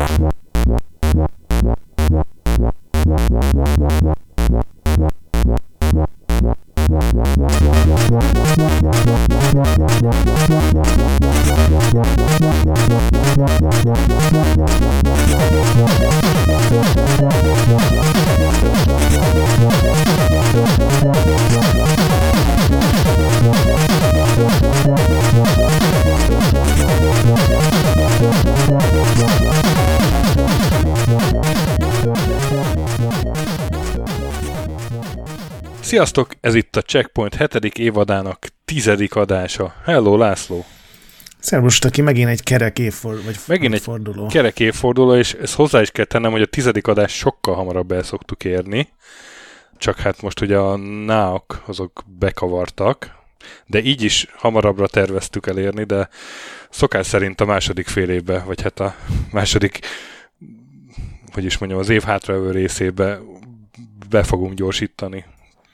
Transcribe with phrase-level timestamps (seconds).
[0.00, 0.40] What?
[35.90, 36.34] Sziasztok!
[36.40, 37.64] Ez itt a Checkpoint 7.
[37.78, 39.74] évadának tizedik adása.
[39.84, 40.64] Hello, László!
[41.38, 43.24] Szervus, aki megint egy kerek évforduló.
[43.24, 44.26] Vagy megint egy forduló.
[44.26, 48.02] kerek évforduló, és ezt hozzá is kell tennem, hogy a tizedik adás sokkal hamarabb el
[48.02, 48.88] szoktuk érni.
[49.78, 53.16] Csak hát most ugye a náok azok bekavartak,
[53.66, 56.08] de így is hamarabbra terveztük elérni, de
[56.68, 58.94] szokás szerint a második fél évbe, vagy hát a
[59.32, 59.78] második,
[61.32, 63.20] hogy is mondjam, az év hátraövő részébe
[64.08, 65.24] be fogunk gyorsítani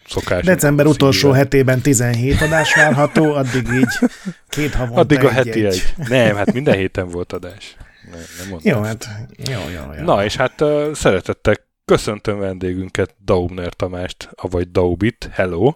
[0.09, 0.45] szokás.
[0.45, 4.11] December utolsó hetében 17 adás várható, addig így
[4.49, 5.65] két havonta Addig a heti egy.
[5.65, 6.09] egy.
[6.09, 7.77] Nem, hát minden héten volt adás.
[8.11, 9.09] Nem, nem jó, hát
[9.51, 10.05] jó, jó, jó.
[10.05, 15.29] Na, és hát uh, szeretettel köszöntöm vendégünket, Daubner Tamást, avagy Daubit.
[15.33, 15.75] Hello!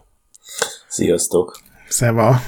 [0.89, 1.59] Sziasztok!
[1.89, 2.41] Szeva!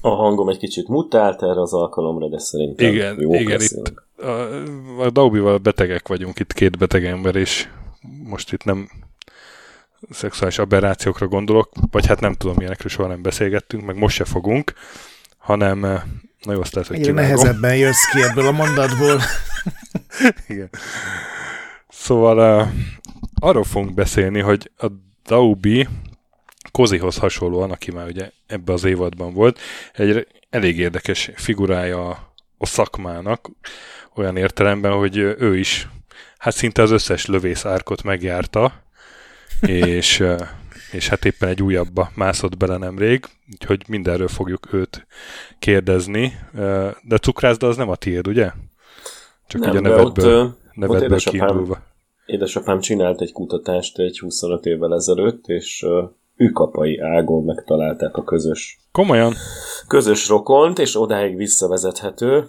[0.00, 5.04] A hangom egy kicsit mutált erre az alkalomra, de szerintem igen, jó igen, itt a,
[5.04, 7.68] a Daubival betegek vagyunk, itt két beteg ember, és
[8.24, 8.88] most itt nem
[10.10, 14.72] szexuális aberrációkra gondolok, vagy hát nem tudom, ilyenekről soha nem beszélgettünk, meg most se fogunk,
[15.38, 16.02] hanem eh,
[16.42, 19.20] na jó, azt lehet, hogy Egyre nehezebben jössz ki ebből a mondatból.
[20.48, 20.70] Igen.
[21.88, 22.68] Szóval uh,
[23.38, 24.86] arról fogunk beszélni, hogy a
[25.24, 25.88] Daubi
[26.70, 29.58] Kozihoz hasonlóan, aki már ugye ebbe az évadban volt,
[29.92, 32.08] egy elég érdekes figurája
[32.58, 33.50] a szakmának,
[34.14, 35.88] olyan értelemben, hogy ő is
[36.38, 38.85] hát szinte az összes lövészárkot megjárta,
[39.60, 40.24] és,
[40.92, 45.06] és hát éppen egy újabba mászott bele nemrég, úgyhogy mindenről fogjuk őt
[45.58, 46.38] kérdezni.
[47.02, 48.50] De cukrászda az nem a tiéd, ugye?
[49.46, 51.82] Csak nem, ugye a nevedből, ott, nevedből ott kiindulva.
[52.26, 55.86] Édesapám csinált egy kutatást egy 25 évvel ezelőtt, és
[56.42, 59.34] űkapai ágon megtalálták a közös Komolyan?
[59.88, 62.48] Közös rokont, és odáig visszavezethető.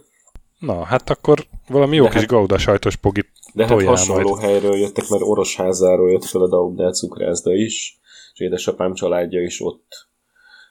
[0.59, 4.43] Na, hát akkor valami jó de kis hát, gauda sajtos pogit De hát hasonló majd.
[4.43, 7.99] helyről jöttek, mert Orosházáról jött fel a Daubnál cukrászda is,
[8.33, 10.07] és édesapám családja is ott,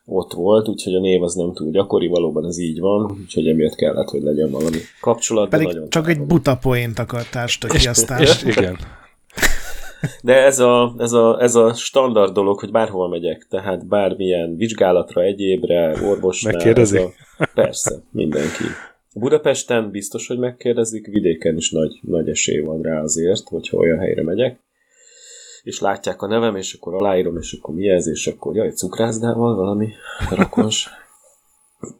[0.05, 3.75] ott volt, úgyhogy a név az nem túl gyakori, valóban ez így van, úgyhogy emiatt
[3.75, 5.49] kellett, hogy legyen valami kapcsolat.
[5.49, 8.21] Pedig nagyon csak egy buta poént akartál ki aztán.
[8.21, 8.79] És, igen.
[10.23, 15.23] De ez a, ez, a, ez a standard dolog, hogy bárhova megyek, tehát bármilyen vizsgálatra,
[15.23, 16.53] egyébre, orvosnál.
[16.53, 17.01] Megkérdezik?
[17.39, 18.65] A, persze, mindenki.
[19.19, 24.23] Budapesten biztos, hogy megkérdezik, vidéken is nagy, nagy esély van rá azért, hogyha olyan helyre
[24.23, 24.61] megyek.
[25.63, 29.57] És látják a nevem, és akkor aláírom, és akkor mi ez, és akkor jaj, cukrászdával
[29.57, 29.89] valami
[30.31, 30.89] rakos.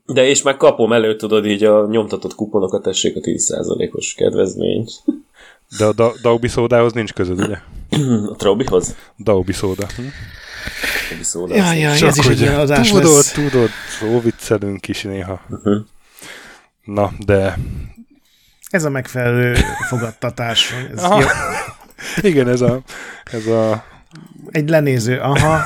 [0.05, 4.91] De és meg kapom elő, tudod, így a nyomtatott kuponokat tessék a 10%-os kedvezményt.
[5.79, 7.57] De a da- Daubi szódához nincs közöd, ugye?
[8.33, 8.97] a Traubihoz?
[9.17, 9.87] Daubi szóda.
[9.97, 10.03] Hm?
[11.09, 11.57] Daubi szóda.
[11.57, 13.33] Ja, ja, ez is egy adás tudod, lesz.
[13.33, 15.41] Tudod, tudod, viccelünk is néha.
[15.51, 15.85] Uh-huh.
[16.87, 17.59] Na, de...
[18.71, 19.57] Ez a megfelelő
[19.89, 20.75] fogadtatás.
[20.93, 21.21] Ez aha.
[21.21, 21.27] Jó.
[22.31, 22.83] Igen, ez a,
[23.25, 23.85] ez a...
[24.51, 25.61] Egy lenéző, aha.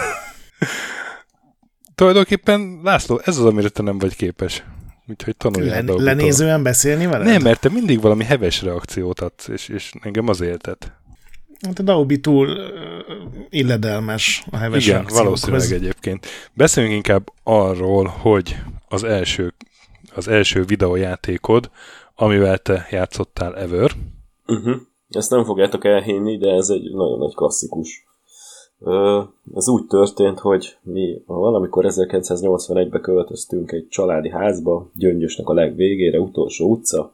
[1.94, 4.64] Tulajdonképpen, László, ez az, amire te nem vagy képes.
[5.06, 7.26] Úgyhogy tanuljál Len- Lenézően beszélni veled?
[7.26, 10.92] Nem, mert te mindig valami heves reakciót adsz, és, és engem az éltet.
[11.66, 12.58] Hát a Daubi túl
[13.48, 16.26] illedelmes a heves Igen, valószínűleg egyébként.
[16.52, 18.56] Beszéljünk inkább arról, hogy
[18.88, 19.54] az első
[20.14, 21.70] az első videójátékod,
[22.14, 23.90] amivel te játszottál ever.
[24.46, 24.74] Uh-huh.
[25.08, 28.08] Ezt nem fogjátok elhinni, de ez egy nagyon nagy klasszikus.
[29.54, 36.70] Ez úgy történt, hogy mi valamikor 1981-ben költöztünk egy családi házba, Gyöngyösnek a legvégére, utolsó
[36.70, 37.12] utca,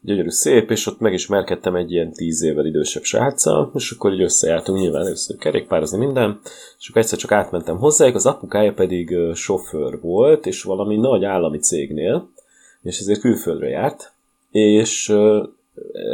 [0.00, 4.78] gyönyörű szép, és ott megismerkedtem egy ilyen tíz évvel idősebb sráccal, és akkor így összejártunk
[4.78, 6.40] nyilván először kerékpározni minden,
[6.78, 11.58] és akkor egyszer csak átmentem hozzájuk, az apukája pedig sofőr volt, és valami nagy állami
[11.58, 12.28] cégnél,
[12.82, 14.12] és ezért külföldre járt,
[14.50, 15.14] és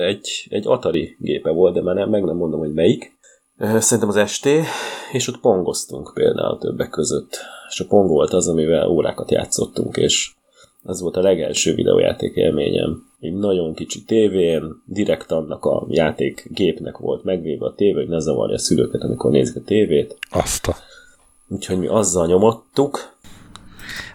[0.08, 3.18] egy, egy Atari gépe volt, de már nem, meg nem mondom, hogy melyik.
[3.58, 4.48] Szerintem az ST,
[5.12, 7.38] és ott pongoztunk például többek között.
[7.68, 10.32] És a pong volt az, amivel órákat játszottunk, és
[10.84, 13.08] ez volt a legelső videójáték élményem.
[13.20, 18.54] Egy nagyon kicsi tévén, direkt annak a játékgépnek volt megvéve a tévé, hogy ne zavarja
[18.54, 20.18] a szülőket, amikor nézik a tévét.
[20.30, 20.76] Azt a...
[21.48, 23.16] Úgyhogy mi azzal nyomottuk.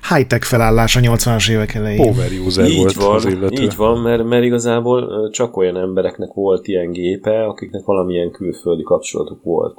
[0.09, 2.11] high-tech felállás a 80-as évek elején.
[2.11, 3.63] Power user így volt van, az illető.
[3.63, 9.43] Így van, mert, mert igazából csak olyan embereknek volt ilyen gépe, akiknek valamilyen külföldi kapcsolatuk
[9.43, 9.77] volt.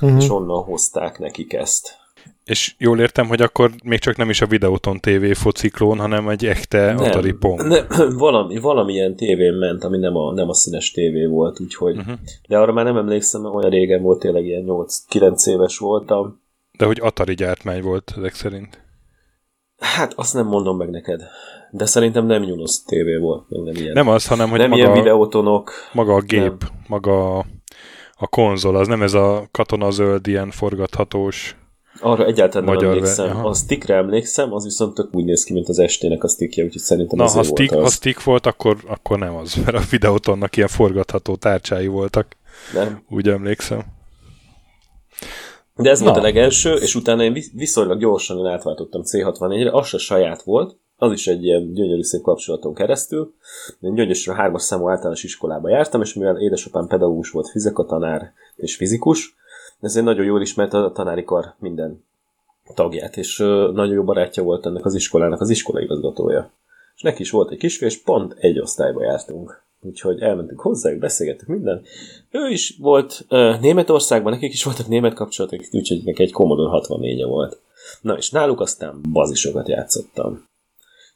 [0.00, 0.16] Mhm.
[0.16, 1.98] És onnan hozták nekik ezt.
[2.44, 6.46] És jól értem, hogy akkor még csak nem is a Videoton TV fociklón, hanem egy
[6.46, 7.66] echte Atari Pong.
[7.66, 7.86] nem,
[8.18, 11.96] valami, valamilyen tévén ment, ami nem a, nem a színes tévé volt, úgyhogy.
[11.96, 12.14] Uh-huh.
[12.48, 16.42] De arra már nem emlékszem, mert olyan régen volt, tényleg ilyen 8-9 éves voltam.
[16.78, 18.88] De hogy Atari gyártmány volt ezek szerint.
[19.78, 21.22] Hát azt nem mondom meg neked.
[21.70, 23.92] De szerintem nem Nyunosz tévé volt, meg nem ilyen.
[23.92, 25.72] Nem az, hanem hogy nem ilyen maga, videótonok.
[25.92, 27.44] maga a gép, maga a,
[28.14, 31.56] a konzol, az nem ez a katonazöld, ilyen forgathatós.
[32.00, 33.26] Arra egyáltalán nem Magyar emlékszem.
[33.26, 33.48] ve- aha.
[33.48, 36.80] A stickre emlékszem, az viszont tök úgy néz ki, mint az estének a stickje, úgyhogy
[36.82, 37.92] szerintem Na, ha stick, volt ha az.
[37.92, 42.36] stick volt, akkor, akkor nem az, mert a Videotonnak ilyen forgatható tárcsái voltak,
[42.74, 43.02] Nem.
[43.08, 43.82] úgy emlékszem.
[45.76, 46.20] De ez volt Na.
[46.20, 51.12] a legelső, és utána én visz- viszonylag gyorsan átváltottam C64-re, az se saját volt, az
[51.12, 53.34] is egy ilyen gyönyörű szép kapcsolaton keresztül.
[53.80, 59.34] Én Gyöngyösről hármas számú általános iskolába jártam, és mivel édesapám pedagógus volt, fizikatanár és fizikus,
[59.80, 62.04] ezért nagyon jól ismerte a tanári kar minden
[62.74, 63.38] tagját, és
[63.72, 66.50] nagyon jó barátja volt ennek az iskolának az iskolaigazgatója.
[66.96, 69.62] És neki is volt egy kisfiú, és pont egy osztályba jártunk.
[69.82, 71.82] Úgyhogy elmentünk hozzájuk, beszélgettük minden.
[72.30, 77.26] Ő is volt uh, Németországban, nekik is voltak német kapcsolatok, úgyhogy neki egy Commodore 64-e
[77.26, 77.60] volt.
[78.00, 80.48] Na és náluk aztán bazisokat játszottam.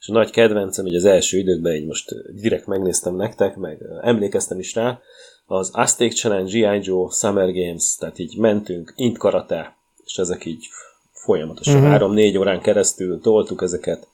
[0.00, 4.58] És a nagy kedvencem, így az első időkben, így most direkt megnéztem nektek, meg emlékeztem
[4.58, 5.00] is rá,
[5.46, 6.80] az Aztec Challenge, G.I.
[6.82, 10.66] Joe, Summer Games, tehát így mentünk, int karate, és ezek így
[11.12, 11.90] folyamatosan Mhm.
[11.90, 14.08] három-négy órán keresztül toltuk ezeket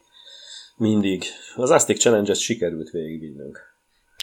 [0.76, 1.24] mindig.
[1.56, 3.68] Az Aztec Challenge-et sikerült végigvinnünk.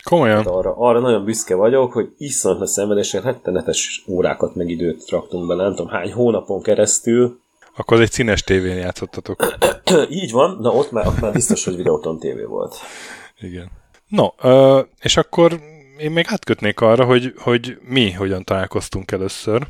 [0.03, 0.37] Komolyan?
[0.37, 5.47] Hát arra, arra nagyon büszke vagyok, hogy iszonyat nagy szenvedéssel rettenetes órákat meg időt raktunk
[5.47, 7.39] bele, nem tudom hány hónapon keresztül.
[7.75, 9.57] Akkor egy színes tévén játszottatok.
[10.09, 12.75] Így van, na ott már, ott már biztos, hogy Videoton TV volt.
[13.39, 13.71] Igen.
[14.07, 14.27] No,
[15.01, 15.59] és akkor
[15.97, 19.67] én még átkötnék arra, hogy, hogy mi hogyan találkoztunk először,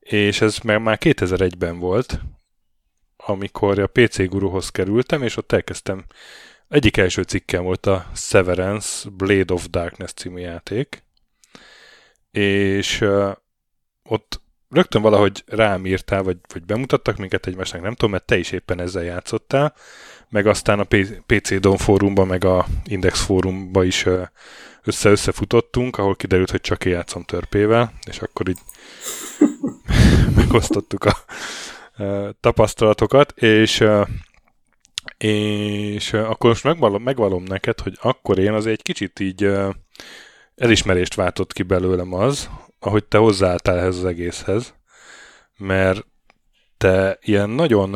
[0.00, 2.20] és ez már, már 2001-ben volt,
[3.16, 6.04] amikor a PC Guruhoz kerültem, és ott elkezdtem,
[6.68, 11.04] egyik első cikkem volt a Severance Blade of Darkness című játék,
[12.30, 13.04] és
[14.02, 14.40] ott
[14.70, 18.80] rögtön valahogy rám írtál, vagy, vagy bemutattak minket egymásnak, nem tudom, mert te is éppen
[18.80, 19.74] ezzel játszottál,
[20.28, 20.86] meg aztán a
[21.26, 24.06] PC Dom fórumban, meg a Index fórumban is
[24.88, 28.58] össze-összefutottunk, ahol kiderült, hogy csak én játszom törpével, és akkor így
[30.36, 31.16] megosztottuk a
[32.40, 33.84] tapasztalatokat, és
[35.18, 39.50] és akkor most megvalom, megvalom neked, hogy akkor én az egy kicsit így
[40.54, 44.74] elismerést váltott ki belőlem az, ahogy te hozzáálltál ehhez az egészhez,
[45.56, 46.06] mert
[46.76, 47.90] te ilyen nagyon,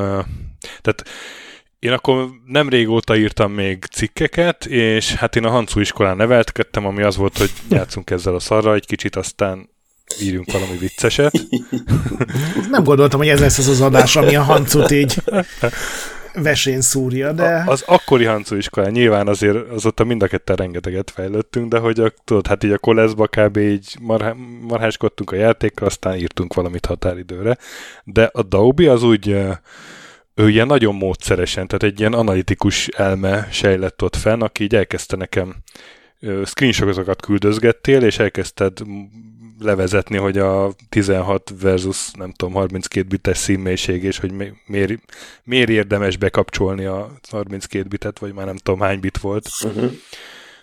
[0.80, 1.04] tehát
[1.82, 7.02] én akkor nem régóta írtam még cikkeket, és hát én a Hancu iskolán neveltkedtem, ami
[7.02, 9.68] az volt, hogy játszunk ezzel a szarra egy kicsit, aztán
[10.20, 11.32] írjunk valami vicceset.
[12.70, 15.22] Nem gondoltam, hogy ez lesz az az adás, ami a hancut így
[16.34, 17.64] vesén szúrja, de...
[17.66, 22.00] A, az akkori Hancu iskolán nyilván azért azóta mind a ketten rengeteget fejlődtünk, de hogy
[22.00, 23.56] a, tudod, hát így a koleszba kb.
[23.56, 24.36] így marha,
[24.68, 27.58] marháskodtunk a játékkal, aztán írtunk valamit határidőre.
[28.04, 29.36] De a Daubi az úgy
[30.34, 35.16] ő ilyen nagyon módszeresen, tehát egy ilyen analitikus elme sejlett ott fenn, aki így elkezdte
[35.16, 35.54] nekem
[36.44, 38.78] screenshotokat küldözgettél, és elkezdted
[39.58, 44.92] levezetni, hogy a 16 versus nem tudom, 32 bites színmélység, és hogy mi- miért,
[45.44, 49.92] miért érdemes bekapcsolni a 32 bitet, vagy már nem tudom hány bit volt, Uh-huh.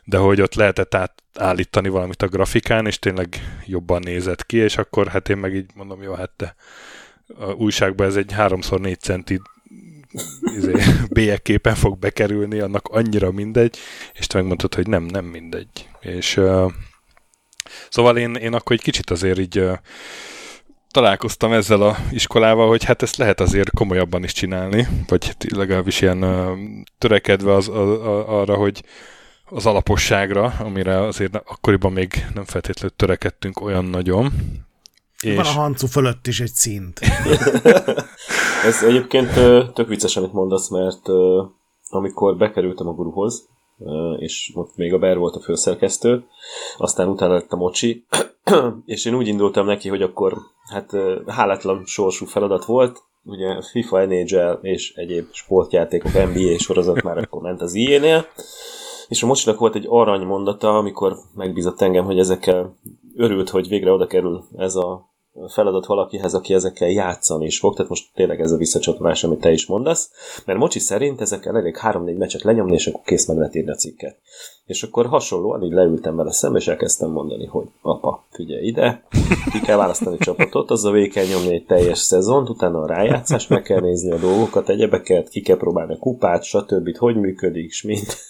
[0.04, 5.08] de hogy ott lehetett átállítani valamit a grafikán, és tényleg jobban nézett ki, és akkor
[5.08, 6.56] hát én meg így mondom, jó, hát te
[7.40, 9.42] a újságban ez egy 3x4 centi
[10.56, 10.74] izé,
[11.16, 13.78] bélyegképen fog bekerülni, annak annyira mindegy,
[14.14, 15.90] és te megmondtad, hogy nem, nem mindegy.
[16.00, 16.72] És uh,
[17.90, 19.78] szóval én, én akkor egy kicsit azért így uh,
[20.92, 26.02] találkoztam ezzel a iskolával, hogy hát ezt lehet azért komolyabban is csinálni, vagy hát legalábbis
[26.02, 26.58] ilyen uh,
[26.98, 28.84] törekedve az, a, a, arra, hogy
[29.46, 34.32] az alaposságra, amire azért akkoriban még nem feltétlenül törekedtünk olyan nagyon.
[35.24, 35.36] És...
[35.36, 37.00] Van a hancu fölött is egy szint.
[38.66, 39.34] Ez egyébként
[39.74, 41.02] tök vicces, amit mondasz, mert
[41.90, 43.50] amikor bekerültem a guruhoz,
[44.18, 46.24] és ott még a Ber volt a főszerkesztő,
[46.78, 48.06] aztán utána lett a Mocsi,
[48.86, 50.38] és én úgy indultam neki, hogy akkor
[50.70, 50.92] hát
[51.28, 57.62] hálátlan sorsú feladat volt, ugye FIFA, NHL és egyéb sportjátékok, NBA sorozat már akkor ment
[57.62, 58.26] az IE-nél,
[59.08, 62.78] és a Mocsinak volt egy arany mondata, amikor megbízott engem, hogy ezekkel
[63.16, 65.09] örült, hogy végre oda kerül ez a
[65.48, 69.52] feladat valakihez, aki ezekkel játszani is fog, tehát most tényleg ez a visszacsatolás, amit te
[69.52, 70.12] is mondasz,
[70.46, 73.76] mert Mocsi szerint ezekkel elég 3-4 meccset lenyomni, és akkor kész meg lehet írni a
[73.76, 74.18] cikket.
[74.66, 79.04] És akkor hasonlóan így leültem vele szembe, és elkezdtem mondani, hogy apa, figyelj ide,
[79.52, 83.48] ki kell választani csapatot, az a végig kell nyomni egy teljes szezont, utána a rájátszás,
[83.48, 86.98] meg kell nézni a dolgokat, egyebeket, ki kell próbálni a kupát, stb.
[86.98, 88.18] hogy működik, és mint.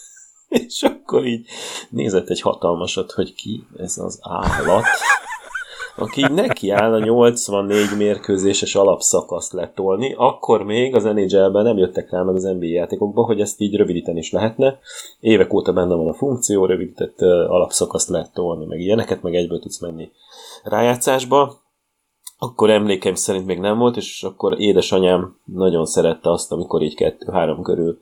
[0.49, 1.47] És akkor így
[1.89, 4.83] nézett egy hatalmasat, hogy ki ez az állat,
[6.01, 12.21] aki neki áll a 84 mérkőzéses alapszakaszt letolni, akkor még az NHL-ben nem jöttek rá
[12.21, 14.79] meg az NBA játékokba, hogy ezt így rövidíteni is lehetne.
[15.19, 19.79] Évek óta benne van a funkció, rövidített alapszakaszt lehet tolni, meg ilyeneket, meg egyből tudsz
[19.79, 20.11] menni
[20.63, 21.53] rájátszásba.
[22.37, 27.61] Akkor emlékeim szerint még nem volt, és akkor édesanyám nagyon szerette azt, amikor így kettő-három
[27.61, 27.99] körül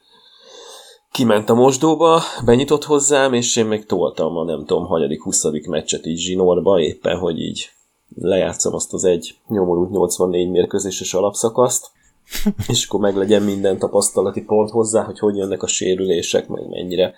[1.11, 6.05] kiment a mosdóba, benyitott hozzám, és én még toltam a nem tudom, hagyadik, huszadik meccset
[6.05, 7.69] így zsinórba, éppen, hogy így
[8.19, 11.91] lejátszom azt az egy nyomorult 84 mérkőzéses alapszakaszt,
[12.67, 17.13] és akkor meg legyen minden tapasztalati pont hozzá, hogy hogy jönnek a sérülések, meg mennyire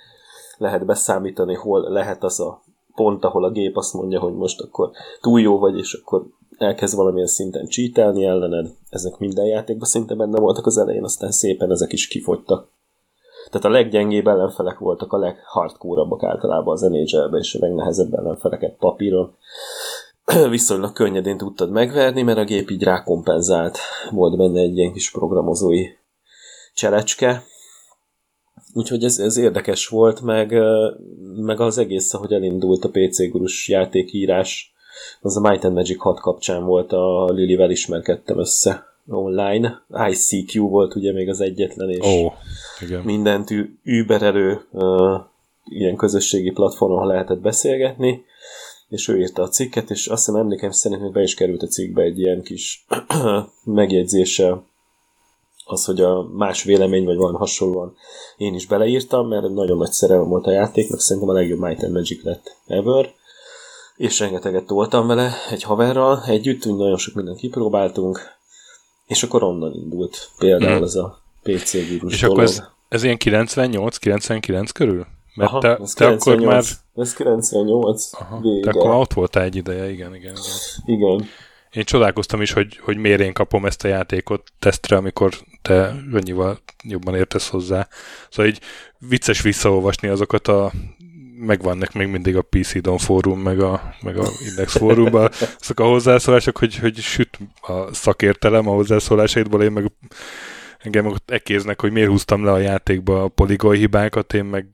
[0.57, 2.61] lehet beszámítani, hol lehet az a
[2.95, 4.91] pont, ahol a gép azt mondja, hogy most akkor
[5.21, 6.25] túl jó vagy, és akkor
[6.57, 8.67] elkezd valamilyen szinten csítelni ellened.
[8.89, 12.67] Ezek minden játékban szinte benne voltak az elején, aztán szépen ezek is kifogytak.
[13.49, 19.35] Tehát a leggyengébb ellenfelek voltak a leghardcore általában az nhl és a legnehezebb ellenfeleket papíron
[20.49, 23.77] viszonylag könnyedén tudtad megverni, mert a gép így rákompenzált.
[24.11, 25.85] Volt benne egy ilyen kis programozói
[26.73, 27.43] cselecske.
[28.73, 30.53] Úgyhogy ez, ez érdekes volt, meg,
[31.35, 34.73] meg az egész, ahogy elindult a PC gurus játékírás,
[35.21, 39.83] az a Might and Magic 6 kapcsán volt, a Lilivel ismerkedtem össze online.
[40.09, 42.33] ICQ volt ugye még az egyetlen, és oh,
[42.81, 43.01] igen.
[43.01, 43.49] mindent
[43.83, 45.19] überelő uh,
[45.63, 48.23] ilyen közösségi platformon lehetett beszélgetni
[48.89, 51.67] és ő írta a cikket, és azt hiszem emlékeim szerint hogy be is került a
[51.67, 52.85] cikkbe egy ilyen kis
[53.63, 54.61] megjegyzése
[55.65, 57.95] az, hogy a más vélemény, vagy valami hasonlóan
[58.37, 61.93] én is beleírtam, mert nagyon nagy szerelem volt a játéknak, szerintem a legjobb Might and
[61.93, 63.13] Magic lett ever,
[63.97, 68.19] és rengeteget toltam vele egy haverral együtt, úgy nagyon sok mindent kipróbáltunk,
[69.07, 70.83] és akkor onnan indult például hmm.
[70.83, 72.37] ez a PC vírus És dolog.
[72.37, 75.07] akkor ez, ez ilyen 98-99 körül?
[75.39, 76.63] Mert Aha, te, te 98, akkor már...
[76.95, 78.71] Ez 98 Aha, vége.
[78.71, 80.35] Te akkor ott voltál egy ideje, igen, igen.
[80.85, 80.99] Igen.
[81.15, 81.27] igen.
[81.71, 86.59] Én csodálkoztam is, hogy, hogy miért én kapom ezt a játékot tesztre, amikor te annyival
[86.83, 87.87] jobban értesz hozzá.
[88.29, 88.59] Szóval így
[88.97, 90.71] vicces visszaolvasni azokat a
[91.39, 95.29] megvannak még mindig a PC Don fórum, meg a, meg a Index fórumban
[95.61, 99.91] azok a hozzászólások, hogy, hogy süt a szakértelem a hozzászólásaidból, én meg
[100.79, 104.65] engem ott ekéznek, hogy miért húztam le a játékba a poligon hibákat, én meg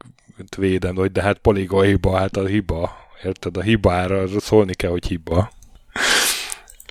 [0.57, 2.91] védem, hogy de hát poligon hiba, hát a hiba,
[3.23, 3.57] érted?
[3.57, 5.49] A hibára szólni kell, hogy hiba.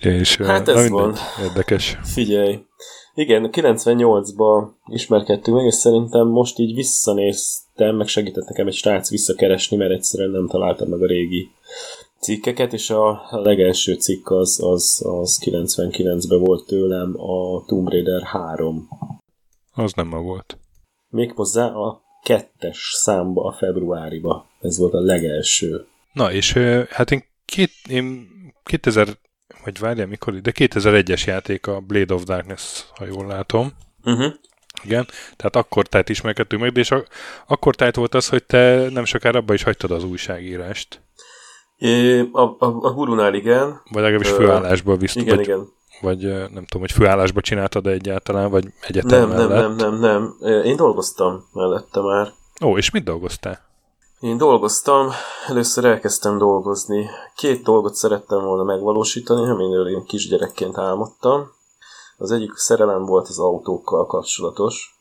[0.00, 1.14] És, hát ez van.
[1.42, 1.98] Érdekes.
[2.02, 2.58] Figyelj.
[3.14, 9.76] Igen, 98-ban ismerkedtünk meg, és szerintem most így visszanéztem, meg segített nekem egy srác visszakeresni,
[9.76, 11.48] mert egyszerűen nem találtam meg a régi
[12.20, 18.88] cikkeket, és a legelső cikk az, az, az 99-ben volt tőlem a Tomb Raider 3.
[19.74, 20.58] Az nem ma volt.
[21.08, 24.46] Méghozzá a kettes számba a februáriba.
[24.60, 25.86] Ez volt a legelső.
[26.12, 26.52] Na, és
[26.90, 28.28] hát én, két, én
[28.62, 29.08] 2000,
[29.64, 33.72] vagy várjál, mikor, de 2001-es játék a Blade of Darkness, ha jól látom.
[34.04, 34.32] Uh-huh.
[34.84, 37.04] Igen, tehát akkor tájt ismerkedtünk meg, de és a,
[37.46, 41.00] akkor tájt volt az, hogy te nem sokára abba is hagytad az újságírást.
[41.76, 43.80] É, a, a, a gurunál igen.
[43.90, 45.22] Vagy legalábbis főállásból biztos.
[45.22, 45.68] Igen, vagy, igen.
[46.04, 49.76] Vagy nem tudom, hogy főállásba csináltad egyáltalán, vagy egyetem nem, mellett?
[49.76, 50.62] Nem, nem, nem, nem.
[50.62, 52.32] Én dolgoztam mellette már.
[52.64, 53.60] Ó, és mit dolgoztál?
[54.20, 55.10] Én dolgoztam,
[55.48, 57.10] először elkezdtem dolgozni.
[57.36, 61.50] Két dolgot szerettem volna megvalósítani, amiről én kisgyerekként álmodtam.
[62.16, 64.98] Az egyik szerelem volt az autókkal kapcsolatos,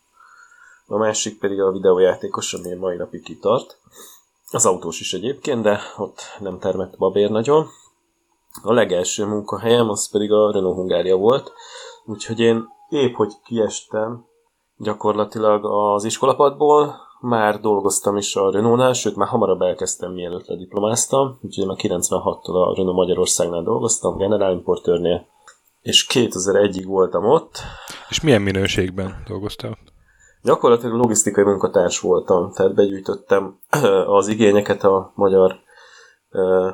[0.88, 3.78] a másik pedig a videójátékos, ami mai napig kitart.
[4.52, 7.68] Az autós is egyébként, de ott nem termett babér nagyon.
[8.62, 11.54] A legelső munkahelyem az pedig a Renault Hungária volt,
[12.06, 14.26] úgyhogy én épp hogy kiestem
[14.78, 21.66] gyakorlatilag az iskolapadból, már dolgoztam is a Renault-nál, sőt már hamarabb elkezdtem, mielőtt lediplomáztam, úgyhogy
[21.66, 25.28] már 96-tól a Renault Magyarországnál dolgoztam, generálimportőrnél,
[25.82, 27.58] és 2001-ig voltam ott.
[28.10, 29.78] És milyen minőségben dolgoztál?
[30.42, 33.60] Gyakorlatilag logisztikai munkatárs voltam, tehát begyűjtöttem
[34.18, 35.63] az igényeket a magyar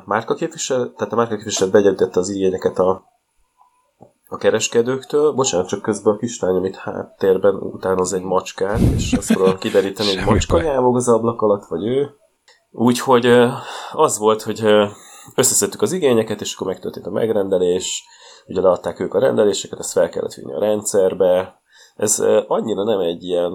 [0.04, 3.04] márkaképviselet, tehát a márkaképviselet begyűjtötte az igényeket a,
[4.28, 5.32] a kereskedőktől.
[5.32, 10.24] Bocsánat, csak közben a kislány, amit háttérben utánoz egy macskát, és azt tudom kideríteni, hogy
[10.32, 12.10] macska nyávog az ablak alatt, vagy ő.
[12.70, 13.26] Úgyhogy
[13.92, 14.64] az volt, hogy
[15.34, 18.04] összeszedtük az igényeket, és akkor megtörtént a megrendelés,
[18.46, 21.60] ugye leadták ők a rendeléseket, ezt fel kellett vinni a rendszerbe.
[21.96, 23.52] Ez annyira nem egy ilyen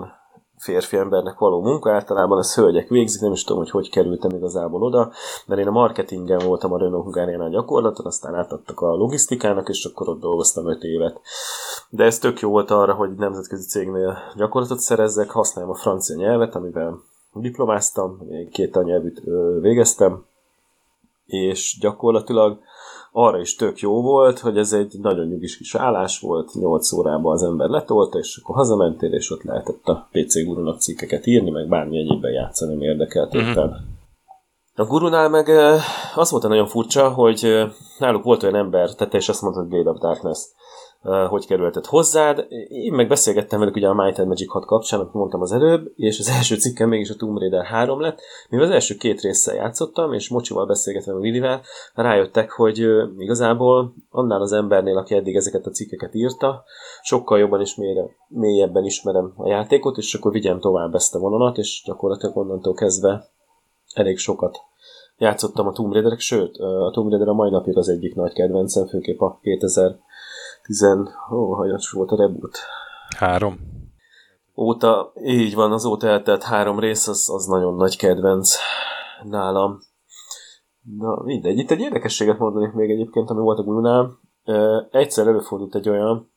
[0.58, 4.84] férfi embernek való munka, általában ez hölgyek végzik, nem is tudom, hogy hogy kerültem igazából
[4.84, 5.12] oda,
[5.46, 10.10] mert én a marketingen voltam a Renault Hungáriánál gyakorlaton, aztán átadtak a logisztikának, és akkor
[10.10, 11.20] ott dolgoztam 5 évet.
[11.90, 16.56] De ez tök jó volt arra, hogy nemzetközi cégnél gyakorlatot szerezzek, használom a francia nyelvet,
[16.56, 17.02] amivel
[17.34, 18.20] diplomáztam,
[18.52, 19.22] két nyelvűt
[19.62, 20.26] végeztem,
[21.26, 22.60] és gyakorlatilag
[23.18, 27.34] arra is tök jó volt, hogy ez egy nagyon nyugis kis állás volt, 8 órában
[27.34, 31.68] az ember letolta, és akkor hazamentél, és ott lehetett a PC gurunak cikkeket írni, meg
[31.68, 33.94] bármi egyébben játszani, érdekelt éppen.
[34.76, 35.48] A gurunál meg
[36.16, 37.64] azt mondta nagyon furcsa, hogy
[38.00, 40.40] náluk volt olyan ember, tette és azt mondta, hogy Blade of Darkness
[41.30, 42.46] hogy kerültet hozzád.
[42.68, 45.92] Én meg beszélgettem velük ugye a Might and Magic 6 kapcsán, amit mondtam az előbb,
[45.96, 48.20] és az első cikkem mégis a Tomb Raider 3 lett.
[48.50, 51.62] Mivel az első két résszel játszottam, és Mocsival beszélgettem a Willivel,
[51.94, 56.64] rájöttek, hogy igazából annál az embernél, aki eddig ezeket a cikkeket írta,
[57.02, 57.80] sokkal jobban és
[58.28, 63.26] mélyebben ismerem a játékot, és akkor vigyem tovább ezt a vonalat, és gyakorlatilag onnantól kezdve
[63.94, 64.58] elég sokat
[65.18, 68.88] játszottam a Tomb Raider-ek, sőt, a Tomb Raider a mai napig az egyik nagy kedvencem,
[68.88, 69.96] főképp a 2000
[70.66, 71.10] tizen...
[71.32, 72.58] Ó, hanyas volt a reboot?
[73.18, 73.60] Három.
[74.58, 78.56] Óta, így van, azóta eltelt három rész, az, az nagyon nagy kedvenc
[79.24, 79.80] nálam.
[80.98, 81.58] Na, mindegy.
[81.58, 84.20] Itt egy érdekességet mondanék még egyébként, ami volt a Gununál.
[84.92, 86.32] Egyszer előfordult egy olyan,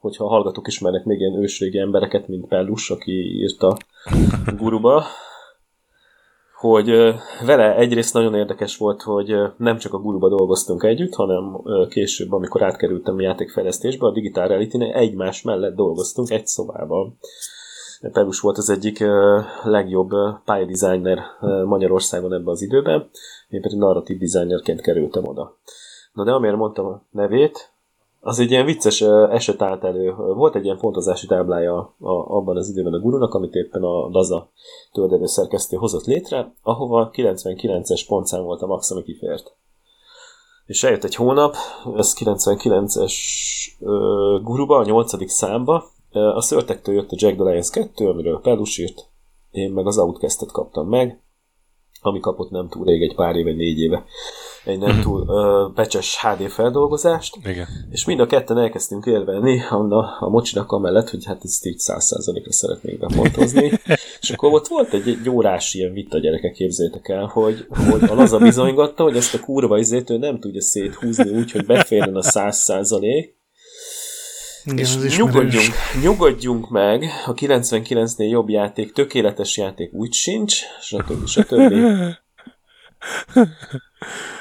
[0.00, 3.76] hogyha a hallgatók ismernek még ilyen ősrégi embereket, mint Pellus, aki írta
[4.58, 5.04] Guruba,
[6.58, 12.32] hogy vele egyrészt nagyon érdekes volt, hogy nem csak a guruba dolgoztunk együtt, hanem később,
[12.32, 17.18] amikor átkerültem a játékfejlesztésbe, a Digital reality egymás mellett dolgoztunk egy szobában.
[18.12, 19.04] Pelus volt az egyik
[19.62, 20.10] legjobb
[20.44, 21.18] pályadesigner
[21.64, 23.10] Magyarországon ebben az időben,
[23.48, 25.56] én pedig narratív designerként kerültem oda.
[26.12, 27.72] Na de amiért mondtam a nevét,
[28.28, 30.14] az egy ilyen vicces eset állt elő.
[30.14, 34.50] Volt egy ilyen pontozási táblája a, abban az időben a gurunak, amit éppen a Daza
[34.92, 39.54] töldelő szerkesztő hozott létre, ahova 99-es pontszám volt a max, ami kifért.
[40.66, 41.54] És eljött egy hónap,
[41.96, 43.14] ez 99-es
[43.78, 45.30] uh, guruba, a 8.
[45.30, 49.08] számba, a szörtektől jött a Jack the Lions 2, amiről Pelus írt,
[49.50, 51.20] én meg az Outcast-et kaptam meg,
[52.00, 54.04] ami kapott nem túl rég, egy pár éve, négy éve
[54.68, 57.66] egy nem túl uh, becses HD feldolgozást, Igen.
[57.90, 62.04] és mind a ketten elkezdtünk élvelni a, a mocsinak amellett, hogy hát ezt így száz
[62.04, 63.72] százalékra szeretnék bepontozni,
[64.20, 68.14] és akkor ott volt egy, egy órás ilyen vita gyerekek, képzétek el, hogy, hogy a
[68.14, 72.22] laza bizonygatta, hogy ezt a kurva izét ő nem tudja széthúzni úgy, hogy beférjen a
[72.22, 73.36] száz százalék,
[74.64, 81.26] igen, és nyugodjunk, nyugodjunk meg, a 99-nél jobb játék, tökéletes játék úgy sincs, stb.
[81.26, 81.74] stb.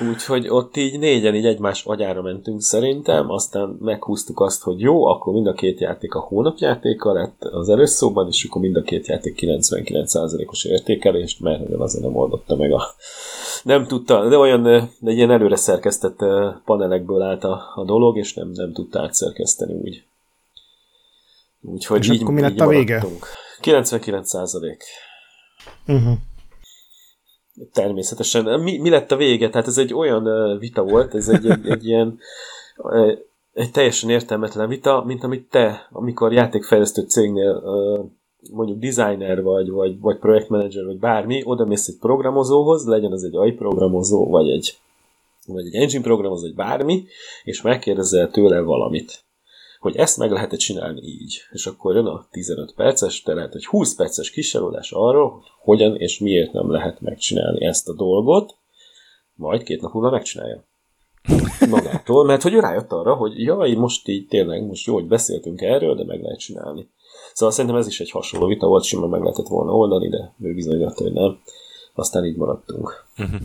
[0.09, 5.33] Úgyhogy ott így négyen így egymás agyára mentünk szerintem, aztán meghúztuk azt, hogy jó, akkor
[5.33, 9.39] mind a két játék a hónapjátéka lett az előszóban, és akkor mind a két játék
[9.41, 12.83] 99%-os értékelést, mert azért nem oldotta meg a...
[13.63, 14.63] Nem tudta, de olyan
[14.99, 16.17] de ilyen előre szerkesztett
[16.65, 20.03] panelekből állt a, a dolog, és nem, nem tudta átszerkeszteni úgy.
[21.61, 23.05] Úgyhogy és így, akkor mi lett a vége?
[23.59, 24.83] 99 százalék.
[25.87, 26.17] Uh-huh.
[27.71, 28.59] Természetesen.
[28.59, 29.49] Mi, mi lett a vége?
[29.49, 32.19] Tehát ez egy olyan vita volt, ez egy, egy, egy ilyen
[33.53, 37.63] egy teljesen értelmetlen vita, mint amit te, amikor játékfejlesztő cégnél
[38.51, 43.35] mondjuk designer vagy, vagy, vagy projektmenedzser, vagy bármi, oda mész egy programozóhoz, legyen az egy
[43.35, 44.77] AI programozó, vagy egy,
[45.47, 47.05] vagy egy engine programozó, vagy bármi,
[47.43, 49.25] és megkérdezel tőle valamit
[49.79, 51.41] hogy ezt meg lehet csinálni így.
[51.51, 55.95] És akkor jön a 15 perces, de lehet egy 20 perces kiselődés arról, hogy hogyan
[55.95, 58.55] és miért nem lehet megcsinálni ezt a dolgot,
[59.35, 60.63] majd két nap múlva megcsinálja.
[61.69, 65.61] Magától, mert hogy ő rájött arra, hogy jaj, most így tényleg, most jó, hogy beszéltünk
[65.61, 66.89] erről, de meg lehet csinálni.
[67.33, 70.53] Szóval szerintem ez is egy hasonló vita volt, simán meg lehetett volna oldani, de ő
[70.53, 71.39] bizonyította, hogy nem.
[71.93, 73.05] Aztán így maradtunk.
[73.17, 73.41] Uh-huh.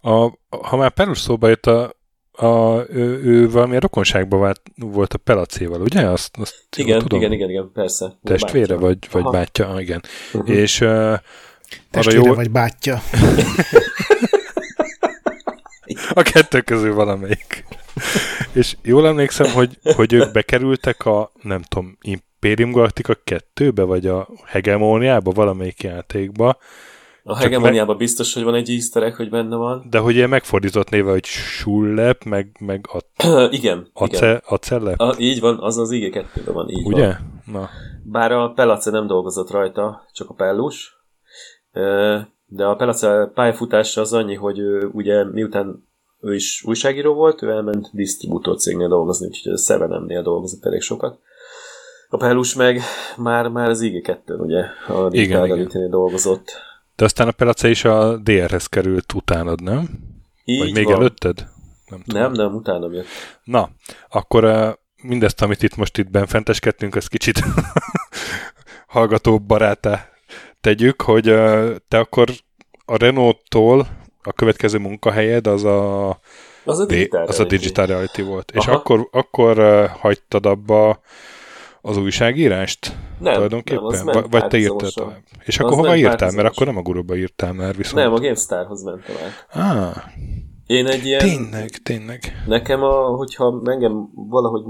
[0.00, 1.92] A, ha már Perus szóba jött a,
[2.40, 6.00] a, ő, ő valamilyen rokonságban vált, volt a Pelacéval, ugye?
[6.00, 7.18] Azt, azt igen, tudom.
[7.18, 8.18] igen, igen, igen, persze.
[8.22, 8.86] Testvére bátyja.
[8.86, 9.30] vagy, vagy Aha.
[9.30, 10.02] bátyja, ah, igen.
[10.32, 10.56] Uh-huh.
[10.56, 11.14] És uh,
[11.90, 12.34] Testvére jó...
[12.34, 13.02] vagy bátyja.
[16.14, 17.64] a kettő közül valamelyik.
[18.52, 24.28] És jól emlékszem, hogy, hogy ők bekerültek a, nem tudom, Imperium Galactica 2-be, vagy a
[24.46, 26.58] Hegemóniába, valamelyik játékba,
[27.28, 29.86] a hegemoniában me- biztos, hogy van egy easter egg, hogy benne van.
[29.90, 33.24] De hogy ilyen megfordított néve, hogy Sullep, meg, meg a...
[33.58, 34.42] igen, Ace, igen.
[34.46, 35.00] Acelep?
[35.00, 37.06] A, így van, az az ig 2 van, így Ugye?
[37.06, 37.42] Van.
[37.52, 37.68] Na.
[38.02, 40.96] Bár a Pelace nem dolgozott rajta, csak a Pellus.
[42.46, 44.60] De a Pelace pályafutása az annyi, hogy
[44.92, 45.88] ugye miután
[46.20, 51.18] ő is újságíró volt, ő elment disztribútor cégnél dolgozni, úgyhogy a Seven-nél dolgozott elég sokat.
[52.08, 52.80] A Pelus meg
[53.16, 56.66] már, már az IG2-n, ugye, a Digital dolgozott.
[56.98, 59.88] De aztán a Pelace is a DR-hez került utánad, nem?
[60.44, 60.94] Így Vagy még van.
[60.94, 61.48] előtted?
[61.88, 62.22] Nem, tudom.
[62.22, 63.06] nem, nem, utána jött.
[63.44, 63.70] Na,
[64.08, 64.68] akkor uh,
[65.02, 67.40] mindezt, amit itt most itt benfenteskedtünk, ez kicsit
[68.86, 70.08] hallgató barátá
[70.60, 72.28] tegyük, hogy uh, te akkor
[72.84, 73.88] a Renault-tól
[74.22, 76.08] a következő munkahelyed az a,
[76.64, 78.50] az a, digital, az a digital reality volt.
[78.50, 78.60] Aha.
[78.60, 81.00] És akkor, akkor uh, hagytad abba
[81.80, 82.96] az újságírást?
[83.20, 84.04] Nem, tulajdonképpen?
[84.04, 85.22] Nem, Vagy te tovább?
[85.44, 86.30] És az akkor hova írtál?
[86.30, 87.96] Mert akkor nem a guruba írtál már viszont.
[87.96, 89.46] Nem, a GameStarhoz mentem át.
[89.52, 89.96] Ah.
[90.66, 91.20] Én egy ilyen...
[91.20, 92.20] Tényleg, tényleg.
[92.46, 94.62] Nekem, a, hogyha engem valahogy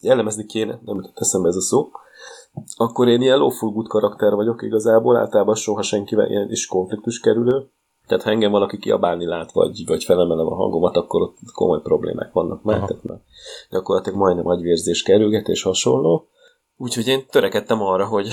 [0.00, 1.90] elemezni kéne, nem jutott eszembe ez a szó,
[2.76, 7.70] akkor én ilyen lófulgút karakter vagyok igazából, általában soha senkivel ilyen is konfliktus kerülő.
[8.06, 12.32] Tehát ha engem valaki kiabálni lát, vagy, vagy felemelem a hangomat, akkor ott komoly problémák
[12.32, 12.76] vannak már.
[12.76, 13.18] Tehát már
[13.70, 16.28] gyakorlatilag majdnem agyvérzés, kerülgetés hasonló.
[16.82, 18.28] Úgyhogy én törekedtem arra, hogy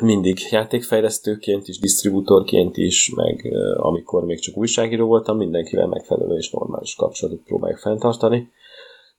[0.00, 6.94] mindig játékfejlesztőként is, disztribútorként is, meg amikor még csak újságíró voltam, mindenkivel megfelelő és normális
[6.94, 8.50] kapcsolatot próbáljuk fenntartani.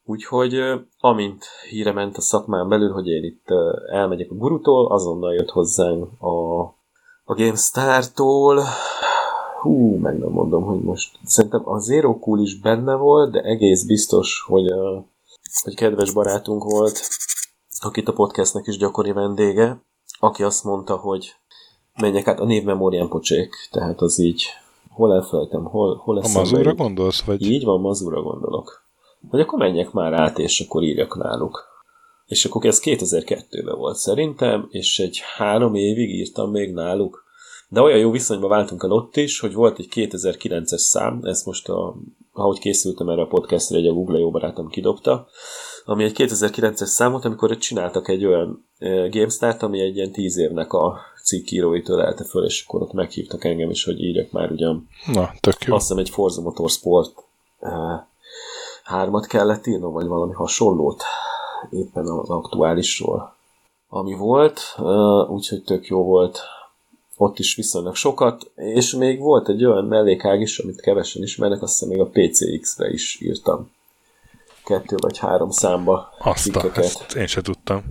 [0.06, 0.60] Úgyhogy
[1.00, 3.48] amint híre ment a szakmán belül, hogy én itt
[3.92, 6.62] elmegyek a gurutól, azonnal jött hozzánk a,
[7.24, 8.64] a GameStar-tól,
[9.62, 13.84] hú, meg nem mondom, hogy most szerintem a Zero Cool is benne volt, de egész
[13.84, 14.74] biztos, hogy,
[15.64, 17.02] hogy kedves barátunk volt,
[17.86, 19.82] akit a podcastnek is gyakori vendége,
[20.20, 21.34] aki azt mondta, hogy
[22.00, 24.46] menjek át a névmemórián pocsék, tehát az így
[24.90, 26.36] hol elfelejtem, hol, hol lesz.
[26.36, 27.24] A mazúra gondolsz?
[27.24, 27.42] Vagy?
[27.42, 28.86] Így van, mazúra gondolok.
[29.30, 31.66] Hogy akkor menjek már át, és akkor írjak náluk.
[32.26, 37.26] És akkor ez 2002-ben volt szerintem, és egy három évig írtam még náluk.
[37.70, 41.70] De olyan jó viszonyban váltunk el ott is, hogy volt egy 2009-es szám, ezt most
[41.70, 41.96] a,
[42.34, 45.28] ahogy készültem erre a podcastre, egy a Google jó barátom kidobta,
[45.90, 50.74] ami egy 2009-es számot, amikor csináltak egy olyan e, GameStart, ami egy ilyen tíz évnek
[50.74, 54.88] a cikkíróitől elte föl, és akkor ott meghívtak engem is, hogy írjak már ugyan.
[55.14, 55.74] Na, tök jó.
[55.76, 57.14] Azt hiszem egy Forza Motorsport
[57.60, 58.08] e,
[58.84, 61.04] hármat kellett írnom, vagy valami hasonlót
[61.70, 63.36] éppen az aktuálisról,
[63.90, 64.82] ami volt, e,
[65.30, 66.40] úgyhogy tök jó volt
[67.18, 71.80] ott is viszonylag sokat, és még volt egy olyan mellékág is, amit kevesen ismernek, azt
[71.80, 73.76] hiszem még a PCX-re is írtam
[74.68, 77.84] kettő vagy három számba Azt a, ezt én se tudtam.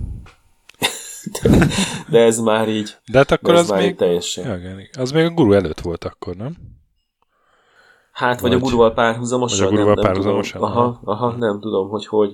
[1.41, 1.67] de,
[2.11, 2.97] de ez már így.
[3.11, 4.61] De hát akkor de az még, teljesen.
[4.61, 6.55] Ja, az még a guru előtt volt akkor, nem?
[8.11, 9.65] Hát, vagy, vagy a guruval párhuzamosan.
[9.65, 10.61] Vagy a guruval párhuzamosan.
[10.61, 12.31] Aha, aha, nem tudom, hogy hogy.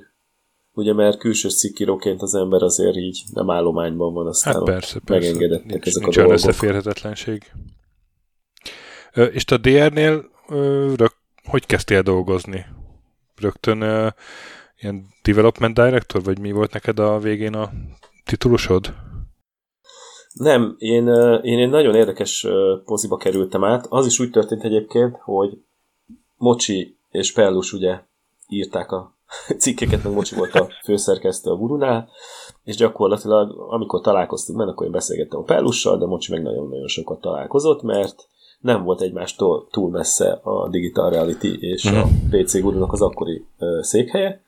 [0.75, 5.27] Ugye, mert külső szikíróként az ember azért így nem állományban van, aztán hát persze, persze.
[5.27, 6.37] megengedettek nincs, ezek nincs a dolgok.
[6.37, 7.51] összeférhetetlenség.
[9.13, 11.11] Ö, és a DR-nél ö, rök,
[11.43, 12.65] hogy kezdtél dolgozni?
[13.39, 14.11] Rögtön uh,
[14.79, 17.69] ilyen development director, vagy mi volt neked a végén a
[18.25, 18.93] titulusod?
[20.33, 21.07] Nem, én,
[21.41, 22.47] én egy nagyon érdekes
[22.85, 23.85] poziba kerültem át.
[23.89, 25.57] Az is úgy történt egyébként, hogy
[26.37, 27.99] Mocsi és Pellus ugye
[28.47, 29.17] írták a
[29.59, 32.09] cikkeket, meg Mocsi volt a főszerkesztő a Gurunál,
[32.63, 37.21] és gyakorlatilag amikor találkoztunk meg, akkor én beszélgettem a Pellussal, de Mocsi meg nagyon-nagyon sokat
[37.21, 38.27] találkozott, mert
[38.63, 42.29] nem volt egymástól túl messze a Digital Reality és a mhm.
[42.29, 43.45] PC Gurunak az akkori
[43.81, 44.43] székhelye,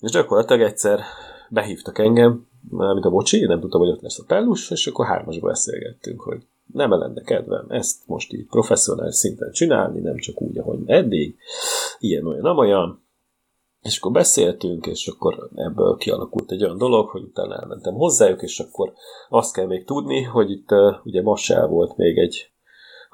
[0.00, 1.00] és gyakorlatilag egyszer
[1.48, 5.46] behívtak engem, mint a bocsi, nem tudtam, hogy ott lesz a pellus, és akkor hármasba
[5.46, 10.78] beszélgettünk, hogy nem lenne kedvem ezt most így professzionális szinten csinálni, nem csak úgy, ahogy
[10.86, 11.36] eddig,
[11.98, 13.04] ilyen olyan, nem olyan,
[13.82, 18.60] és akkor beszéltünk, és akkor ebből kialakult egy olyan dolog, hogy utána elmentem hozzájuk, és
[18.60, 18.92] akkor
[19.28, 22.50] azt kell még tudni, hogy itt uh, ugye Massel volt még egy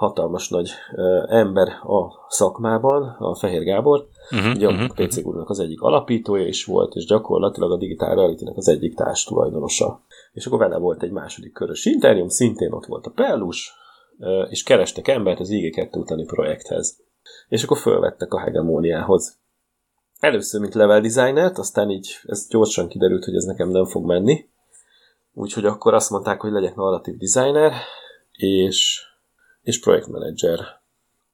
[0.02, 5.50] hatalmas nagy ö, ember a szakmában, a Fehér Gábor, uh-huh, ugye uh-huh, a PC Guru-nak
[5.50, 10.00] az egyik alapítója is volt, és gyakorlatilag a Digital reality az egyik társtulajdonosa.
[10.32, 13.72] És akkor vele volt egy második körös interjúm, szintén ott volt a Pellus,
[14.18, 16.96] ö, és kerestek embert az IG2 utáni projekthez.
[17.48, 19.40] És akkor fölvettek a hegemóniához.
[20.20, 24.48] Először, mint level designert, aztán így ez gyorsan kiderült, hogy ez nekem nem fog menni.
[25.34, 27.72] Úgyhogy akkor azt mondták, hogy legyek narratív designer,
[28.32, 29.10] és
[29.62, 30.59] és projektmenedzser.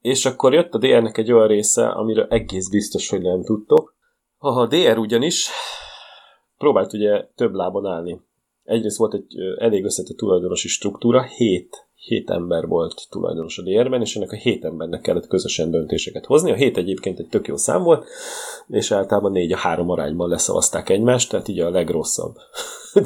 [0.00, 3.94] És akkor jött a DR-nek egy olyan része, amire egész biztos, hogy nem tudtok.
[4.38, 5.48] A DR ugyanis
[6.58, 8.20] próbált ugye több lábon állni.
[8.64, 14.16] Egyrészt volt egy elég összetett tulajdonosi struktúra, hét, hét ember volt tulajdonos a DR-ben, és
[14.16, 16.50] ennek a hét embernek kellett közösen döntéseket hozni.
[16.50, 18.06] A hét egyébként egy tök jó szám volt,
[18.68, 22.36] és általában négy a három arányban leszavazták egymást, tehát így a legrosszabb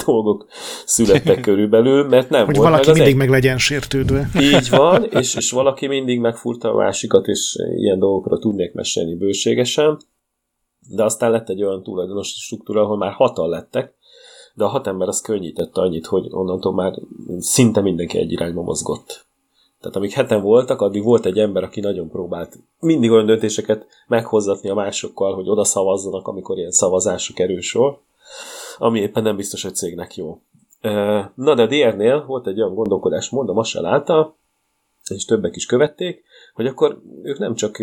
[0.07, 0.47] dolgok
[0.85, 3.19] születtek körülbelül, mert nem Hogy volt valaki meg mindig egy...
[3.19, 4.29] meg legyen sértődve.
[4.41, 10.01] Így van, és, és valaki mindig megfurta a másikat, és ilyen dolgokra tudnék mesélni bőségesen.
[10.89, 13.95] De aztán lett egy olyan tulajdonosi struktúra, ahol már hatan lettek,
[14.55, 16.93] de a hat ember az könnyítette annyit, hogy onnantól már
[17.39, 19.27] szinte mindenki egy irányba mozgott.
[19.81, 24.69] Tehát amíg heten voltak, addig volt egy ember, aki nagyon próbált mindig olyan döntéseket meghozatni
[24.69, 27.99] a másokkal, hogy oda szavazzanak, amikor ilyen szavazásra kerül sor,
[28.83, 30.41] ami éppen nem biztos, hogy cégnek jó.
[31.35, 34.37] Na de DR-nél volt egy olyan gondolkodás, mondom, Massel által,
[35.15, 37.81] és többek is követték, hogy akkor ők nem csak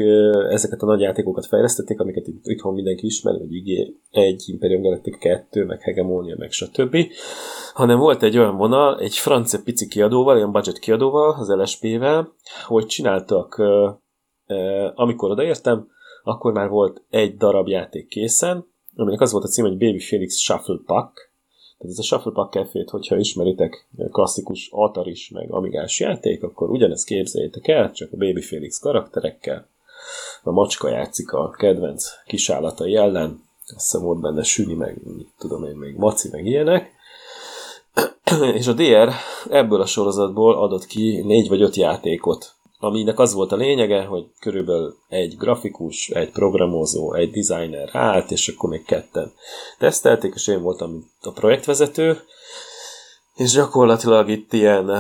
[0.50, 5.18] ezeket a nagy játékokat fejlesztették, amiket itt, itthon mindenki ismer, hogy IG 1, Imperium Galactic
[5.18, 6.98] 2, meg Hegemonia, meg stb.,
[7.74, 12.34] hanem volt egy olyan vonal, egy francia pici kiadóval, ilyen budget kiadóval, az LSP-vel,
[12.68, 13.62] hogy csináltak,
[14.96, 15.88] amikor odaértem,
[16.24, 18.68] akkor már volt egy darab játék készen,
[19.00, 21.30] aminek az volt a cím, hogy Baby Felix Shuffle Pack,
[21.78, 27.06] tehát ez a Shuffle Pack café hogyha ismeritek klasszikus Ataris meg Amigás játék, akkor ugyanezt
[27.06, 29.68] képzeljétek el, csak a Baby Felix karakterekkel.
[30.44, 33.44] A macska játszik a kedvenc kisállatai ellen,
[33.76, 35.02] azt hiszem volt benne Süni, meg
[35.38, 36.92] tudom én, még Maci, meg ilyenek.
[38.60, 39.12] És a DR
[39.50, 44.26] ebből a sorozatból adott ki négy vagy öt játékot, aminek az volt a lényege, hogy
[44.40, 49.32] körülbelül egy grafikus, egy programozó, egy designer állt, és akkor még ketten
[49.78, 52.20] tesztelték, és én voltam a projektvezető,
[53.36, 54.92] és gyakorlatilag itt ilyen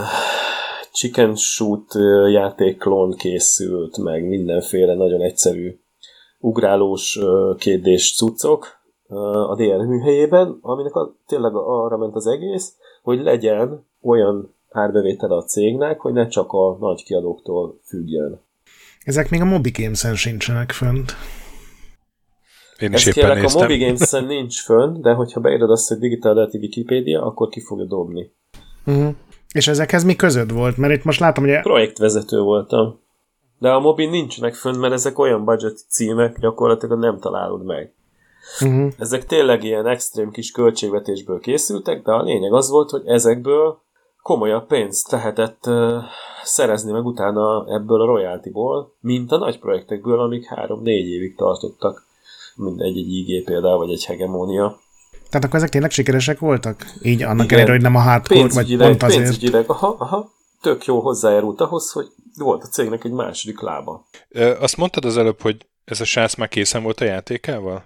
[0.92, 1.94] chicken shoot
[2.32, 5.80] játéklón készült, meg mindenféle nagyon egyszerű
[6.40, 7.20] ugrálós
[7.58, 8.78] kérdés cuccok
[9.48, 15.44] a DR műhelyében, aminek a, tényleg arra ment az egész, hogy legyen olyan árbevétele a
[15.44, 18.42] cégnek, hogy ne csak a nagy kiadóktól függjön.
[19.04, 21.14] Ezek még a Mobi Games-en sincsenek fönt.
[22.80, 23.62] Én is Ezt éppen kérlek, néztem.
[23.62, 27.62] a Mobi Games-en nincs fönn, de hogyha beírod azt, hogy Digital Reality Wikipedia, akkor ki
[27.62, 28.32] fogja dobni.
[28.86, 29.16] Uh-huh.
[29.52, 30.78] És ezekhez mi között volt?
[30.78, 33.00] Mert itt most látom, hogy Projektvezető voltam.
[33.60, 37.94] De a Mobi nincsenek fönn, mert ezek olyan budget címek, gyakorlatilag nem találod meg.
[38.62, 38.92] uh-huh.
[38.98, 43.82] Ezek tényleg ilyen extrém kis költségvetésből készültek, de a lényeg az volt, hogy ezekből
[44.22, 45.98] komolyabb pénzt lehetett uh,
[46.44, 52.08] szerezni meg utána ebből a royaltyból, mint a nagy projektekből, amik három-négy évig tartottak.
[52.56, 54.80] Mindegy, egy IG például, vagy egy hegemónia.
[55.30, 56.86] Tehát akkor ezek tényleg sikeresek voltak?
[57.02, 57.50] Így annak Igen.
[57.50, 59.24] ellenére, hogy nem a hardcore, vagy pont azért.
[59.24, 64.06] pénzügyileg, aha, aha, tök jó hozzájárult ahhoz, hogy volt a cégnek egy második lába.
[64.30, 67.84] Ö, Azt mondtad az előbb, hogy ez a srác már készen volt a játékával?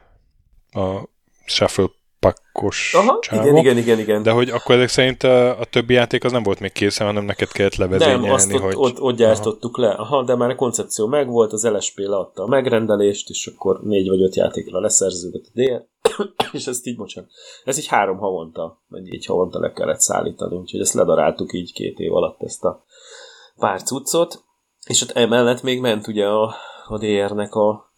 [0.71, 1.09] A
[1.45, 1.89] Shuffle
[2.23, 3.41] pakkos Aha, csávó?
[3.41, 4.23] igen, igen, igen, igen.
[4.23, 7.25] De hogy akkor ezek szerint a, a többi játék az nem volt még készen, hanem
[7.25, 8.73] neked kellett levezényelni, Nem, azt ott, hogy...
[8.77, 9.89] ott, ott gyártottuk le.
[9.89, 14.21] Aha, de már a koncepció megvolt, az LSP leadta a megrendelést, és akkor négy vagy
[14.21, 15.85] öt játékra leszerződött a DR,
[16.51, 17.29] és ezt így, bocsánat,
[17.63, 21.99] ez így három havonta, vagy négy havonta le kellett szállítani, úgyhogy ezt ledaráltuk így két
[21.99, 22.83] év alatt ezt a
[23.57, 24.43] pár cuccot,
[24.87, 26.55] és ott emellett még ment ugye a,
[26.87, 27.91] a DR-nek a,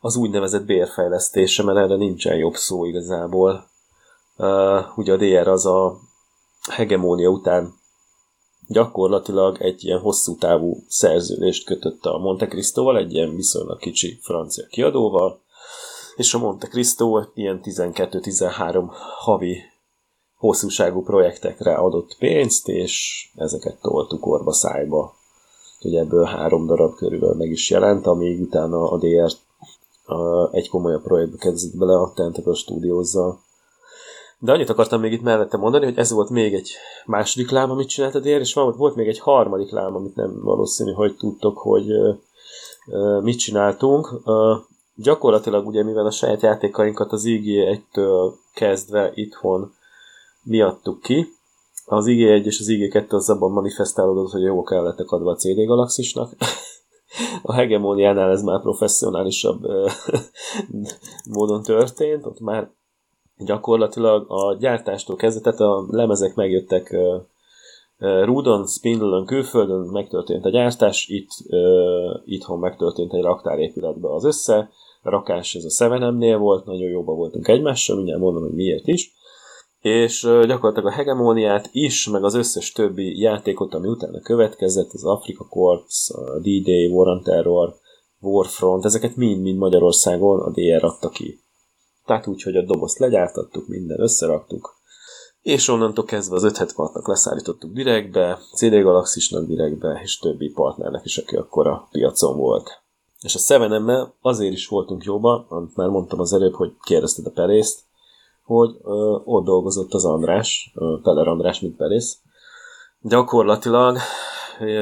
[0.00, 3.67] az úgynevezett bérfejlesztése, mert erre nincsen jobb szó igazából.
[4.40, 5.98] Uh, ugye a DR az a
[6.70, 7.74] hegemónia után
[8.68, 14.66] gyakorlatilag egy ilyen hosszú távú szerződést kötött a Monte Cristóval, egy ilyen viszonylag kicsi francia
[14.66, 15.40] kiadóval,
[16.16, 18.84] és a Monte Cristo ilyen 12-13
[19.18, 19.62] havi
[20.36, 25.14] hosszúságú projektekre adott pénzt, és ezeket toltuk orba szájba.
[25.80, 29.32] Ugye ebből három darab körülbelül meg is jelent, amíg utána a DR
[30.52, 33.40] egy komolyabb projektbe kezdett bele a Tentacle Studios-zal.
[34.40, 36.72] De annyit akartam még itt mellette mondani, hogy ez volt még egy
[37.06, 40.40] második lám, amit csinált a DR, és volt, volt még egy harmadik lám, amit nem
[40.42, 41.86] valószínű, hogy tudtok, hogy
[43.20, 44.20] mit csináltunk.
[44.94, 49.74] Gyakorlatilag ugye, mivel a saját játékainkat az IG1-től kezdve itthon
[50.42, 51.36] mi adtuk ki,
[51.84, 55.64] az IG1 és az IG2 az abban manifestálódott, hogy jogok el lettek adva a CD
[55.64, 56.32] Galaxisnak.
[57.42, 59.66] a hegemóniánál ez már professzionálisabb
[61.36, 62.70] módon történt, ott már
[63.38, 66.96] gyakorlatilag a gyártástól kezdve, tehát a lemezek megjöttek
[67.98, 71.30] Rudon, Spindle-ön, külföldön megtörtént a gyártás, itt
[72.24, 74.70] itthon megtörtént egy raktárépületbe az össze,
[75.02, 79.12] a rakás ez a Sevenemnél volt, nagyon jóban voltunk egymással, mindjárt mondom, hogy miért is,
[79.80, 85.46] és gyakorlatilag a hegemóniát is, meg az összes többi játékot, ami utána következett, az Africa
[85.48, 87.74] Corps, D-Day, War on Terror,
[88.20, 91.40] Warfront, ezeket mind-mind Magyarországon a DR adta ki.
[92.08, 94.76] Tehát úgy, hogy a dobozt legyártattuk, minden összeraktuk,
[95.42, 101.36] és onnantól kezdve az 576-nak leszállítottuk direktbe, CD Galaxisnak direktbe, és többi partnernek is, aki
[101.36, 102.82] akkor a piacon volt.
[103.20, 107.30] És a 7 azért is voltunk jóban, amit már mondtam az előbb, hogy kérdezted a
[107.30, 107.80] Perészt,
[108.44, 112.18] hogy ö, ott dolgozott az András, ö, Peller András, mint Perész.
[113.00, 113.98] Gyakorlatilag,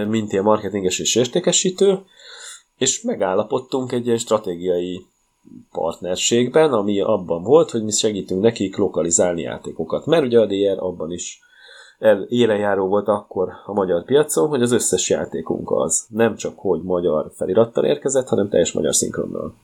[0.09, 1.99] mint ilyen marketinges és értékesítő,
[2.77, 5.07] és megállapodtunk egy ilyen stratégiai
[5.70, 10.06] partnerségben, ami abban volt, hogy mi segítünk nekik lokalizálni játékokat.
[10.06, 11.40] Mert ugye a DR abban is
[11.98, 16.82] el, élenjáró volt akkor a magyar piacon, hogy az összes játékunk az nem csak hogy
[16.82, 19.54] magyar felirattal érkezett, hanem teljes magyar szinkronnal.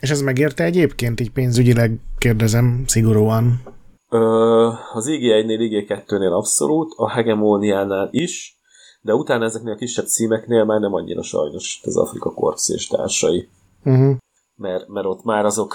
[0.00, 3.62] És ez megérte egyébként, így pénzügyileg kérdezem szigorúan?
[4.10, 4.18] Ö,
[4.92, 8.58] az IG1-nél, IG2-nél abszolút, a hegemóniánál is,
[9.00, 13.48] de utána ezeknél a kisebb címeknél már nem annyira sajnos az Afrika Corps és társai.
[13.84, 14.16] Uh-huh.
[14.58, 15.74] Mert, mert ott már azok,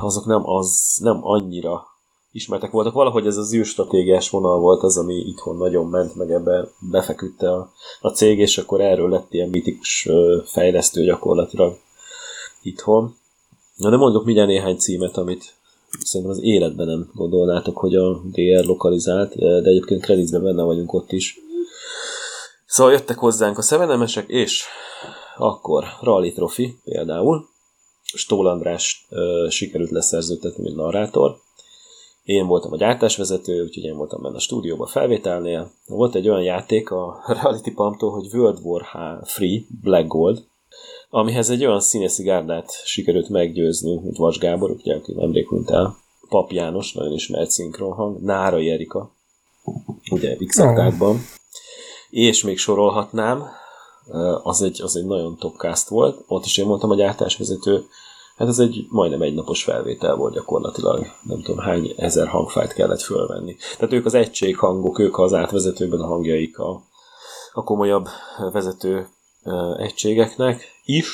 [0.00, 1.86] azok nem, az, nem annyira
[2.32, 2.92] ismertek voltak.
[2.92, 7.72] Valahogy ez az űrstratégiás vonal volt az, ami itthon nagyon ment, meg ebbe befeküdte a,
[8.00, 10.08] a cég, és akkor erről lett ilyen mitikus
[10.44, 11.78] fejlesztő gyakorlatilag
[12.62, 13.16] itthon.
[13.76, 15.54] Na de mondok mindjárt néhány címet, amit
[16.00, 21.12] szerintem az életben nem gondolnátok, hogy a DR lokalizált, de egyébként kreditben benne vagyunk ott
[21.12, 21.38] is.
[22.66, 24.64] Szóval jöttek hozzánk a szevenemesek, és
[25.36, 27.48] akkor Rally Trophy például,
[28.16, 29.06] Stól András
[29.48, 31.36] sikerült leszerződtetni, mint narrátor.
[32.22, 35.70] Én voltam a gyártásvezető, úgyhogy én voltam benne a stúdióban felvételnél.
[35.86, 40.44] Volt egy olyan játék a Reality Pumptól, hogy World War H Free Black Gold,
[41.10, 45.96] amihez egy olyan színészi gárdát sikerült meggyőzni, mint Vas Gábor, ugye, aki nemrég hunyt el,
[46.28, 49.12] Pap János, nagyon ismert szinkronhang, Nára Erika,
[50.10, 51.16] ugye x oh.
[52.10, 53.44] és még sorolhatnám,
[54.42, 57.86] az egy, az egy nagyon top cast volt, ott is én voltam a gyártásvezető,
[58.36, 63.02] hát ez egy majdnem egy napos felvétel volt gyakorlatilag, nem tudom hány ezer hangfájt kellett
[63.02, 63.56] fölvenni.
[63.78, 66.82] Tehát ők az egységhangok, ők az átvezetőben a hangjaik a,
[67.52, 68.06] a komolyabb
[68.52, 69.08] vezető
[69.76, 71.08] egységeknek is,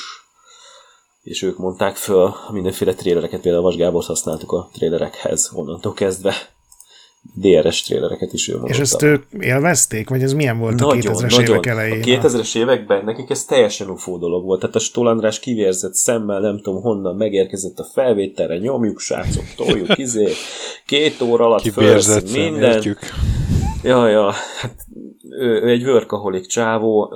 [1.23, 6.33] és ők mondták föl mindenféle trélereket, például a Vas Gábor használtuk a trélerekhez onnantól kezdve.
[7.35, 8.73] DRS trélereket is ő mondta.
[8.73, 10.09] És ezt ők élvezték?
[10.09, 11.43] Vagy ez milyen volt nagyon, a 2000-es nagyon.
[11.43, 12.01] évek elején?
[12.01, 14.59] A 2000-es években nekik ez teljesen ufó dolog volt.
[14.59, 19.97] Tehát a Stoll András kivérzett szemmel, nem tudom honnan megérkezett a felvételre, nyomjuk srácok, toljuk,
[20.05, 20.27] izé,
[20.85, 22.71] két óra alatt fölsz, minden.
[22.71, 22.99] Értjük.
[23.83, 24.75] Ja, ja, hát
[25.29, 27.13] ő, ő egy workaholic csávó,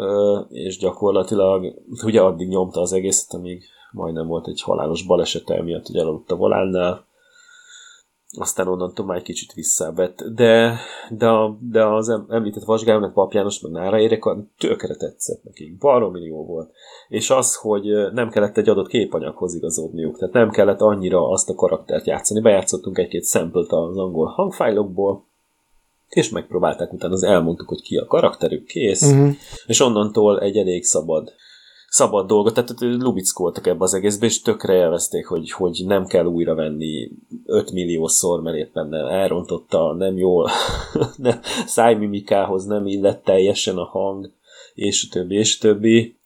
[0.50, 5.96] és gyakorlatilag ugye addig nyomta az egészet, amíg majdnem volt egy halálos baleset miatt, hogy
[5.96, 7.06] elaludt a volánnál,
[8.38, 10.24] aztán onnantól már egy kicsit visszavett.
[10.24, 14.24] De, de, a, de az említett Vasgálynak, Papjános, meg Nára Érek
[14.58, 15.78] tökre tetszett nekik.
[15.78, 16.72] Baromi jó volt.
[17.08, 21.56] És az, hogy nem kellett egy adott képanyaghoz igazodniuk, tehát nem kellett annyira azt a
[21.56, 22.42] karaktert játszani.
[22.42, 25.26] Bejátszottunk egy-két szempelt az angol hangfájlokból,
[26.10, 29.34] és megpróbálták utána, az elmondtuk, hogy ki a karakterük, kész, uh-huh.
[29.68, 31.34] és onnantól egy elég szabad
[31.96, 36.56] szabad dolgot, tehát lubickoltak ebbe az egészbe, és tökre elveszték, hogy, hogy nem kell újra
[36.56, 37.12] venni
[37.46, 40.50] 5 milliószor, mert éppen nem elrontotta, nem jól,
[41.18, 44.32] ne, szájmimikához nem illett teljesen a hang,
[44.74, 46.18] és többi, és többi.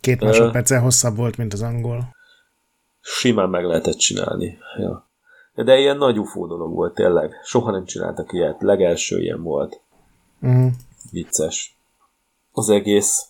[0.00, 2.16] Két másodperccel uh, hosszabb volt, mint az angol.
[3.00, 4.58] Simán meg lehetett csinálni.
[4.78, 5.08] Ja.
[5.54, 7.32] De ilyen nagy ufó dolog volt tényleg.
[7.44, 8.62] Soha nem csináltak ilyet.
[8.62, 9.80] Legelső ilyen volt.
[10.40, 10.70] Uh-huh.
[11.10, 11.76] Vicces.
[12.52, 13.28] Az egész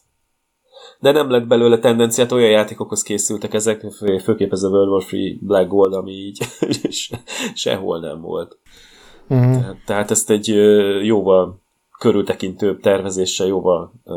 [1.00, 3.86] de nem lett belőle tendenciát, olyan játékokhoz készültek ezek,
[4.22, 6.38] főképp ez a World War Free Black Gold, ami így
[7.54, 8.58] sehol nem volt.
[9.28, 9.52] Uh-huh.
[9.52, 10.46] Tehát, tehát ezt egy
[11.04, 11.60] jóval
[11.98, 14.14] körültekintőbb tervezéssel, jóval uh,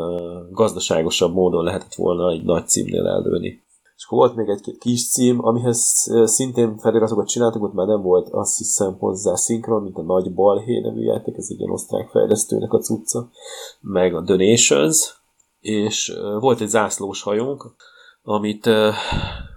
[0.50, 3.62] gazdaságosabb módon lehetett volna egy nagy címnél eldőni.
[3.96, 8.28] És akkor volt még egy kis cím, amihez szintén feliratokat csináltak, ott már nem volt
[8.28, 12.72] azt hiszem hozzá szinkron, mint a Nagy Balhé nevű játék, ez egy ilyen osztrák fejlesztőnek
[12.72, 13.28] a cucca,
[13.80, 15.21] meg a Donations,
[15.62, 17.74] és volt egy zászlós hajónk,
[18.22, 18.66] amit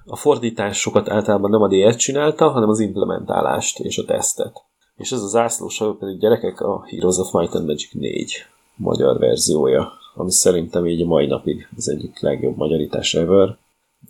[0.06, 4.64] a fordításokat általában nem a DS csinálta, hanem az implementálást és a tesztet.
[4.96, 9.20] És ez a zászlós hajó pedig gyerekek a Heroes of Might and Magic 4 magyar
[9.20, 13.58] verziója, ami szerintem így a mai napig az egyik legjobb magyarítás ever,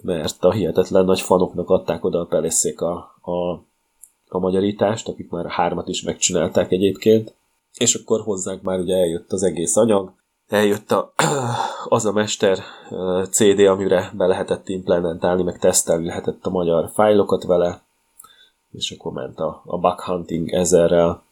[0.01, 3.51] mert a hihetetlen nagy fanoknak adták oda a peleszék a, a,
[4.27, 7.35] a magyarítást, akik már a hármat is megcsinálták egyébként,
[7.77, 10.13] és akkor hozzánk már ugye eljött az egész anyag,
[10.47, 11.13] eljött a,
[11.89, 12.57] az a mester
[13.29, 17.81] CD, amire be lehetett implementálni, meg tesztelni lehetett a magyar fájlokat vele,
[18.71, 21.23] és akkor ment a, a bug hunting ezerrel.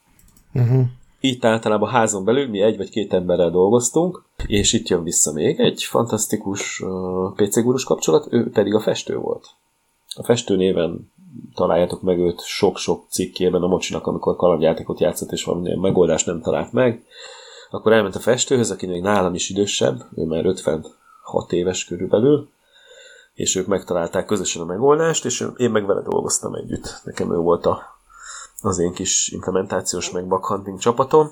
[0.54, 0.84] Uh-huh.
[1.20, 5.60] Itt általában házon belül mi egy vagy két emberrel dolgoztunk, és itt jön vissza még
[5.60, 9.46] egy fantasztikus uh, PC gurus kapcsolat, ő pedig a festő volt.
[10.16, 11.12] A festő néven
[11.54, 16.72] találjátok meg őt sok-sok cikkében a mocsinak, amikor kalandjátékot játszott, és valamilyen megoldást nem talált
[16.72, 17.04] meg.
[17.74, 22.48] Akkor elment a festőhöz, aki még nálam is idősebb, ő már 56 éves körülbelül,
[23.34, 27.00] és ők megtalálták közösen a megoldást, és én meg vele dolgoztam együtt.
[27.04, 27.82] Nekem ő volt a,
[28.60, 31.30] az én kis implementációs meg bug csapatom.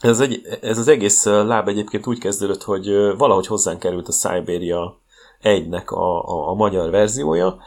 [0.00, 5.00] Ez, egy, ez az egész láb egyébként úgy kezdődött, hogy valahogy hozzánk került a Siberia
[5.40, 7.58] egynek a, a, a magyar verziója,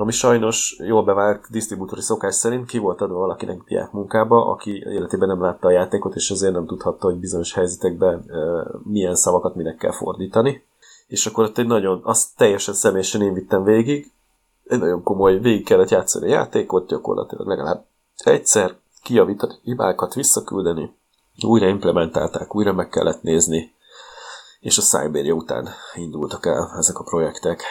[0.00, 5.28] ami sajnos jól bevált disztribútori szokás szerint ki volt adva valakinek diák munkába, aki életében
[5.28, 9.76] nem látta a játékot, és azért nem tudhatta, hogy bizonyos helyzetekben e, milyen szavakat minek
[9.76, 10.64] kell fordítani.
[11.06, 14.12] És akkor ott egy nagyon, azt teljesen személyesen én vittem végig,
[14.64, 17.84] egy nagyon komoly, végig kellett játszani a játékot, gyakorlatilag legalább
[18.16, 20.94] egyszer kijavítani hibákat, visszaküldeni,
[21.42, 23.74] újra implementálták, újra meg kellett nézni,
[24.60, 27.62] és a Siberia után indultak el ezek a projektek.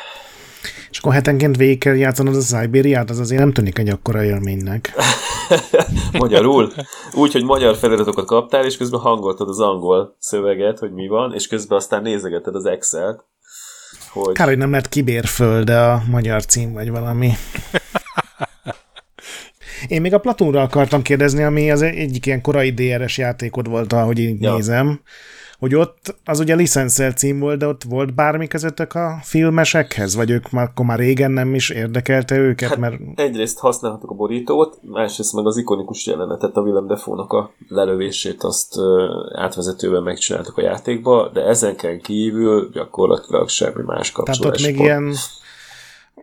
[0.90, 4.94] És akkor hetenként végig kell játszanod a Siberiát, az azért nem tűnik egy akkora élménynek.
[6.20, 6.72] Magyarul?
[7.14, 11.48] Úgy, hogy magyar feliratokat kaptál, és közben hangoltad az angol szöveget, hogy mi van, és
[11.48, 13.26] közben aztán nézegeted az Excel-t.
[14.10, 14.34] Hogy...
[14.34, 17.32] Kár, hogy nem lett kibérfölde a magyar cím, vagy valami.
[19.88, 24.20] Én még a Platónra akartam kérdezni, ami az egyik ilyen korai DRS játékod volt, ahogy
[24.20, 24.54] én ja.
[24.54, 25.02] nézem
[25.60, 30.30] hogy ott az ugye licenszel cím volt, de ott volt bármi közöttök a filmesekhez, vagy
[30.30, 32.70] ők már, akkor már régen nem is érdekelte őket?
[32.70, 32.96] Hát mert...
[33.16, 38.76] egyrészt használhatok a borítót, másrészt meg az ikonikus jelenetet, a Willem Defoe-nak a lelövését, azt
[39.36, 44.40] átvezetőben megcsináltak a játékba, de ezenken kívül gyakorlatilag semmi más kapcsolás.
[44.40, 45.14] Tehát ott még ilyen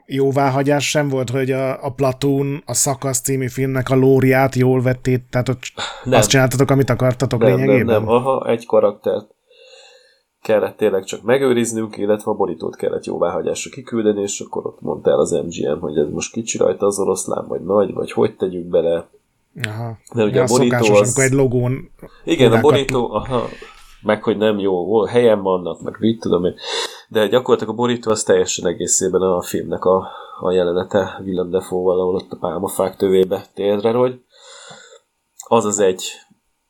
[0.07, 5.22] jóváhagyás sem volt, hogy a, a Platoon, a Szakasz című filmnek a lóriát jól vettét,
[5.30, 5.62] tehát ott
[6.05, 6.18] nem.
[6.18, 7.84] azt csináltatok, amit akartatok nem, lényegében?
[7.84, 9.34] Nem, nem, aha, egy karaktert
[10.45, 15.18] kellett tényleg csak megőriznünk, illetve a borítót kellett jóváhagyásra kiküldeni, és akkor ott mondta el
[15.18, 19.09] az MGM, hogy ez most kicsi rajta az oroszlán, vagy nagy, vagy hogy tegyük bele.
[19.62, 19.99] Aha.
[20.14, 21.09] De ugye ja, a borító szokásos, az...
[21.09, 21.90] amikor egy logón...
[22.24, 23.49] Igen, a borító, aha,
[24.05, 26.55] meg hogy nem jó, helyen vannak, meg mit tudom én.
[27.09, 30.09] De gyakorlatilag a borító az teljesen egészében a filmnek a,
[30.40, 34.20] a jelenete, Willem Dafoe-val, ahol ott a pálmafák tövébe térdre, hogy
[35.48, 36.05] az az egy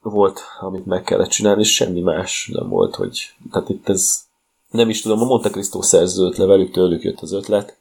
[0.01, 4.25] volt, amit meg kellett csinálni, és semmi más nem volt, hogy tehát itt ez
[4.71, 7.79] nem is tudom, a Monte Cristo szerződött le velük, tőlük jött az ötlet,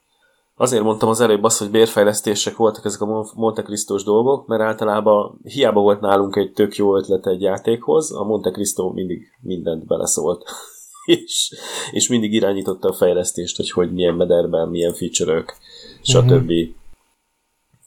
[0.55, 5.39] Azért mondtam az előbb azt, hogy bérfejlesztések voltak ezek a Monte Cristo-s dolgok, mert általában
[5.43, 10.43] hiába volt nálunk egy tök jó ötlet egy játékhoz, a Monte Cristo mindig mindent beleszólt.
[11.05, 11.53] és,
[11.91, 15.55] és mindig irányította a fejlesztést, hogy hogy milyen mederben, milyen feature-ök,
[16.01, 16.31] stb.
[16.31, 16.67] Uh-huh.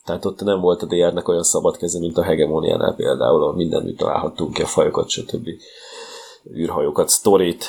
[0.05, 3.97] Tehát ott nem volt a DR-nek olyan szabad keze, mint a hegemóniánál például, ahol mindenütt
[3.97, 5.49] találhattunk ki a fajokat, stb.
[6.55, 7.64] űrhajókat, sztorit,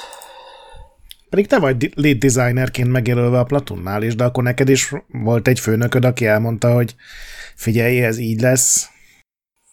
[1.30, 5.60] pedig te vagy lead designerként megjelölve a Platunnál is, de akkor neked is volt egy
[5.60, 6.96] főnököd, aki elmondta, hogy
[7.56, 8.90] figyelj, ez így lesz.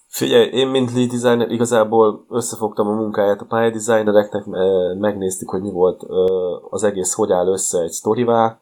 [0.09, 4.45] Figyelj, én mint lead designer igazából összefogtam a munkáját a pályadesignereknek,
[4.99, 6.03] megnéztük, hogy mi volt
[6.71, 8.61] az egész, hogy áll össze egy sztorivá.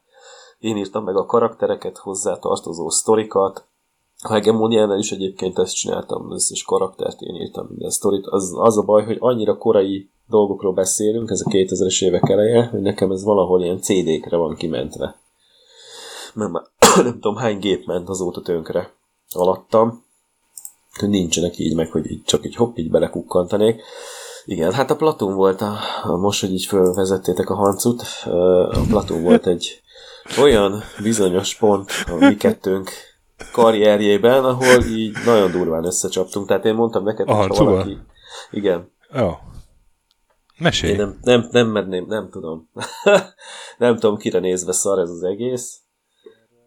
[0.57, 3.67] Én írtam meg a karaktereket, hozzá tartozó sztorikat.
[4.25, 8.25] A hegemóniánál is egyébként ezt csináltam, az összes karaktert én írtam minden sztorit.
[8.25, 12.81] Az, az a baj, hogy annyira korai dolgokról beszélünk, ez a 2000-es évek eleje, hogy
[12.81, 15.15] nekem ez valahol ilyen CD-kre van kimentve.
[16.33, 16.63] Mert már
[17.05, 18.93] nem tudom hány gép ment azóta tönkre
[19.29, 20.03] alattam,
[20.99, 23.81] nincsenek így meg, hogy így csak így hopp, így belekukkantanék.
[24.45, 28.03] Igen, hát a Platón volt, a, a most, hogy így fölvezettétek a hancut,
[28.69, 29.81] a Platón volt egy
[30.43, 32.91] olyan bizonyos pont a mi kettőnk
[33.51, 36.47] karrierjében, ahol így nagyon durván összecsaptunk.
[36.47, 37.97] Tehát én mondtam neked, hogy valaki...
[38.51, 38.91] Igen.
[39.13, 39.37] Oh.
[40.57, 40.91] Mesélj.
[40.91, 42.69] Én nem, nem, nem merném, nem tudom.
[43.77, 45.77] nem tudom, kire nézve szar ez az egész.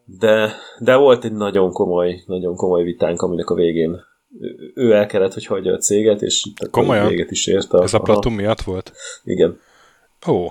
[0.04, 4.04] De, de volt egy nagyon komoly, nagyon komoly vitánk, aminek a végén
[4.74, 7.08] ő el kellett, hogy hagyja a céget, és itt akkor Komolyan?
[7.08, 7.72] véget is ért.
[7.72, 8.92] A, Ez a Platon miatt volt?
[9.24, 9.60] Igen.
[10.26, 10.48] Ó,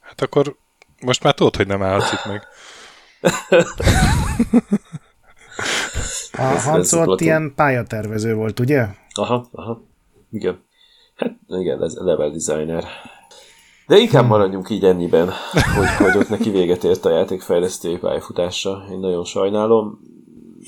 [0.00, 0.56] hát akkor
[1.00, 2.46] most már tudod, hogy nem állhatsz itt meg.
[6.32, 8.86] a Hans ott ilyen pályatervező volt, ugye?
[9.14, 9.82] Aha, aha.
[10.30, 10.66] Igen.
[11.16, 12.84] Hát igen, ez level designer.
[13.86, 14.30] De inkább hmm.
[14.30, 15.30] maradjunk így ennyiben,
[15.76, 18.84] hogy, hogy ott neki véget ért a játékfejlesztői pályafutása.
[18.90, 20.00] Én nagyon sajnálom.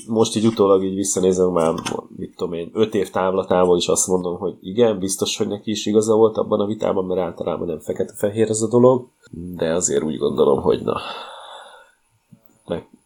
[0.07, 1.73] Most így utólag így visszanézem már,
[2.17, 5.85] mit tudom én, öt év távlatából is azt mondom, hogy igen, biztos, hogy neki is
[5.85, 10.17] igaza volt abban a vitában, mert általában nem fekete-fehér ez a dolog, de azért úgy
[10.17, 10.99] gondolom, hogy na,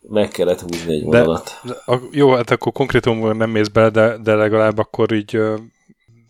[0.10, 1.60] meg, kellett húzni egy vonalat.
[1.64, 5.40] De, de, a, jó, hát akkor konkrétumban nem mész bele, de, de legalább akkor így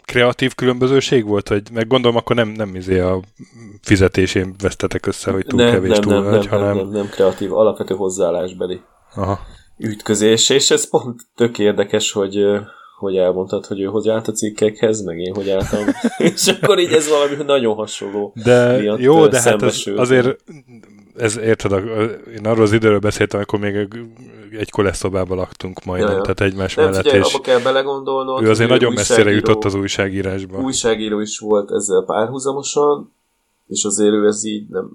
[0.05, 1.49] kreatív különbözőség volt?
[1.49, 3.19] Vagy meg gondolom, akkor nem, nem izé a
[3.81, 6.75] fizetésén vesztetek össze, hogy túl nem, kevés nem, túl nem, nagy, nem, hanem...
[6.75, 8.81] Nem, nem, nem kreatív, alapvető hozzáállásbeli.
[9.15, 9.39] Aha.
[9.77, 12.45] ütközés, és ez pont tök érdekes, hogy
[12.99, 15.79] hogy elmondtad, hogy ő hogy állt a cikkekhez, meg én hogy álltam.
[16.17, 18.33] és akkor így ez valami nagyon hasonló.
[18.43, 20.43] De jó, de hát az, azért
[21.17, 21.71] ez érted,
[22.35, 23.87] én arról az időről beszéltem, akkor még
[24.51, 26.21] egy koleszobában laktunk majdnem, ja, ja.
[26.21, 27.01] tehát egymás Nem, mellett.
[27.01, 28.43] Figyelj, és kell belegondolnod.
[28.43, 30.61] Ő azért nagyon messzire jutott az újságírásba.
[30.61, 33.13] Újságíró is volt ezzel párhuzamosan,
[33.67, 34.89] és azért ő ez így nem,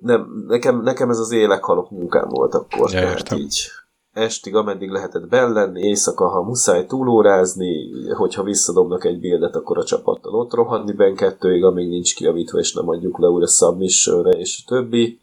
[0.00, 3.38] nem nekem, nekem ez az élek-halok munkám volt akkor, ja, tehát értem.
[3.38, 3.70] így
[4.12, 9.84] estig, ameddig lehetett benn lenni, éjszaka, ha muszáj túlórázni, hogyha visszadobnak egy bildet, akkor a
[9.84, 14.62] csapattal ott rohanni ben kettőig, amíg nincs kiavítva, és nem adjuk le újra submissionre, és
[14.64, 15.20] a többi.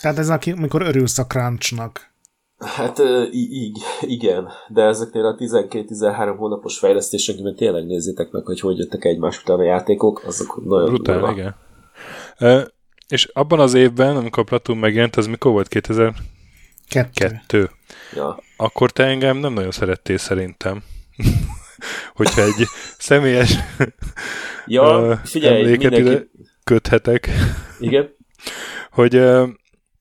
[0.00, 2.10] Tehát ez amikor örülsz a crunchnak.
[2.58, 9.04] Hát így, igen, de ezeknél a 12-13 hónapos fejlesztésekben tényleg nézzétek meg, hogy hogy jöttek
[9.04, 11.56] egymás után a játékok, azok nagyon Brutál, igen.
[12.36, 12.66] E,
[13.08, 15.68] és abban az évben, amikor a Platoon megjelent, az mikor volt?
[15.68, 16.14] 2000?
[16.88, 17.10] Kettő.
[17.26, 17.70] Kettő.
[18.14, 18.38] Ja.
[18.56, 20.82] Akkor te engem nem nagyon szerettél szerintem.
[22.14, 22.66] Hogyha egy
[22.98, 23.58] személyes
[24.66, 26.10] ja, figyelj, emléket mindenki...
[26.10, 26.26] ide
[26.64, 27.28] köthetek.
[27.78, 28.16] Igen.
[28.90, 29.22] hogy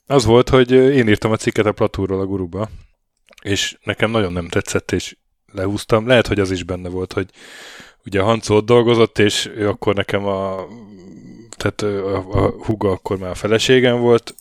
[0.10, 2.70] az volt, hogy én írtam a cikket a Platúról a guruba,
[3.42, 5.16] és nekem nagyon nem tetszett, és
[5.52, 6.08] lehúztam.
[6.08, 7.30] Lehet, hogy az is benne volt, hogy
[8.06, 10.68] ugye Hancó ott dolgozott, és ő akkor nekem a
[11.58, 14.36] tehát a, a huga akkor már a feleségem volt,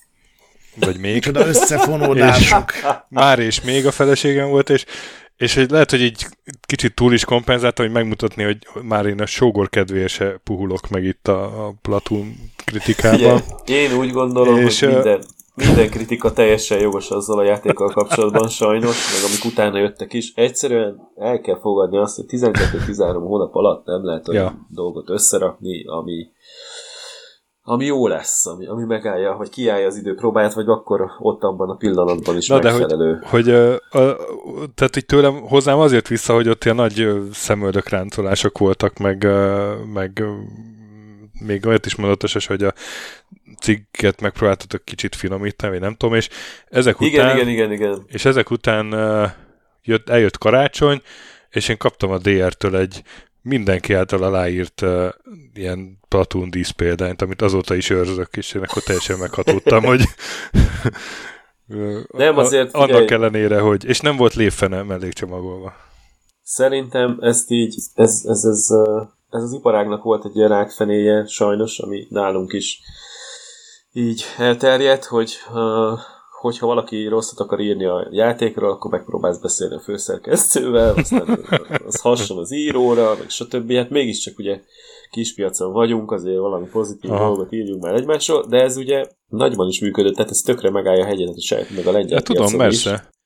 [0.75, 1.15] vagy még.
[1.15, 2.73] Micsoda összefonódások.
[3.09, 4.85] már és még a feleségem volt, és,
[5.37, 6.27] és hogy lehet, hogy így
[6.61, 11.05] kicsit túl is kompenzáltam, hogy megmutatni, hogy már én a sógor kedvéért se puhulok meg
[11.05, 13.43] itt a, a Platoon kritikában.
[13.65, 15.23] én úgy gondolom, és, hogy minden,
[15.67, 20.33] minden kritika teljesen jogos azzal a játékkal kapcsolatban sajnos, meg amik utána jöttek is.
[20.35, 24.67] Egyszerűen el kell fogadni azt, hogy 12-13 hónap alatt nem lehet olyan ja.
[24.69, 26.27] dolgot összerakni, ami,
[27.63, 31.71] ami jó lesz, ami, ami megállja, vagy kiállja az idő próbáját, vagy akkor ott abban
[31.71, 33.13] a pillanatban is Na megfelelő.
[33.13, 34.17] De hogy, hogy a, a,
[34.75, 39.27] tehát így tőlem hozzám azért vissza, hogy ott ilyen nagy szemöldök ráncolások voltak, meg,
[39.93, 40.23] meg
[41.41, 42.73] még olyat is mondott, hogy a
[43.61, 46.29] cikket megpróbáltatok kicsit finomítani, vagy nem tudom, és
[46.69, 47.37] ezek igen, után...
[47.37, 48.05] Igen, igen, igen.
[48.07, 48.87] És ezek után
[49.83, 51.03] jött, eljött karácsony,
[51.51, 53.03] és én kaptam a DR-től egy
[53.43, 55.09] mindenki által aláírt uh,
[55.55, 60.03] ilyen Platoon dísz példányt, amit azóta is őrzök, és én akkor teljesen meghatódtam, hogy
[62.09, 65.73] nem, azért annak ellenére, hogy és nem volt lévfene mellékcsomagolva.
[66.43, 68.69] Szerintem ezt így, ez, ez, ez, ez
[69.31, 72.81] az iparágnak volt egy ilyen rákfenéje sajnos, ami nálunk is
[73.93, 75.99] így elterjedt, hogy uh,
[76.41, 81.39] hogyha valaki rosszat akar írni a játékról, akkor megpróbálsz beszélni a főszerkesztővel, aztán
[81.87, 83.73] az hasonl az íróra, meg stb.
[83.73, 84.61] Hát mégiscsak ugye
[85.11, 87.25] kispiacon vagyunk, azért valami pozitív Aha.
[87.25, 91.07] dolgot írjunk már egymásról, de ez ugye nagyban is működött, tehát ez tökre megállja a
[91.07, 92.93] hegyet, a saját, meg a lengyel ja, tudom, persze.
[92.93, 93.17] Is.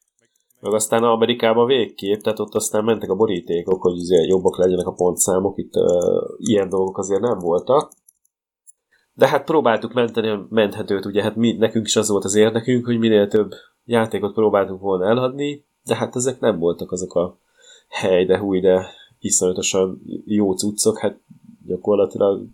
[0.62, 4.92] Meg aztán Amerikában végképp, tehát ott aztán mentek a borítékok, hogy azért jobbak legyenek a
[4.92, 5.84] pontszámok, itt uh,
[6.36, 7.92] ilyen dolgok azért nem voltak.
[9.14, 12.84] De hát próbáltuk menteni a menthetőt, ugye hát mi, nekünk is az volt az érdekünk,
[12.84, 13.50] hogy minél több
[13.84, 17.38] játékot próbáltunk volna eladni, de hát ezek nem voltak azok a
[17.88, 18.86] hely, de húj, de
[19.18, 21.20] iszonyatosan jó cuccok, hát
[21.66, 22.46] gyakorlatilag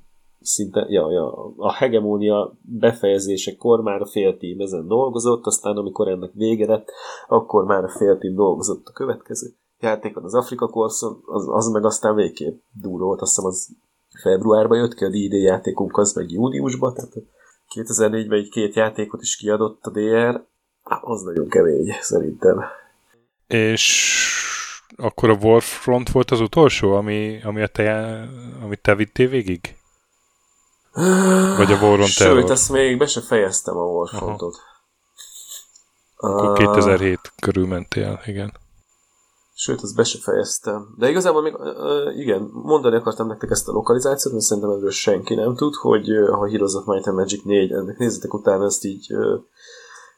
[0.49, 6.31] szinte, ja, ja, a hegemónia befejezésekor már a fél tím ezen dolgozott, aztán amikor ennek
[6.35, 6.91] vége lett,
[7.29, 9.49] akkor már a fél tím dolgozott a következő
[9.81, 13.69] játékon, az Afrika Korszon, az, az meg aztán végképp durva volt, azt hiszem az
[14.23, 17.13] februárban jött ki, a D&D játékunk az meg júniusban, tehát
[17.75, 20.47] 2004-ben egy két játékot is kiadott a DR,
[20.83, 22.65] az nagyon kemény, szerintem.
[23.47, 24.17] És
[24.97, 28.21] akkor a Warfront volt az utolsó, ami, ami a te,
[28.63, 29.78] amit te vittél végig?
[31.57, 34.57] Vagy a Warfront Sőt, ezt még be se fejeztem a Warfrontot.
[36.17, 38.53] Akkor 2007 körül mentél, igen.
[39.55, 40.95] Sőt, azt be se fejeztem.
[40.99, 45.35] De igazából még, uh, igen, mondani akartam nektek ezt a lokalizációt, mert szerintem erről senki
[45.35, 48.85] nem tud, hogy uh, ha Heroes of Might and Magic 4, ennek nézzetek utána, ezt
[48.85, 49.41] így, uh,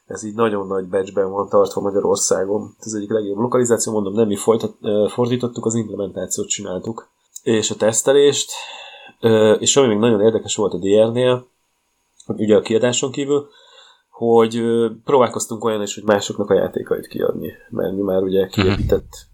[0.05, 2.75] ez így nagyon nagy batchben van tartva Magyarországon.
[2.79, 7.07] Ez egyik legjobb lokalizáció, mondom, nem mi folytat, uh, fordítottuk, az implementációt csináltuk.
[7.43, 8.90] És a tesztelést, uh,
[9.59, 11.47] és ami még nagyon érdekes volt a DR-nél,
[12.27, 13.49] ugye a kiadáson kívül,
[14.09, 14.61] hogy
[15.03, 19.29] próbálkoztunk olyan is, hogy másoknak a játékait kiadni, mert mi már ugye kiépített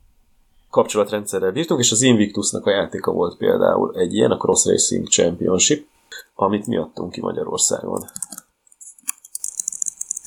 [0.70, 5.88] kapcsolatrendszerrel bírtunk, és az Invictusnak a játéka volt például egy ilyen, a Cross Racing Championship,
[6.36, 8.04] amit mi adtunk ki Magyarországon.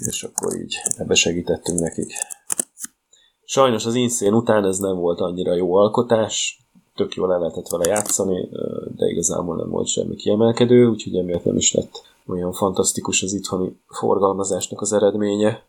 [0.09, 2.13] És akkor így ebbe segítettünk nekik.
[3.45, 6.60] Sajnos az Insane után ez nem volt annyira jó alkotás,
[7.01, 8.49] tök jól el lehetett vele játszani,
[8.97, 13.81] de igazából nem volt semmi kiemelkedő, úgyhogy emiatt nem is lett olyan fantasztikus az itthoni
[13.87, 15.63] forgalmazásnak az eredménye.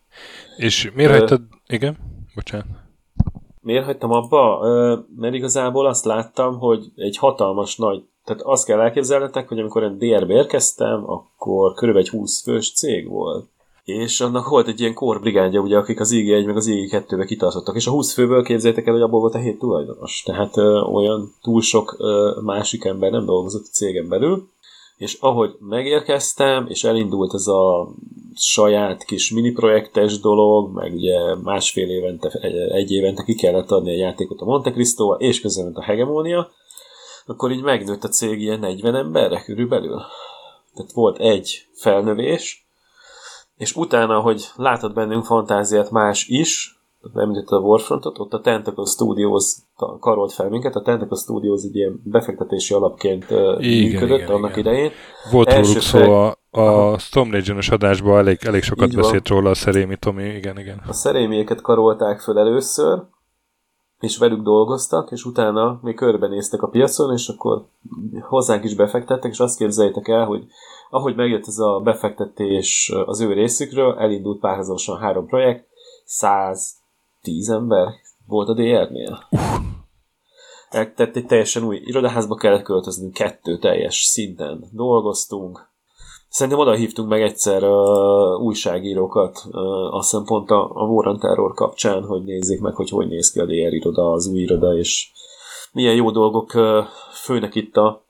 [0.56, 1.98] És miért hagytad, igen?
[2.34, 2.66] Bocsánat.
[3.60, 4.60] Miért hagytam abba?
[5.16, 9.98] Mert igazából azt láttam, hogy egy hatalmas nagy, tehát azt kell elképzelnetek, hogy amikor én
[9.98, 13.46] DR-be érkeztem, akkor körülbelül egy 20 fős cég volt.
[13.84, 17.86] És annak volt egy ilyen korbrigádja, ugye, akik az IG1 meg az IG2-be kitartottak, és
[17.86, 20.22] a 20 főből képzeljétek el, hogy abból volt a 7 tulajdonos.
[20.24, 24.48] Tehát ö, olyan túl sok ö, másik ember nem dolgozott a cégen belül,
[24.96, 27.88] és ahogy megérkeztem, és elindult ez a
[28.34, 32.28] saját kis mini projektes dolog, meg ugye másfél évente,
[32.72, 36.50] egy évente ki kellett adni a játékot a Monte Cristo és közben a Hegemonia,
[37.26, 40.00] akkor így megnőtt a cég ilyen 40 emberre körülbelül.
[40.74, 42.61] Tehát volt egy felnövés,
[43.56, 46.82] és utána, hogy látod bennünk fantáziát más is,
[47.14, 49.54] említett a Warfrontot, ott a Tentacle Studios
[50.00, 54.72] karolt fel minket, a Tentacle Studios egy ilyen befektetési alapként igen, működött igen, annak igen.
[54.72, 54.90] idején.
[55.30, 59.38] Volt Első róluk szó a, a Storm legion adásban, elég, elég sokat Így beszélt van.
[59.38, 60.82] róla a Szerémi Tomi, igen, igen.
[60.86, 63.02] A Szerémieket karolták föl először,
[64.00, 67.64] és velük dolgoztak, és utána még körbenéztek a piacon, és akkor
[68.20, 70.44] hozzánk is befektettek, és azt képzeljétek el, hogy
[70.92, 75.66] ahogy megjött ez a befektetés az ő részükről, elindult párhuzamosan három projekt,
[76.04, 77.88] 110 ember
[78.26, 79.28] volt a DR-nél.
[80.70, 85.70] Tehát egy teljesen új irodaházba kellett költöznünk, kettő teljes szinten dolgoztunk.
[86.28, 91.54] Szerintem oda hívtunk meg egyszer uh, újságírókat, uh, azt hiszem pont a, a Warren Terror
[91.54, 95.10] kapcsán, hogy nézzék meg, hogy hogy néz ki a DR iroda, az új iroda, és
[95.72, 98.04] milyen jó dolgok uh, főnek itt a,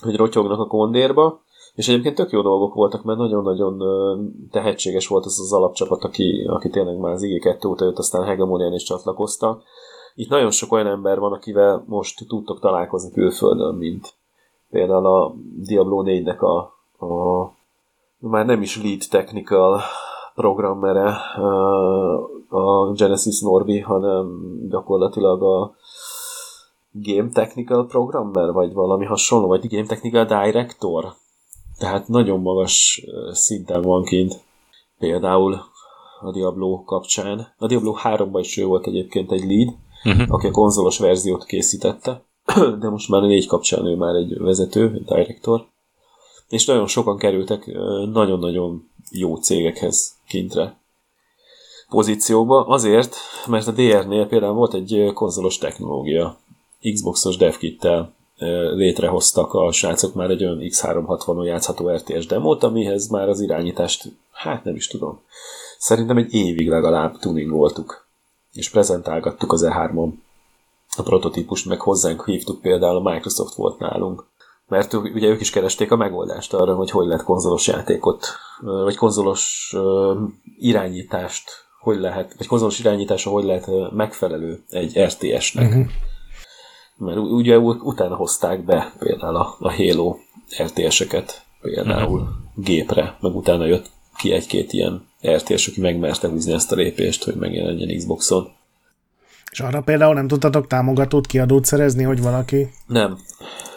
[0.00, 1.43] hogy rotyognak a kondérba.
[1.74, 3.82] És egyébként tök jó dolgok voltak, mert nagyon-nagyon
[4.50, 8.72] tehetséges volt az az alapcsapat, aki, aki tényleg már az IG2 óta jött, aztán Hegemonian
[8.72, 9.62] is csatlakoztak.
[10.14, 14.14] Itt nagyon sok olyan ember van, akivel most tudtok találkozni külföldön, mint
[14.70, 16.56] például a Diablo 4-nek a,
[17.06, 17.52] a
[18.18, 19.80] már nem is lead technical
[20.34, 21.08] programmere
[22.48, 25.74] a Genesis Norby, hanem gyakorlatilag a
[26.90, 31.12] Game Technical Programmer, vagy valami hasonló, vagy Game Technical Director.
[31.84, 34.40] Tehát nagyon magas szinten van kint.
[34.98, 35.60] Például
[36.20, 37.54] a Diablo kapcsán.
[37.58, 39.74] A Diablo 3-ban is ő volt egyébként egy lead,
[40.04, 40.34] uh-huh.
[40.34, 42.22] aki a konzolos verziót készítette,
[42.80, 45.66] de most már a 4 kapcsán ő már egy vezető, egy director.
[46.48, 47.66] És nagyon sokan kerültek
[48.12, 50.76] nagyon-nagyon jó cégekhez kintre
[51.88, 53.16] pozícióba, azért,
[53.46, 56.38] mert a DR-nél például volt egy konzolos technológia,
[56.92, 58.13] Xboxos devkittel
[58.74, 59.52] létrehoztak.
[59.52, 64.74] A srácok már egy olyan X360-on játszható RTS demót, amihez már az irányítást, hát nem
[64.74, 65.20] is tudom,
[65.78, 68.06] szerintem egy évig legalább tuningoltuk,
[68.52, 70.10] és prezentálgattuk az E3-on
[70.96, 74.24] a prototípust, meg hozzánk hívtuk például a Microsoft volt nálunk,
[74.68, 78.26] mert ugye ők is keresték a megoldást arra, hogy hogy lehet konzolos játékot,
[78.60, 79.74] vagy konzolos
[80.58, 85.68] irányítást, hogy lehet, vagy konzolos irányítása hogy lehet megfelelő egy RTS-nek.
[85.68, 85.86] Uh-huh
[86.96, 90.16] mert ugye utána hozták be például a, a Halo
[90.62, 92.28] RTS-eket például uh-huh.
[92.54, 97.34] gépre, meg utána jött ki egy-két ilyen RTS, aki megmerte húzni ezt a lépést, hogy
[97.34, 98.48] megjelenjen Xboxon.
[99.50, 102.68] És arra például nem tudtatok támogatót, kiadót szerezni, hogy valaki?
[102.86, 103.18] Nem.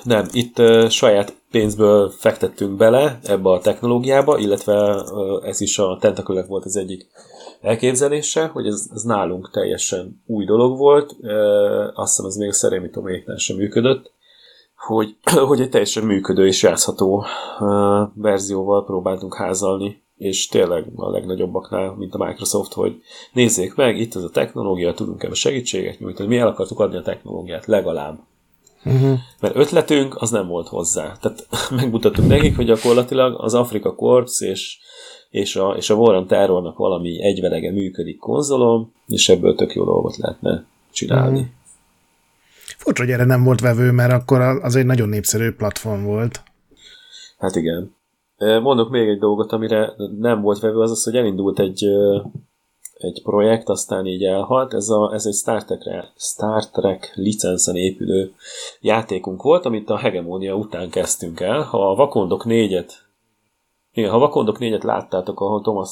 [0.04, 0.28] Nem.
[0.32, 6.44] Itt uh, saját pénzből fektettünk bele ebbe a technológiába, illetve uh, ez is a Tentacle
[6.44, 7.08] volt az egyik
[7.62, 11.16] elképzelése, hogy ez, ez nálunk teljesen új dolog volt,
[11.94, 14.12] azt hiszem ez még a Szerémi Toméknál sem működött,
[14.76, 15.16] hogy,
[15.48, 17.26] hogy egy teljesen működő és játszható
[18.14, 23.02] verzióval próbáltunk házalni, és tényleg a legnagyobbaknál, mint a Microsoft, hogy
[23.34, 27.02] nézzék meg, itt ez a technológia, tudunk ebbe segítséget nyújtani, mi el akartuk adni a
[27.02, 28.20] technológiát, legalább.
[28.86, 29.18] Uh-huh.
[29.40, 31.18] Mert ötletünk az nem volt hozzá.
[31.22, 31.48] Tehát
[31.82, 34.78] megmutattuk nekik, hogy gyakorlatilag az Afrika Corps és
[35.30, 40.18] és a, és a Warren Terrornak valami egyvelege működik konzolon, és ebből tök jó dolgot
[40.18, 41.40] lehetne csinálni.
[41.40, 41.56] Mm.
[42.78, 46.44] Furcsa, hogy erre nem volt vevő, mert akkor az egy nagyon népszerű platform volt.
[47.38, 47.96] Hát igen.
[48.38, 51.86] Mondok még egy dolgot, amire nem volt vevő, az az, hogy elindult egy,
[52.98, 54.74] egy projekt, aztán így elhalt.
[54.74, 58.34] Ez, a, ez egy Star, Trek, Star Trek licenszen épülő
[58.82, 61.62] játékunk volt, amit a Hegemonia után kezdtünk el.
[61.62, 63.07] Ha a Vakondok négyet
[63.98, 65.90] igen, ha Vakondok négyet láttátok, ahol Thomas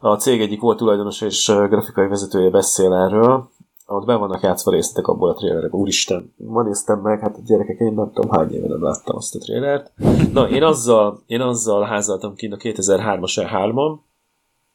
[0.00, 3.50] a cég egyik volt tulajdonos és grafikai vezetője beszél erről,
[3.86, 5.80] ott be vannak játszva részletek abból a trailerekből.
[5.80, 9.34] Úristen, ma néztem meg, hát a gyerekek, én nem tudom hány éve nem láttam azt
[9.34, 9.92] a trailert.
[10.32, 13.98] Na, én azzal, én azzal házaltam ki a 2003-as E3-on,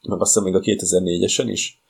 [0.09, 1.81] meg azt hiszem még a 2004-esen is,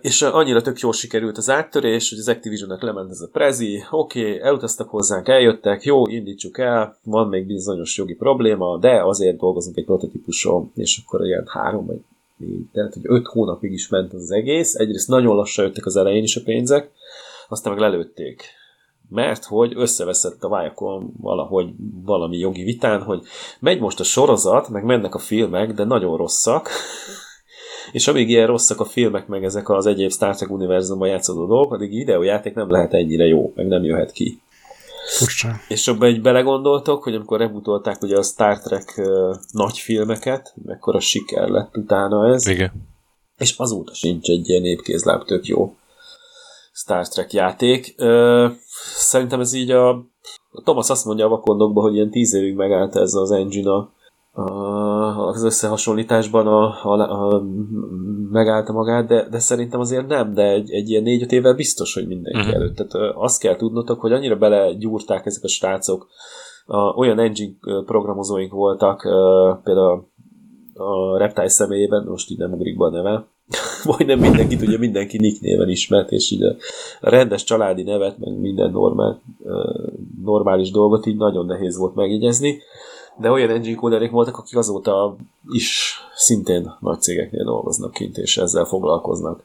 [0.00, 4.20] és annyira tök jól sikerült az áttörés, hogy az Activision-nek lement ez a prezi, oké,
[4.20, 9.76] okay, elutaztak hozzánk, eljöttek, jó, indítsuk el, van még bizonyos jogi probléma, de azért dolgozunk
[9.76, 12.00] egy prototípuson, és akkor ilyen három vagy
[12.72, 14.74] tehát hogy öt hónapig is ment az egész.
[14.74, 16.90] Egyrészt nagyon lassan jöttek az elején is a pénzek,
[17.48, 18.44] aztán meg lelőtték.
[19.08, 21.72] Mert hogy összeveszett a Viacom valahogy
[22.04, 23.22] valami jogi vitán, hogy
[23.60, 26.68] megy most a sorozat, meg mennek a filmek, de nagyon rosszak,
[27.92, 31.72] és amíg ilyen rosszak a filmek, meg ezek az egyéb Star Trek univerzumban játszódó dolgok,
[31.72, 34.40] addig videójáték nem lehet ennyire jó, meg nem jöhet ki.
[35.18, 35.48] Furcsa.
[35.68, 41.00] És abban egy belegondoltok, hogy amikor rebutolták ugye a Star Trek uh, nagy filmeket, mekkora
[41.00, 42.46] siker lett utána ez.
[42.46, 42.72] Igen.
[43.38, 45.74] És azóta sincs egy ilyen népkézláb tök jó
[46.72, 47.94] Star Trek játék.
[47.98, 48.50] Uh,
[48.96, 49.88] szerintem ez így a,
[50.50, 53.92] a Thomas azt mondja a vakondokban, hogy ilyen tíz évig megállt ez az engine a,
[55.18, 57.42] az összehasonlításban a, a, a,
[58.30, 62.06] megállta magát, de, de szerintem azért nem, de egy, egy ilyen négy-öt évvel biztos, hogy
[62.06, 62.54] mindenki uh-huh.
[62.54, 62.76] előtt.
[62.76, 66.08] Tehát azt kell tudnotok, hogy annyira belegyúrták ezek a srácok,
[66.66, 67.54] a, olyan engine
[67.86, 69.00] programozóink voltak,
[69.64, 70.10] például
[70.74, 73.26] a Reptile személyében, most így nem ugrik be a neve,
[73.96, 76.56] majdnem mindenki tudja, mindenki Nick néven ismert, és így a,
[77.00, 79.22] a rendes családi nevet, meg minden normál,
[80.22, 82.62] normális dolgot így nagyon nehéz volt megjegyezni
[83.16, 85.16] de olyan engine coderik voltak, akik azóta
[85.48, 89.44] is szintén nagy cégeknél dolgoznak kint, és ezzel foglalkoznak.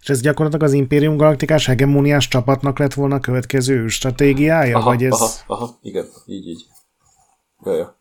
[0.00, 4.76] És ez gyakorlatilag az Imperium Galaktikás hegemóniás csapatnak lett volna a következő stratégiája?
[4.76, 5.12] Aha, vagy ez...
[5.12, 6.66] aha, aha, igen, így, így.
[7.64, 7.96] Jaja.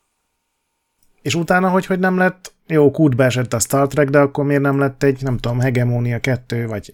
[1.22, 4.62] És utána, hogy, hogy nem lett, jó, kútbe esett a Star Trek, de akkor miért
[4.62, 6.94] nem lett egy, nem tudom, Hegemónia 2, vagy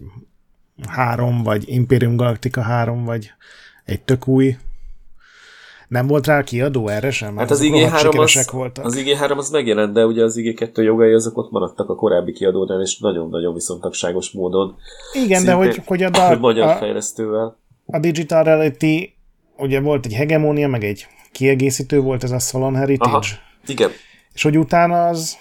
[0.88, 3.32] 3, vagy Imperium Galactica 3, vagy
[3.84, 4.56] egy tök új
[5.94, 7.36] nem volt rá kiadó erre sem?
[7.36, 8.84] Hát az IG3 az, voltak.
[8.84, 12.80] az IG3 az megjelent, de ugye az IG2 jogai azok ott maradtak a korábbi kiadónál,
[12.80, 14.76] és nagyon-nagyon viszontagságos módon.
[15.12, 17.58] Igen, de hogy, hogy a, a, magyar a, fejlesztővel.
[17.86, 19.14] A Digital Reality,
[19.56, 23.10] ugye volt egy hegemónia, meg egy kiegészítő volt ez a Solon Heritage.
[23.10, 23.22] Aha,
[23.66, 23.90] igen.
[24.32, 25.36] És hogy utána az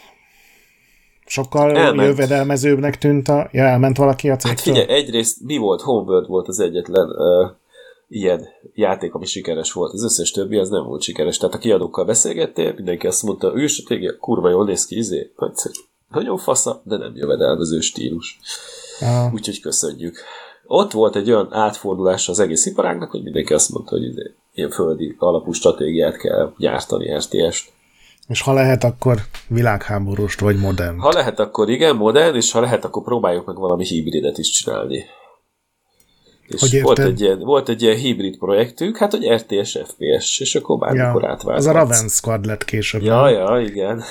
[1.26, 2.08] sokkal elment.
[2.08, 3.50] jövedelmezőbbnek tűnt a...
[3.52, 4.74] Ja, elment valaki a cégtől?
[4.74, 5.82] Hát figyelj, egyrészt mi volt?
[5.82, 7.50] Homeworld volt az egyetlen uh,
[8.08, 9.94] ilyen játék, ami sikeres volt.
[9.94, 11.38] Az összes többi az nem volt sikeres.
[11.38, 15.32] Tehát a kiadókkal beszélgettél, mindenki azt mondta, ő stratégia, kurva jól néz ki, izé,
[16.10, 18.40] nagyon fasza, de nem jövedelmező stílus.
[19.00, 19.34] Ah.
[19.34, 20.18] Úgyhogy köszönjük.
[20.66, 24.70] Ott volt egy olyan átfordulás az egész iparágnak, hogy mindenki azt mondta, hogy izé, ilyen
[24.70, 27.72] földi alapú stratégiát kell gyártani, RTS-t.
[28.28, 30.98] És ha lehet, akkor világháborúst vagy modern.
[30.98, 35.06] Ha lehet, akkor igen, modern, és ha lehet, akkor próbáljuk meg valami hibridet is csinálni.
[36.54, 40.56] És hogy volt egy, ilyen, volt egy ilyen hibrid projektünk, hát hogy RTS, FPS, és
[40.56, 41.58] akkor bármikor ja, átválthatsz.
[41.58, 43.02] Az a Raven Squad lett később.
[43.02, 44.04] Ja, ja, igen.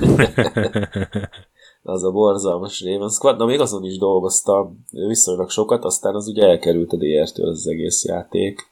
[1.82, 3.38] az a borzalmas Raven Squad.
[3.38, 8.04] Na, még azon is dolgoztam viszonylag sokat, aztán az ugye elkerült a DR-től az egész
[8.04, 8.70] játék.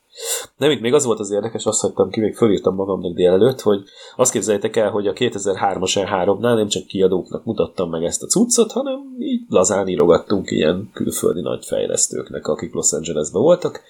[0.57, 3.83] Nem, itt még az volt az érdekes, azt hagytam ki, még fölírtam magamnak délelőtt, hogy
[4.17, 8.73] azt képzeljétek el, hogy a 2003-as E3-nál nem csak kiadóknak mutattam meg ezt a cuccot,
[8.73, 13.83] hanem így lazán írogattunk ilyen külföldi nagy fejlesztőknek, akik Los Angelesben voltak,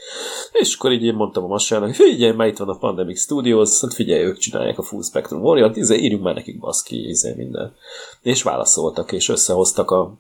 [0.53, 3.81] és akkor így én mondtam a masának, hogy figyelj, már itt van a Pandemic Studios,
[3.81, 7.75] hát figyelj, ők csinálják a Full Spectrum Warrior-t, izé, írjunk már nekik baszki, izé minden.
[8.23, 10.19] És válaszoltak, és összehoztak a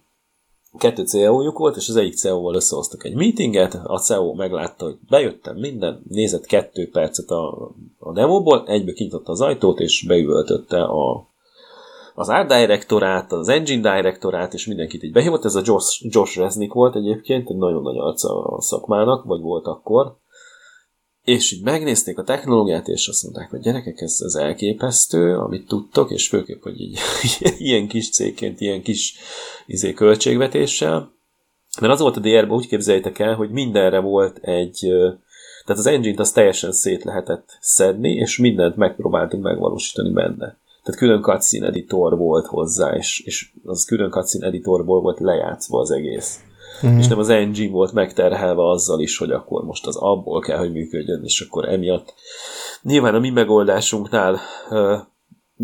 [0.78, 5.56] kettő CEO-juk volt, és az egyik CEO-val összehoztak egy meetinget, a CEO meglátta, hogy bejöttem
[5.56, 11.26] minden, nézett kettő percet a, a demóból, egybe kintotta az ajtót, és beüvöltötte a,
[12.14, 15.44] az Art Directorát, az Engine Directorát, és mindenkit így behívott.
[15.44, 19.66] Ez a Josh, Josh Resnick volt egyébként, egy nagyon nagy arca a szakmának, vagy volt
[19.66, 20.16] akkor,
[21.28, 26.10] és így megnézték a technológiát, és azt mondták, hogy gyerekek, ez, ez elképesztő, amit tudtok,
[26.10, 26.98] és főképp, hogy így,
[27.58, 29.14] ilyen kis cégként, ilyen kis
[29.66, 31.12] izé, költségvetéssel.
[31.80, 34.78] Mert az volt a DR-ben, úgy képzeljétek el, hogy mindenre volt egy,
[35.64, 40.58] tehát az engine-t azt teljesen szét lehetett szedni, és mindent megpróbáltunk megvalósítani benne.
[40.82, 45.90] Tehát külön cutscene editor volt hozzá, és, és az külön cutscene editorból volt lejátszva az
[45.90, 46.40] egész
[46.86, 46.98] mm.
[46.98, 50.72] és nem az engine volt megterhelve azzal is, hogy akkor most az abból kell, hogy
[50.72, 52.14] működjön, és akkor emiatt
[52.82, 54.38] nyilván a mi megoldásunknál
[54.70, 54.96] ö,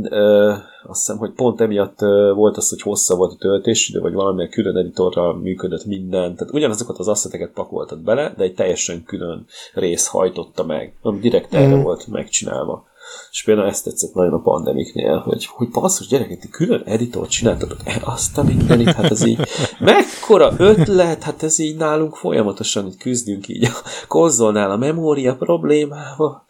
[0.03, 0.53] ö,
[0.87, 4.51] azt hiszem, hogy pont emiatt ö, volt az, hogy hossza volt a töltésidő, vagy valamilyen
[4.51, 10.07] külön editorral működött minden, tehát ugyanazokat az asszeteket pakoltad bele, de egy teljesen külön rész
[10.07, 11.83] hajtotta meg, ami direkt erre mm.
[11.83, 12.87] volt megcsinálva.
[13.31, 17.79] És például ezt tetszett nagyon a pandemiknél, hogy, hogy basszus gyerekek, ti külön editort csináltatok,
[17.85, 19.41] e, azt a mindenit, hát ez így,
[19.79, 23.73] mekkora ötlet, hát ez így nálunk folyamatosan így küzdünk így a
[24.09, 26.45] konzolnál a memória problémával.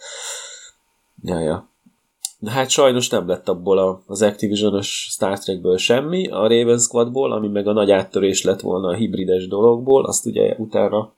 [1.23, 1.69] Ja, ja.
[2.39, 7.49] De hát sajnos nem lett abból az Activision-ös Star Trekből semmi, a Raven Squadból, ami
[7.49, 11.13] meg a nagy áttörés lett volna a hibrides dologból, azt ugye utána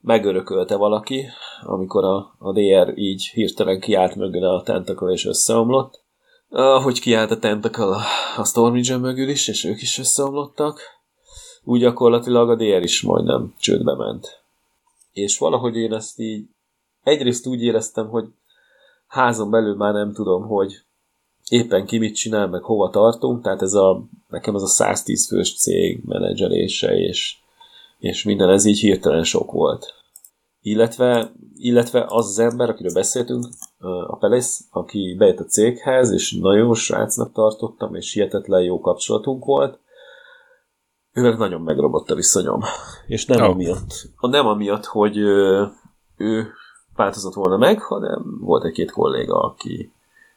[0.00, 1.26] megörökölte valaki,
[1.62, 6.00] amikor a, a DR így hirtelen kiállt mögöle a tentacle és összeomlott,
[6.50, 7.96] ahogy kiállt a Tentacle
[8.36, 10.80] a Stormage mögül is, és ők is összeomlottak,
[11.64, 14.42] úgy gyakorlatilag a DR is majdnem csődbe ment.
[15.12, 16.46] És valahogy én ezt így
[17.02, 18.24] egyrészt úgy éreztem, hogy
[19.06, 20.72] házon belül már nem tudom, hogy
[21.48, 25.56] éppen ki mit csinál, meg hova tartunk, tehát ez a, nekem ez a 110 fős
[25.56, 27.36] cég menedzselése, és,
[27.98, 29.94] és minden ez így hirtelen sok volt.
[30.60, 33.46] Illetve, illetve az az ember, akiről beszéltünk,
[34.06, 39.44] a Pelész, aki bejött a céghez, és nagyon jó srácnak tartottam, és hihetetlen jó kapcsolatunk
[39.44, 39.78] volt,
[41.12, 42.60] ővel nagyon megrobott a viszonyom.
[43.06, 43.48] És nem oh.
[43.48, 45.16] amiatt, nem amiatt, hogy
[46.16, 46.52] ő
[46.94, 49.92] változott volna meg, hanem volt egy-két kolléga, aki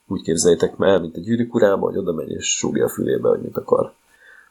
[0.08, 3.42] úgy képzeljétek meg, mint egy gyűrűk urába, hogy oda megy és súgja a fülébe, hogy
[3.42, 3.94] mit akar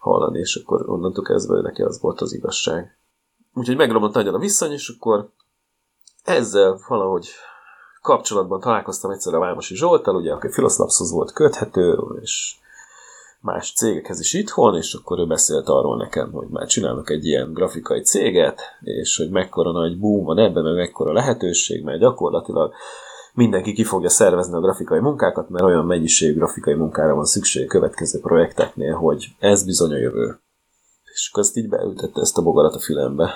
[0.00, 2.98] hallani, és akkor onnantól kezdve neki az volt az igazság.
[3.54, 5.28] Úgyhogy megromlott nagyon a viszony, és akkor
[6.24, 7.28] ezzel valahogy
[8.02, 12.54] kapcsolatban találkoztam egyszer a Vámosi Zsoltal, ugye, aki Filoszlapszhoz volt köthető, és
[13.40, 17.52] más cégekhez is itthon, és akkor ő beszélt arról nekem, hogy már csinálnak egy ilyen
[17.52, 22.72] grafikai céget, és hogy mekkora nagy boom van ebben, meg mekkora lehetőség, mert gyakorlatilag
[23.34, 28.20] mindenki ki fogja szervezni a grafikai munkákat, mert olyan mennyiségű grafikai munkára van szükség következő
[28.20, 30.40] projekteknél, hogy ez bizony a jövő.
[31.12, 33.34] És akkor ezt így beültette ezt a bogarat a fülembe.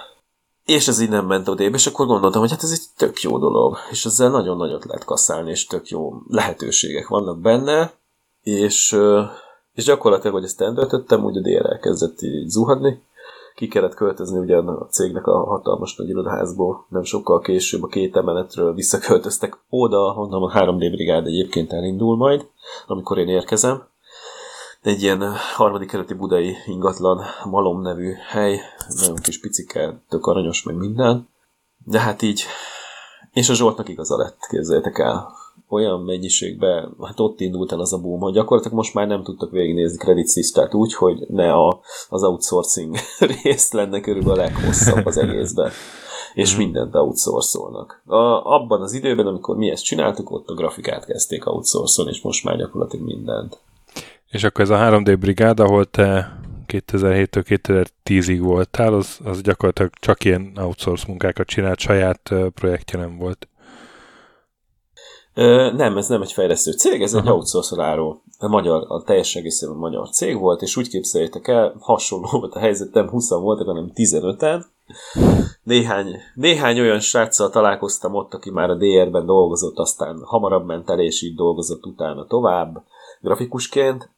[0.65, 3.39] És ez így nem ment odébb, és akkor gondoltam, hogy hát ez egy tök jó
[3.39, 7.93] dolog, és ezzel nagyon nagyot lehet kasszálni, és tök jó lehetőségek vannak benne,
[8.43, 8.99] és,
[9.75, 13.03] és gyakorlatilag, hogy ezt eldöntöttem, úgy a DR elkezdett így zuhadni,
[13.55, 18.17] ki kellett költözni ugye a cégnek a hatalmas nagy irodaházból, nem sokkal később a két
[18.17, 22.47] emeletről visszaköltöztek oda, honnan a 3D brigád egyébként elindul majd,
[22.87, 23.83] amikor én érkezem.
[24.83, 28.61] Egy ilyen harmadik kerületi budai ingatlan Malom nevű hely,
[28.99, 31.29] nagyon kis picike, tök aranyos, meg minden.
[31.85, 32.45] De hát így,
[33.33, 37.99] és a Zsoltnak igaza lett, képzeljétek el olyan mennyiségben, hát ott indult el az a
[37.99, 42.23] boom, hogy gyakorlatilag most már nem tudtak végignézni Credit Sistert úgy, hogy ne a, az
[42.23, 42.97] outsourcing
[43.43, 45.71] részt lenne körülbelül a leghosszabb az egészben.
[46.35, 46.63] És mhm.
[46.63, 48.03] mindent outsourcolnak.
[48.07, 52.45] A, abban az időben, amikor mi ezt csináltuk, ott a grafikát kezdték outsourcolni, és most
[52.45, 53.59] már gyakorlatilag mindent.
[54.31, 57.63] És akkor ez a 3D brigád, ahol te 2007-től
[58.05, 63.49] 2010-ig voltál, az, az gyakorlatilag csak ilyen outsource munkákat csinált, saját projektje nem volt.
[65.77, 67.25] Nem, ez nem egy fejlesztő cég, ez Aha.
[67.25, 68.23] egy outsourceráró.
[68.39, 72.59] A magyar, a teljes egészében magyar cég volt, és úgy képzeljétek el, hasonló volt a
[72.59, 74.65] helyzet, nem 20 voltak, hanem 15-en.
[75.63, 81.01] Néhány, néhány olyan sráccal találkoztam ott, aki már a DR-ben dolgozott, aztán hamarabb ment el,
[81.01, 82.85] és így dolgozott utána tovább
[83.21, 84.09] grafikusként.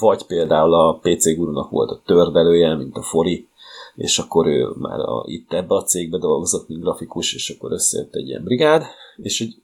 [0.00, 3.48] Vagy például a PC Gurunak volt a tördelője, mint a Fori,
[3.94, 8.14] és akkor ő már a, itt ebbe a cégbe dolgozott, mint grafikus, és akkor összejött
[8.14, 8.84] egy ilyen brigád,
[9.16, 9.62] és egy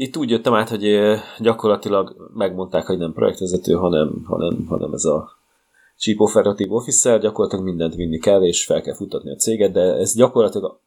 [0.00, 0.98] itt úgy jöttem át, hogy
[1.38, 5.30] gyakorlatilag megmondták, hogy nem projektvezető, hanem, hanem, hanem ez a
[5.96, 10.14] Chief Operative Officer, gyakorlatilag mindent vinni kell, és fel kell futatni a céget, de ez
[10.14, 10.80] gyakorlatilag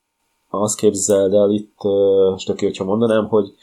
[0.49, 1.83] azt képzeld el itt,
[2.31, 3.53] most aki, hogyha mondanám, hogy,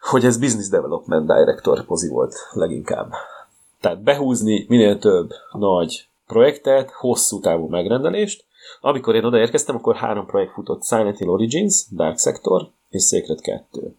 [0.00, 3.12] hogy ez Business Development Director pozi volt leginkább.
[3.80, 8.44] Tehát behúzni minél több nagy projektet, hosszú távú megrendelést.
[8.80, 13.96] Amikor én odaérkeztem, akkor három projekt futott Silent Hill Origins, Dark Sector és Secret 2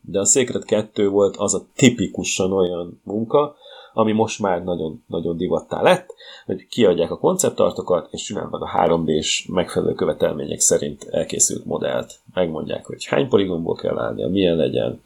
[0.00, 3.56] de a Secret 2 volt az a tipikusan olyan munka,
[3.92, 6.14] ami most már nagyon, nagyon divattá lett,
[6.46, 12.14] hogy kiadják a konceptartokat, és csinálnak a 3D-s megfelelő követelmények szerint elkészült modellt.
[12.34, 15.02] Megmondják, hogy hány poligonból kell állnia, milyen legyen,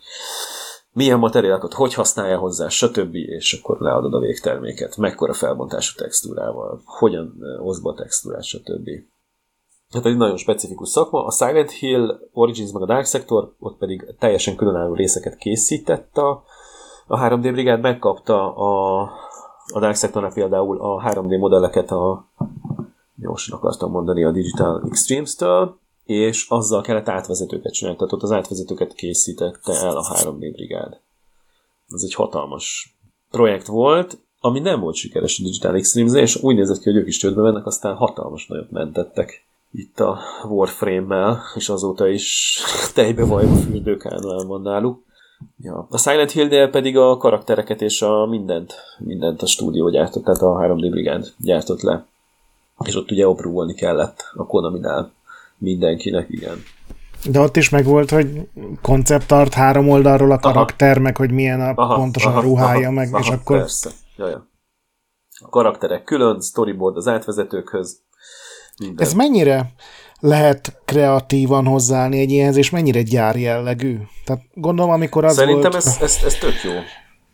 [0.93, 3.14] milyen materiálokat, hogy használja hozzá, stb.
[3.14, 8.89] és akkor leadod a végterméket, mekkora felbontású textúrával, hogyan hozd be a textúrát, stb
[9.91, 11.24] hát egy nagyon specifikus szakma.
[11.24, 16.45] A Silent Hill, Origins meg a Dark Sector, ott pedig teljesen különálló részeket készített a,
[17.07, 19.01] a 3D brigád, megkapta a,
[19.72, 22.28] a Dark Sectornak például a 3D modelleket a
[23.16, 28.95] gyorsan akartam mondani a Digital Extremes-től, és azzal kellett átvezetőket csinálni, tehát ott az átvezetőket
[28.95, 31.01] készítette el a 3D brigád.
[31.88, 32.97] Ez egy hatalmas
[33.30, 37.07] projekt volt, ami nem volt sikeres a Digital Extremes, és úgy nézett ki, hogy ők
[37.07, 40.18] is csődbe mennek, aztán hatalmas nagyot mentettek itt a
[40.48, 42.58] Warframe-mel, és azóta is
[42.94, 45.02] tejbe vajba fürdőkánál van náluk.
[45.56, 45.86] Ja.
[45.90, 50.58] A Silent Hill-nél pedig a karaktereket és a mindent, mindent a stúdió gyártott, tehát a
[50.60, 52.06] 3D Brigand gyártott le.
[52.84, 55.12] És ott ugye oprúolni kellett a Konami-nál
[55.58, 56.62] mindenkinek, igen.
[57.30, 58.48] De ott is megvolt, hogy
[58.82, 61.00] konceptart három oldalról a karakter, aha.
[61.00, 63.58] meg hogy milyen a aha, pontosan aha, ruhája, aha, meg, aha, és akkor...
[63.58, 63.90] Persze.
[64.16, 64.48] Jaja.
[65.42, 68.00] A karakterek külön, storyboard az átvezetőkhöz,
[68.81, 69.07] minden.
[69.07, 69.72] Ez mennyire
[70.20, 73.97] lehet kreatívan hozzáállni egy ilyenhez, és mennyire gyár jellegű?
[74.24, 75.85] Tehát gondolom, amikor az Szerintem volt...
[75.85, 76.70] ez, ez, ez tök jó.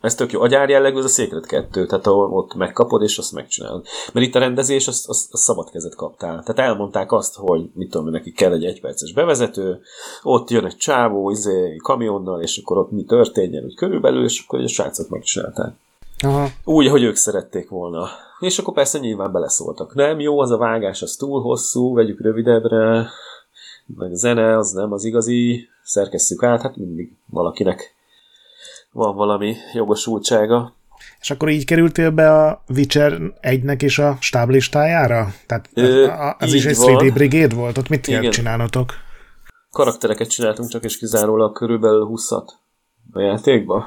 [0.01, 0.41] ez tök jó.
[0.41, 3.85] A gyár jellegű, az a Secret 2, tehát ahol ott megkapod, és azt megcsinálod.
[4.13, 6.43] Mert itt a rendezés, az, az, az szabad kezet kaptál.
[6.43, 9.79] Tehát elmondták azt, hogy mit tudom, neki kell egy egyperces bevezető,
[10.23, 14.59] ott jön egy csávó, izé, kamionnal, és akkor ott mi történjen, úgy körülbelül, és akkor
[14.59, 15.75] a srácok megcsinálták.
[16.19, 16.47] Aha.
[16.63, 18.07] Úgy, hogy ők szerették volna.
[18.39, 19.95] És akkor persze nyilván beleszóltak.
[19.95, 23.09] Nem jó, az a vágás, az túl hosszú, vegyük rövidebbre,
[23.85, 27.95] meg a zene, az nem az igazi, szerkesszük át, hát mindig valakinek
[28.91, 30.75] van valami jogosultsága.
[31.19, 35.27] És akkor így kerültél be a Witcher 1-nek is a stáblistájára?
[35.45, 37.77] Tehát Ö, az is egy 3D brigade volt?
[37.77, 38.93] Ott mit kell csinálnotok?
[39.71, 42.45] Karaktereket csináltunk csak és kizárólag körülbelül 20 a
[43.13, 43.85] játékba.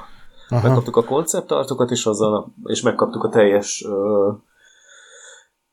[0.51, 0.67] Aha.
[0.67, 4.35] Megkaptuk a konceptartokat, és, azzal, és megkaptuk a teljes uh,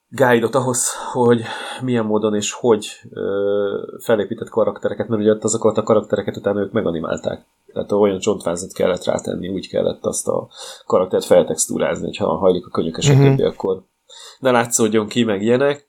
[0.09, 1.41] guide-ot ahhoz, hogy
[1.81, 7.45] milyen módon és hogy uh, felépített karaktereket, mert ugye azokat a karaktereket utána ők meganimálták.
[7.73, 10.47] Tehát olyan csontvázat kellett rátenni, úgy kellett azt a
[10.85, 13.45] karaktert feltextúrázni, hogyha hajlik a könyökes uh-huh.
[13.45, 13.83] akkor
[14.39, 15.86] ne látszódjon ki, meg ilyenek.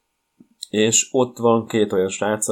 [0.70, 2.46] És ott van két olyan srác,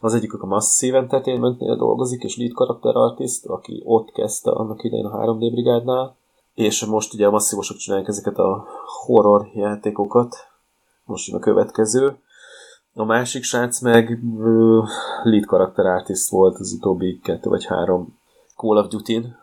[0.00, 5.06] az egyik a Massive Entertainmentnél dolgozik, és lead karakter artist, aki ott kezdte annak idején
[5.06, 6.16] a 3D brigádnál,
[6.54, 8.66] és most ugye a masszívosok csinálják ezeket a
[9.04, 10.36] horror játékokat,
[11.04, 12.16] most jön a következő.
[12.94, 14.18] A másik srác meg
[15.22, 18.18] lead karakter artist volt az utóbbi kettő vagy három
[18.56, 19.36] Call of Duty-n,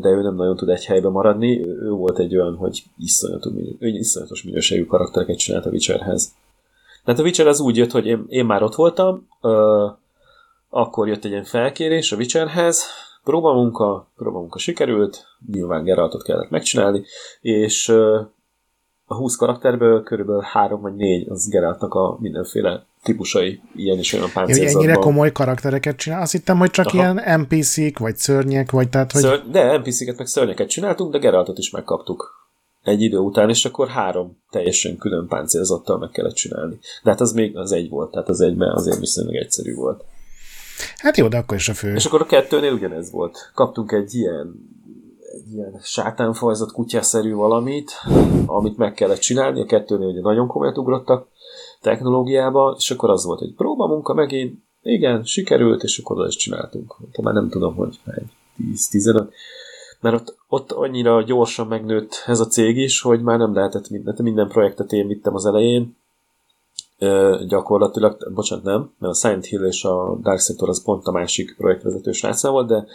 [0.00, 1.66] de ő nem nagyon tud egy helyben maradni.
[1.66, 6.34] Ő volt egy olyan, hogy iszonyatos, iszonyatos minőségű karaktereket csinált a Witcherhez.
[7.06, 9.28] Tehát a Witcher az úgy jött, hogy én, én már ott voltam,
[10.68, 12.84] akkor jött egy ilyen felkérés a Witcherhez,
[13.24, 17.04] próbamunka, próbamunka sikerült, nyilván Geraltot kellett megcsinálni,
[17.40, 17.88] és
[19.04, 24.30] a 20 karakterből körülbelül 3 vagy 4 az Geraltnak a mindenféle típusai, ilyen is olyan
[24.32, 24.82] páncélzatban.
[24.82, 26.20] Ennyire komoly karaktereket csinál?
[26.20, 26.96] Azt hittem, hogy csak Aha.
[26.96, 29.20] ilyen NPC-k, vagy szörnyek, vagy tehát, hogy...
[29.20, 29.42] Ször...
[29.50, 32.45] De NPC-ket meg szörnyeket csináltunk, de Geraltot is megkaptuk
[32.86, 36.78] egy idő után, és akkor három teljesen külön páncélzattal meg kellett csinálni.
[37.02, 40.04] De hát az még az egy volt, tehát az egyben azért viszonylag egyszerű volt.
[40.96, 41.94] Hát jó, de akkor is a fő.
[41.94, 43.50] És akkor a kettőnél ugyanez volt.
[43.54, 44.74] Kaptunk egy ilyen
[45.32, 47.90] egy ilyen sátánfajzat kutyaszerű valamit,
[48.46, 51.28] amit meg kellett csinálni, a kettőnél ugye nagyon komolyat ugrottak
[51.80, 56.96] technológiába, és akkor az volt egy próbamunka megint, igen, sikerült, és akkor oda is csináltunk.
[57.22, 58.00] már nem tudom, hogy
[58.92, 59.28] 10-15
[60.00, 64.14] mert ott, ott annyira gyorsan megnőtt ez a cég is, hogy már nem lehetett minden,
[64.22, 65.96] minden projektet én vittem az elején,
[66.98, 71.10] Ö, gyakorlatilag, bocsánat nem, mert a Silent Hill és a Dark Sector az pont a
[71.10, 72.86] másik projektvezető srácán volt, de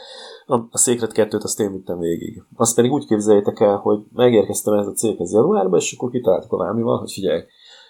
[0.45, 2.43] a, a Secret 2-t azt én vittem végig.
[2.56, 6.58] Azt pedig úgy képzeljétek el, hogy megérkeztem ez a céghez januárban, és akkor kitaláltuk a
[6.58, 7.41] Vámival, hogy figyelj,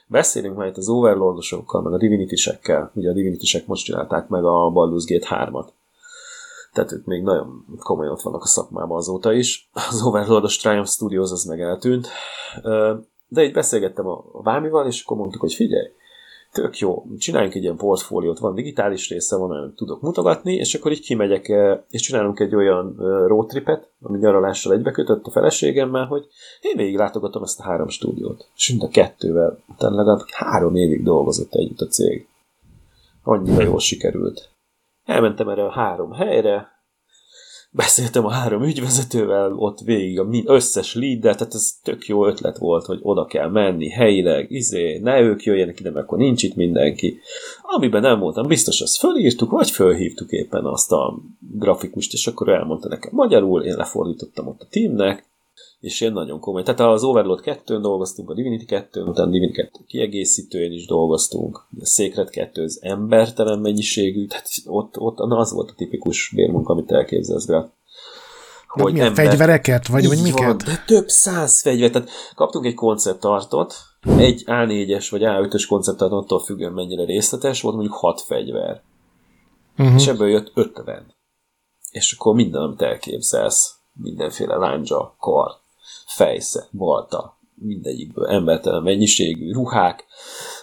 [0.08, 2.92] beszélünk majd az Overlordosokkal, meg a Divinity-sekkel.
[2.96, 5.68] Ugye a Divinity-sek most csinálták meg a Baldur's Gate 3-at
[6.74, 9.70] tehát ők még nagyon komolyan ott vannak a szakmában azóta is.
[9.90, 12.08] Az Overlord-os Triumph Studios az meg eltűnt.
[13.28, 15.88] De így beszélgettem a Vámival, és akkor mondtuk, hogy figyelj,
[16.52, 20.92] tök jó, csináljunk egy ilyen portfóliót, van digitális része, van, amit tudok mutogatni, és akkor
[20.92, 21.54] így kimegyek,
[21.90, 22.96] és csinálunk egy olyan
[23.28, 26.28] roadtripet, ami nyaralással egybekötött a feleségemmel, hogy
[26.62, 28.48] én végig látogatom ezt a három stúdiót.
[28.56, 32.28] És mind a kettővel, utána legalább három évig dolgozott együtt a cég.
[33.24, 34.50] Annyira jól sikerült.
[35.04, 36.72] Elmentem erre a három helyre,
[37.72, 42.86] beszéltem a három ügyvezetővel, ott végig a összes lead tehát ez tök jó ötlet volt,
[42.86, 47.20] hogy oda kell menni helyileg, izé, ne ők jöjjenek ide, mert akkor nincs itt mindenki.
[47.62, 52.88] Amiben nem voltam biztos, azt fölírtuk, vagy fölhívtuk éppen azt a grafikust, és akkor elmondta
[52.88, 55.30] nekem magyarul, én lefordítottam ott a teamnek,
[55.82, 56.64] és ilyen nagyon komoly.
[56.64, 61.86] Tehát az Overlord 2-n dolgoztunk, a Divinity 2-n, utána Divinity 2 kiegészítőjén is dolgoztunk, a
[61.86, 66.92] Secret 2 az embertelen mennyiségű, tehát ott, ott na, az volt a tipikus bérmunka, amit
[66.92, 67.72] elképzelsz, Grat.
[68.68, 69.26] Hogy milyen ember...
[69.26, 70.46] fegyvereket, vagy, vagy miket?
[70.46, 71.90] Van, de több száz fegyver.
[71.90, 73.74] Tehát kaptunk egy konceptartot,
[74.18, 78.82] egy A4-es vagy A5-ös konceptartot attól függően mennyire részletes, volt mondjuk 6 fegyver.
[79.78, 79.96] Uh-huh.
[79.96, 81.16] És ebből jött 50.
[81.92, 85.61] És akkor minden, amit elképzelsz, mindenféle lándzsa, kar,
[86.06, 90.06] fejsze, balta, mindegyikből embertelen mennyiségű ruhák.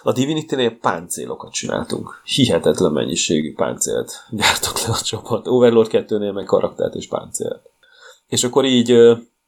[0.03, 2.21] A Divinity-nél páncélokat csináltunk.
[2.23, 5.47] Hihetetlen mennyiségű páncélt gyártok le a csapat.
[5.47, 7.61] Overlord 2-nél meg karaktert és páncélt.
[8.27, 8.97] És akkor így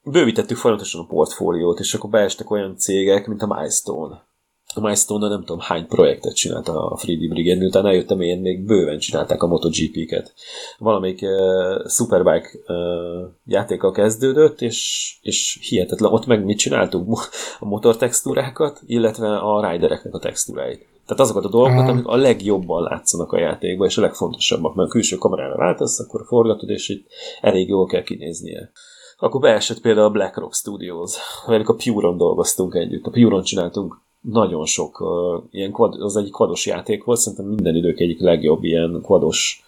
[0.02, 4.26] bővítettük folyamatosan a portfóliót, és akkor beestek olyan cégek, mint a Milestone,
[4.74, 8.98] a milestone nem tudom hány projektet csinált a Freedy Brigade, miután eljöttem én, még bőven
[8.98, 10.34] csinálták a MotoGP-ket.
[10.78, 17.30] Valamelyik uh, Superbike uh, játéka kezdődött, és, és hihetetlen, ott meg mit csináltuk?
[17.58, 20.86] A motortextúrákat, illetve a ridereknek a textúráit.
[21.06, 24.92] Tehát azokat a dolgokat, amik a legjobban látszanak a játékban, és a legfontosabbak, mert a
[24.92, 27.06] külső kamerára váltasz, akkor forgatod, és itt
[27.40, 28.72] elég jól kell kinéznie
[29.22, 31.16] akkor beesett például a Black Rock Studios,
[31.46, 33.06] velük a Pure-on dolgoztunk együtt.
[33.06, 37.74] A Pure-on csináltunk nagyon sok uh, ilyen quad, az egyik quados játék volt, szerintem minden
[37.74, 39.64] idők egyik legjobb ilyen quados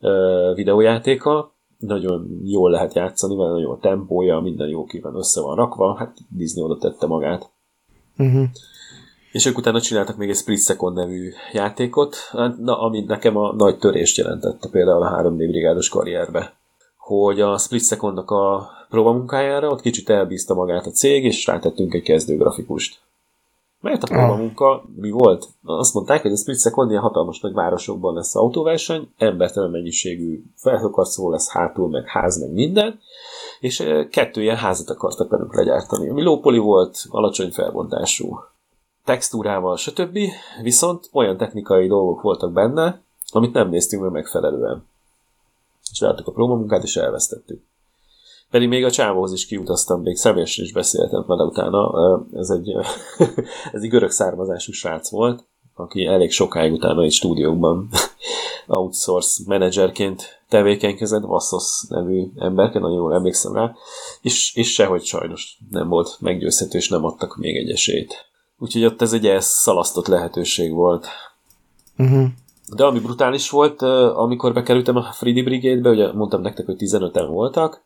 [0.00, 1.52] uh, videójátéka.
[1.78, 5.56] Nagyon jól lehet játszani, mert nagyon jó a tempója, minden jó ki van össze van
[5.56, 7.50] rakva, hát Disney oda tette magát.
[8.18, 8.44] Uh-huh.
[9.32, 12.16] És ők utána csináltak még egy Split Second nevű játékot,
[12.60, 16.56] na, ami nekem a nagy törést jelentette például a 3D brigádos karrierbe.
[16.96, 22.02] Hogy a Split Secondnak a próbamunkájára ott kicsit elbízta magát a cég, és rátettünk egy
[22.02, 23.00] kezdő grafikust.
[23.84, 25.48] Mert a próbamunka mi volt?
[25.64, 31.30] Azt mondták, hogy a Split Second ilyen hatalmas nagy városokban lesz autóverseny, embertelen mennyiségű felhőkarcoló
[31.30, 33.00] lesz hátul, meg ház, meg minden,
[33.60, 38.38] és kettő ilyen házat akartak velünk legyártani, ami lópoli volt, alacsony felbontású
[39.04, 40.18] textúrával, stb.
[40.62, 44.86] Viszont olyan technikai dolgok voltak benne, amit nem néztünk meg megfelelően.
[45.92, 47.62] Csináltuk a próbamunkát, és elvesztettük.
[48.54, 51.92] Pedig még a csávóhoz is kiutaztam, még személyesen is beszéltem vele utána.
[52.34, 52.72] Ez egy,
[53.72, 55.44] ez egy görög származású srác volt,
[55.74, 57.88] aki elég sokáig utána egy stúdióban
[58.66, 63.74] outsource menedzserként tevékenykezett, Vassos nevű emberke, nagyon jól emlékszem rá,
[64.22, 68.14] és, és sehogy sajnos nem volt meggyőzhető, és nem adtak még egy esélyt.
[68.58, 71.06] Úgyhogy ott ez egy szalasztott lehetőség volt.
[71.98, 72.26] Uh-huh.
[72.74, 73.82] De ami brutális volt,
[74.12, 77.82] amikor bekerültem a Freddy Brigade-be, ugye mondtam nektek, hogy 15-en voltak,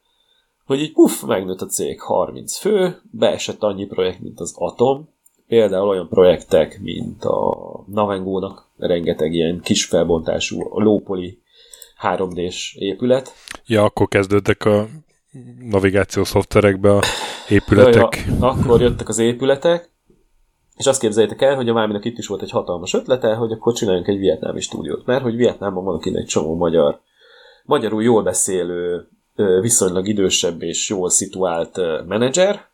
[0.69, 5.09] hogy így puff, megnőtt a cég 30 fő, beesett annyi projekt, mint az Atom,
[5.47, 7.57] például olyan projektek, mint a
[7.87, 11.43] Navengónak rengeteg ilyen kis felbontású lópoli
[12.03, 13.33] 3D-s épület.
[13.67, 14.87] Ja, akkor kezdődtek a
[15.61, 17.03] navigációs szoftverekbe a
[17.49, 18.25] épületek.
[18.27, 19.91] Ja, ja, akkor jöttek az épületek,
[20.77, 23.75] és azt képzeljétek el, hogy a Máminak itt is volt egy hatalmas ötlete, hogy akkor
[23.75, 25.07] csináljunk egy vietnámi stúdiót.
[25.07, 27.01] Mert hogy Vietnámban van egy csomó magyar,
[27.65, 29.09] magyarul jól beszélő,
[29.61, 31.77] viszonylag idősebb és jól szituált
[32.07, 32.67] menedzser,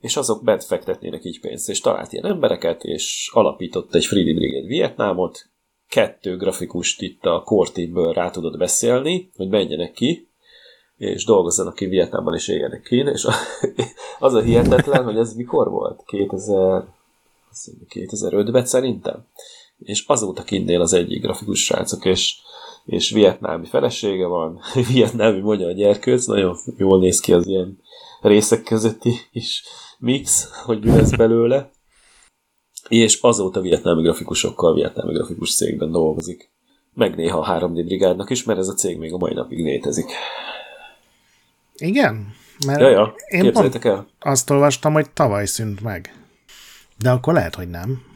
[0.00, 4.66] és azok bent fektetnének így pénzt, és talált ilyen embereket, és alapított egy Freedy Brigade
[4.66, 5.46] Vietnámot,
[5.88, 10.28] kettő grafikust itt a core rá tudott beszélni, hogy menjenek ki,
[10.96, 13.26] és dolgozzanak ki Vietnámban, és éljenek ki, és
[14.18, 16.02] az a hihetetlen, hogy ez mikor volt?
[16.06, 16.84] 2000
[17.88, 19.26] 2005-ben szerintem.
[19.78, 22.36] És azóta kinnél az egyik grafikus srácok, és,
[22.88, 24.60] és vietnámi felesége van,
[24.92, 27.78] vietnámi magyar gyerkőc, nagyon jól néz ki az ilyen
[28.20, 29.64] részek közötti is
[29.98, 31.70] mix, hogy mi lesz belőle.
[32.88, 36.50] És azóta vietnámi grafikusokkal, vietnámi grafikus cégben dolgozik.
[36.94, 40.10] Meg néha a 3D brigádnak is, mert ez a cég még a mai napig létezik.
[41.76, 42.34] Igen?
[42.66, 43.14] Mert ja, ja.
[43.28, 44.08] Én Képzeljétek el.
[44.20, 46.24] Azt olvastam, hogy tavaly szűnt meg.
[46.98, 48.07] De akkor lehet, hogy nem.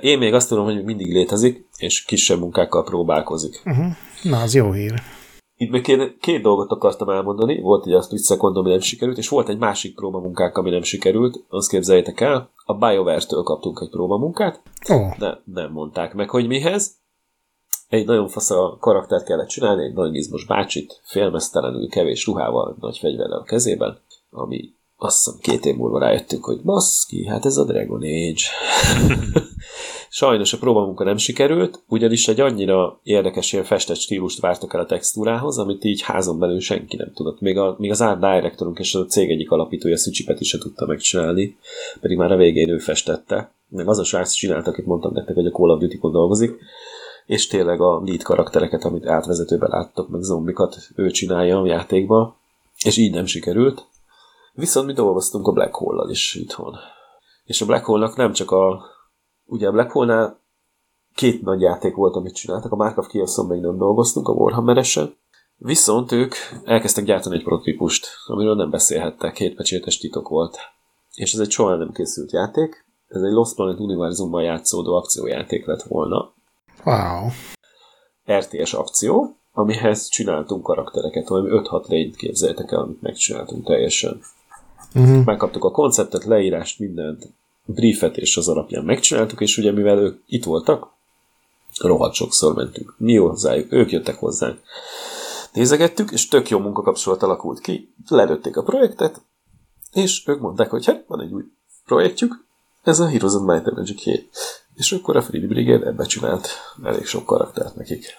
[0.00, 3.62] Én még azt tudom, hogy mindig létezik, és kisebb munkákkal próbálkozik.
[3.64, 3.86] Uh-huh.
[4.22, 5.02] Na, az jó hír.
[5.58, 7.60] Itt még két, két dolgot akartam elmondani.
[7.60, 11.44] Volt egy azt visszakondom, ami nem sikerült, és volt egy másik próbamunkák, ami nem sikerült.
[11.48, 14.62] Azt képzeljétek el, a BioWare-től kaptunk egy próbamunkát.
[14.88, 15.18] Oh.
[15.18, 16.96] De nem mondták meg, hogy mihez.
[17.88, 22.98] Egy nagyon fasz a karaktert kellett csinálni, egy nagy izmos bácsit, félmeztelenül kevés ruhával, nagy
[22.98, 23.98] fegyverrel a kezében,
[24.30, 28.42] ami azt hiszem két év múlva rájöttünk, hogy baszki, hát ez a Dragon Age.
[30.08, 34.86] Sajnos a próbamunka nem sikerült, ugyanis egy annyira érdekes ilyen festett stílust vártak el a
[34.86, 37.40] textúrához, amit így házon belül senki nem tudott.
[37.40, 40.86] Még, a, még az art directorunk és a cég egyik alapítója Szücsipet is se tudta
[40.86, 41.56] megcsinálni,
[42.00, 43.52] pedig már a végén ő festette.
[43.68, 46.58] Meg az a srác csinálta, akit mondtam nektek, hogy a Call of Duty-kon dolgozik,
[47.26, 52.36] és tényleg a lead karaktereket, amit átvezetőben láttok, meg zombikat ő csinálja a játékba,
[52.84, 53.86] és így nem sikerült.
[54.56, 56.74] Viszont mi dolgoztunk a Black Hole-lal is itthon.
[57.44, 58.84] És a Black Hole-nak nem csak a...
[59.44, 60.40] Ugye a Black Hole-nál
[61.14, 62.72] két nagy játék volt, amit csináltak.
[62.72, 65.16] A Mark of chaos még nem dolgoztunk, a Warhammer-esen.
[65.56, 66.34] Viszont ők
[66.64, 70.58] elkezdtek gyártani egy prototípust, amiről nem beszélhettek, két pecsétes titok volt.
[71.14, 72.84] És ez egy soha nem készült játék.
[73.08, 76.32] Ez egy Lost Planet univerzumban játszódó akciójáték lett volna.
[76.84, 77.28] Wow.
[78.38, 84.20] RTS akció, amihez csináltunk karaktereket, valami 5-6 lényt képzeltek el, amit megcsináltunk teljesen.
[84.96, 85.24] Uh-huh.
[85.24, 87.28] Megkaptuk a konceptet, leírást, mindent,
[87.64, 90.88] briefet, és az alapján megcsináltuk, és ugye mivel ők itt voltak,
[91.80, 92.94] rohadt sokszor mentünk.
[92.98, 94.60] Mi hozzájuk, ők jöttek hozzánk.
[95.52, 97.94] Nézegettük, és tök jó munkakapcsolat alakult ki.
[98.08, 99.20] Ledötték a projektet,
[99.92, 101.42] és ők mondták, hogy hát van egy új
[101.86, 102.44] projektjük,
[102.82, 104.28] ez a Heroes of Might and Magic 7.
[104.74, 106.48] És akkor a Free Brigade ebbe csinált
[106.82, 108.14] elég sok karaktert nekik.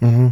[0.00, 0.30] Uh-huh.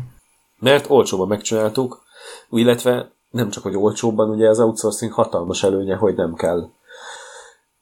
[0.59, 2.03] Mert olcsóban megcsináltuk,
[2.51, 6.69] illetve nem csak, hogy olcsóbban, ugye az outsourcing hatalmas előnye, hogy nem kell.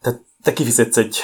[0.01, 1.16] Tehát te kifizetsz egy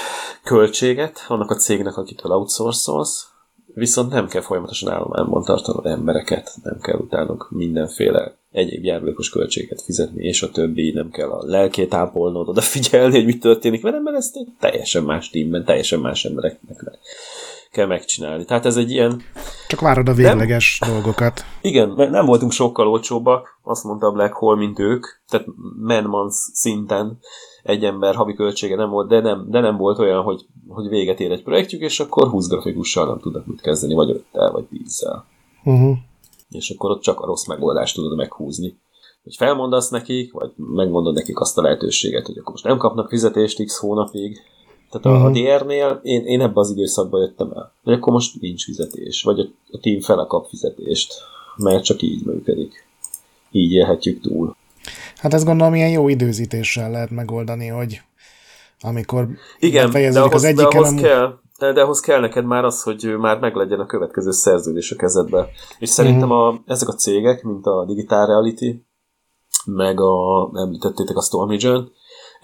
[0.45, 3.29] költséget annak a cégnek, akitől outsourcolsz,
[3.75, 10.25] viszont nem kell folyamatosan állományban tartanod embereket, nem kell utánuk mindenféle egyéb járulékos költséget fizetni,
[10.25, 14.37] és a többi nem kell a lelkét ápolnod, odafigyelni, hogy mi történik velem, mert ezt
[14.37, 16.83] egy teljesen más tímben, teljesen más embereknek
[17.75, 18.45] kell megcsinálni.
[18.45, 19.23] Tehát ez egy ilyen...
[19.69, 21.45] Csak várod a végleges nem, dolgokat.
[21.61, 25.47] Igen, mert nem voltunk sokkal olcsóbbak, azt mondta Black Hole, mint ők, tehát
[26.07, 27.19] man szinten
[27.63, 31.21] egy ember havi költsége nem volt, de nem, de nem volt olyan, hogy, hogy véget
[31.21, 35.23] ér egy projektjük, és akkor 20 grafikussal nem tudnak mit kezdeni, vagy 5 vagy 10-szel.
[35.65, 35.97] Uh-huh.
[36.51, 38.79] És akkor ott csak a rossz megoldást tudod meghúzni.
[39.23, 43.65] Hogy felmondasz nekik, vagy megmondod nekik azt a lehetőséget, hogy akkor most nem kapnak fizetést
[43.65, 44.39] x hónapig,
[45.01, 45.23] tehát uh-huh.
[45.23, 45.43] a, a mhm.
[45.43, 47.73] DR-nél én, én ebbe az időszakban jöttem el.
[47.85, 51.15] Hogy akkor most nincs fizetés, vagy a, a team fele kap fizetést,
[51.57, 52.87] mert csak így működik.
[53.51, 54.57] Így élhetjük túl.
[55.17, 58.01] Hát ezt gondolom, ilyen jó időzítéssel lehet megoldani, hogy
[58.81, 62.83] amikor Igen, de ahhoz, az egyik de ahhoz kell, de ahhoz kell neked már az,
[62.83, 65.49] hogy már meglegyen a következő szerződés a kezedbe.
[65.79, 66.37] És szerintem mhm.
[66.37, 68.85] a, ezek a cégek, mint a Digital Reality,
[69.65, 71.93] meg a, említettétek a Stormageon,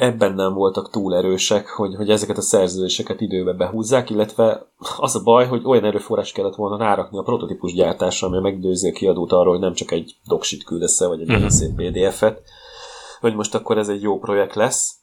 [0.00, 4.66] ebben nem voltak túl erősek, hogy, hogy ezeket a szerződéseket időbe behúzzák, illetve
[4.96, 8.92] az a baj, hogy olyan erőforrás kellett volna rárakni a prototípus gyártásra, ami meggyőzi a
[8.92, 11.48] kiadót arról, hogy nem csak egy doksit küldesz vagy egy uh-huh.
[11.48, 12.42] szép PDF-et,
[13.20, 14.94] hogy most akkor ez egy jó projekt lesz,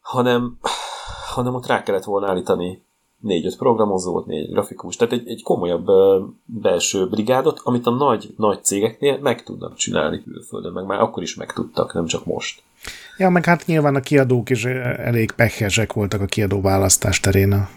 [0.00, 0.58] hanem,
[1.34, 2.84] hanem ott rá kellett volna állítani
[3.18, 5.86] négy-öt programozót, négy grafikus, tehát egy, egy komolyabb
[6.44, 11.34] belső brigádot, amit a nagy, nagy cégeknél meg tudnak csinálni külföldön, meg már akkor is
[11.34, 12.62] meg tudtak, nem csak most.
[13.18, 17.68] Ja, meg hát nyilván a kiadók is elég pehesek voltak a kiadó választás terén.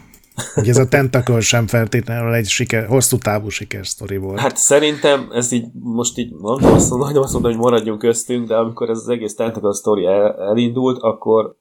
[0.54, 4.38] Hogy ez a Tentacle sem feltétlenül egy siker, hosszú távú sikersztori volt.
[4.38, 8.54] Hát szerintem ez így, most így mondom azt, mondom, azt mondom, hogy maradjunk köztünk, de
[8.54, 11.56] amikor ez az egész Tentacle sztori el, elindult, akkor,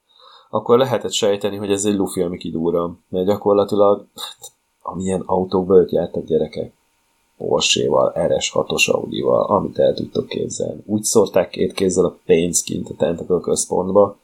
[0.50, 2.98] akkor lehetett sejteni, hogy ez egy lufi, ami kidúra.
[3.10, 4.08] Mert gyakorlatilag
[4.82, 6.74] amilyen autókba ők jártak gyerekek.
[7.38, 10.84] Porsche-val, RS6-os Audi-val, amit el tudtok képzelni.
[10.86, 14.18] Úgy szórták két kézzel a pénzt kint a Tentacle központba,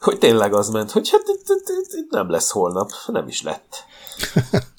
[0.00, 3.42] hogy tényleg az ment, hogy hát itt, itt, itt, itt nem lesz holnap, nem is
[3.42, 3.76] lett.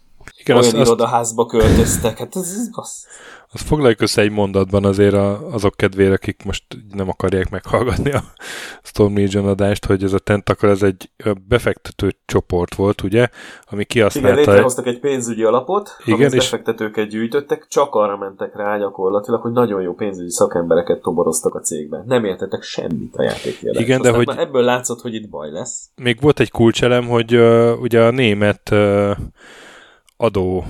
[0.43, 3.05] Igen, Olyan azt, irodaházba költöztek, hát ez, ez az.
[3.53, 6.63] Azt foglaljuk össze egy mondatban azért a, azok kedvére, akik most
[6.93, 8.23] nem akarják meghallgatni a
[8.81, 11.11] Storm Legion adást, hogy ez a Tentacle ez egy
[11.47, 13.27] befektető csoport volt, ugye,
[13.65, 14.31] ami kihasználta...
[14.31, 19.51] Igen, létrehoztak egy pénzügyi alapot, Igen, és befektetőket gyűjtöttek, csak arra mentek rá gyakorlatilag, hogy
[19.51, 22.03] nagyon jó pénzügyi szakembereket toboroztak a cégbe.
[22.05, 23.79] Nem értettek semmit a játékért.
[23.79, 24.29] Igen, de hogy...
[24.37, 25.89] ebből látszott, hogy itt baj lesz.
[25.95, 29.11] Még volt egy kulcselem, hogy uh, ugye a német uh,
[30.17, 30.65] adó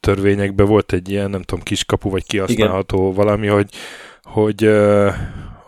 [0.00, 3.14] törvényekben volt egy ilyen, nem tudom, kiskapu, vagy kihasználható Igen.
[3.14, 3.70] valami, hogy,
[4.22, 4.64] hogy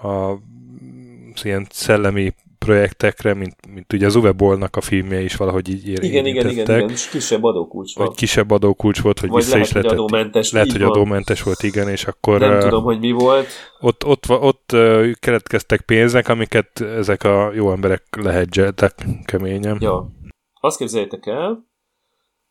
[0.02, 0.38] a
[1.42, 6.02] ilyen szellemi projektekre, mint, mint ugye az Uwe Bollnak a filmje is valahogy így ér,
[6.02, 8.08] igen, igen, igen, igen, és kisebb adókulcs volt.
[8.08, 9.98] Vagy kisebb adókulcs volt, hogy Vagy vissza lehet, is lehetett.
[9.98, 10.52] adómentes.
[10.52, 12.40] Lehet, hogy adómentes volt, igen, és akkor...
[12.40, 13.48] Nem uh, tudom, hogy mi volt.
[13.80, 19.76] Ott, ott, ott uh, keletkeztek pénzek, amiket ezek a jó emberek lehedzseltek keményen.
[19.80, 20.10] Ja.
[20.60, 21.69] Azt képzeljétek el,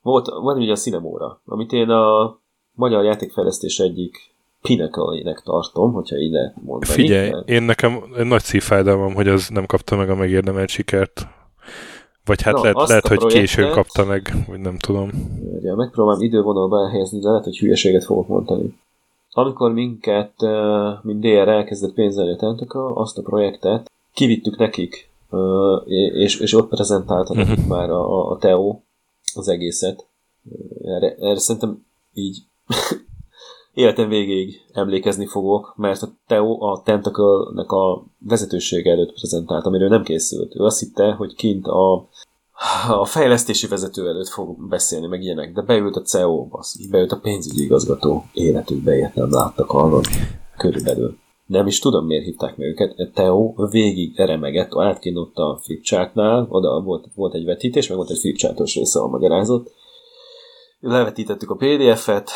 [0.01, 2.37] volt, van ugye a Cinemóra, amit én a
[2.73, 6.91] magyar játékfejlesztés egyik pinnacle tartom, hogyha így lehet mondani.
[6.91, 7.49] Figyelj, mert...
[7.49, 11.27] én nekem egy nagy szívfájdalmam, hogy az nem kapta meg a megérdemelt sikert.
[12.25, 15.09] Vagy hát Na, lehet, lehet hogy későn kapta meg, vagy nem tudom.
[15.61, 18.79] Ja, megpróbálom idővonalba elhelyezni, de lehet, hogy hülyeséget fogok mondani.
[19.31, 20.33] Amikor minket,
[21.01, 25.09] mint DR elkezdett pénzelni a Tentacle, azt a projektet kivittük nekik,
[26.13, 27.67] és, és ott prezentálta nekik uh-huh.
[27.67, 28.79] már a, a Teo,
[29.39, 30.07] az egészet.
[30.83, 32.37] Erre, erre szerintem így
[33.73, 40.03] életem végéig emlékezni fogok, mert a Teo a Tentacle-nek a vezetősége előtt prezentált, amiről nem
[40.03, 40.55] készült.
[40.55, 42.09] Ő azt hitte, hogy kint a,
[42.89, 47.19] a fejlesztési vezető előtt fog beszélni, meg ilyenek, de beült a CEO, basszus, beült a
[47.19, 50.05] pénzügyi igazgató, életükbe ilyet nem láttak hallod,
[50.57, 51.17] körülbelül.
[51.49, 53.11] Nem is tudom, miért hívták meg őket.
[53.13, 58.75] Teo végig remegett, átkinott a flipchartnál, oda volt, volt egy vetítés, meg volt egy flipchartos
[58.75, 59.71] része a magyarázat.
[60.79, 62.31] Levetítettük a PDF-et,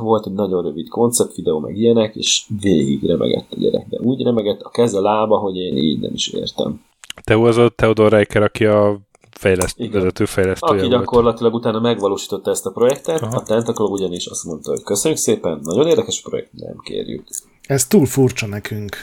[0.00, 3.86] volt egy nagyon rövid konceptvideó, meg ilyenek, és végig remegett a gyerek.
[3.88, 6.84] De úgy remegett a keze, a lába, hogy én így nem is értem.
[7.24, 9.00] Teo az a Theodor Reicher, aki a
[9.30, 9.92] fejleszt, Igen.
[9.92, 11.64] vezető fejlesztője Aki gyakorlatilag volt.
[11.64, 13.36] utána megvalósította ezt a projektet, Aha.
[13.36, 17.24] a Tentacle ugyanis azt mondta, hogy köszönjük szépen, nagyon érdekes projekt, nem kérjük.
[17.66, 18.96] Ez túl furcsa nekünk.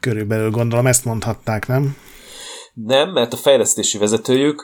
[0.00, 1.96] Körülbelül gondolom ezt mondhatták, nem?
[2.74, 4.62] Nem, mert a fejlesztési vezetőjük,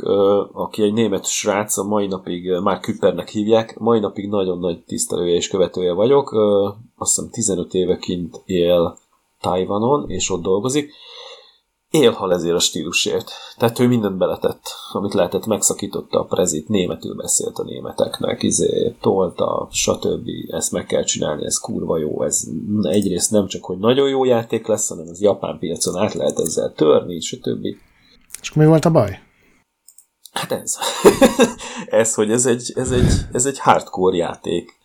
[0.52, 5.34] aki egy német srác, a mai napig már Küppernek hívják, mai napig nagyon nagy tisztelője
[5.34, 6.32] és követője vagyok.
[6.96, 8.98] Azt hiszem 15 éve kint él
[9.40, 10.92] Tajvanon, és ott dolgozik.
[11.90, 13.30] Élhal ezért a stílusért.
[13.56, 14.62] Tehát ő mindent beletett,
[14.92, 20.28] amit lehetett, megszakította a prezit, németül beszélt a németeknek, izé, tolta, stb.
[20.48, 22.44] Ezt meg kell csinálni, ez kurva jó, ez
[22.82, 26.72] egyrészt nem csak, hogy nagyon jó játék lesz, hanem az japán piacon át lehet ezzel
[26.72, 27.64] törni, stb.
[28.40, 29.18] És mi volt a baj?
[30.32, 30.78] Hát ez.
[32.00, 34.76] ez, hogy ez egy, ez, egy, ez egy hardcore játék.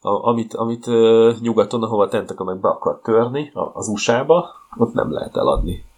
[0.00, 5.12] A, amit, amit uh, nyugaton, ahova Tentaka meg be akar törni, az USA-ba, ott nem
[5.12, 5.90] lehet eladni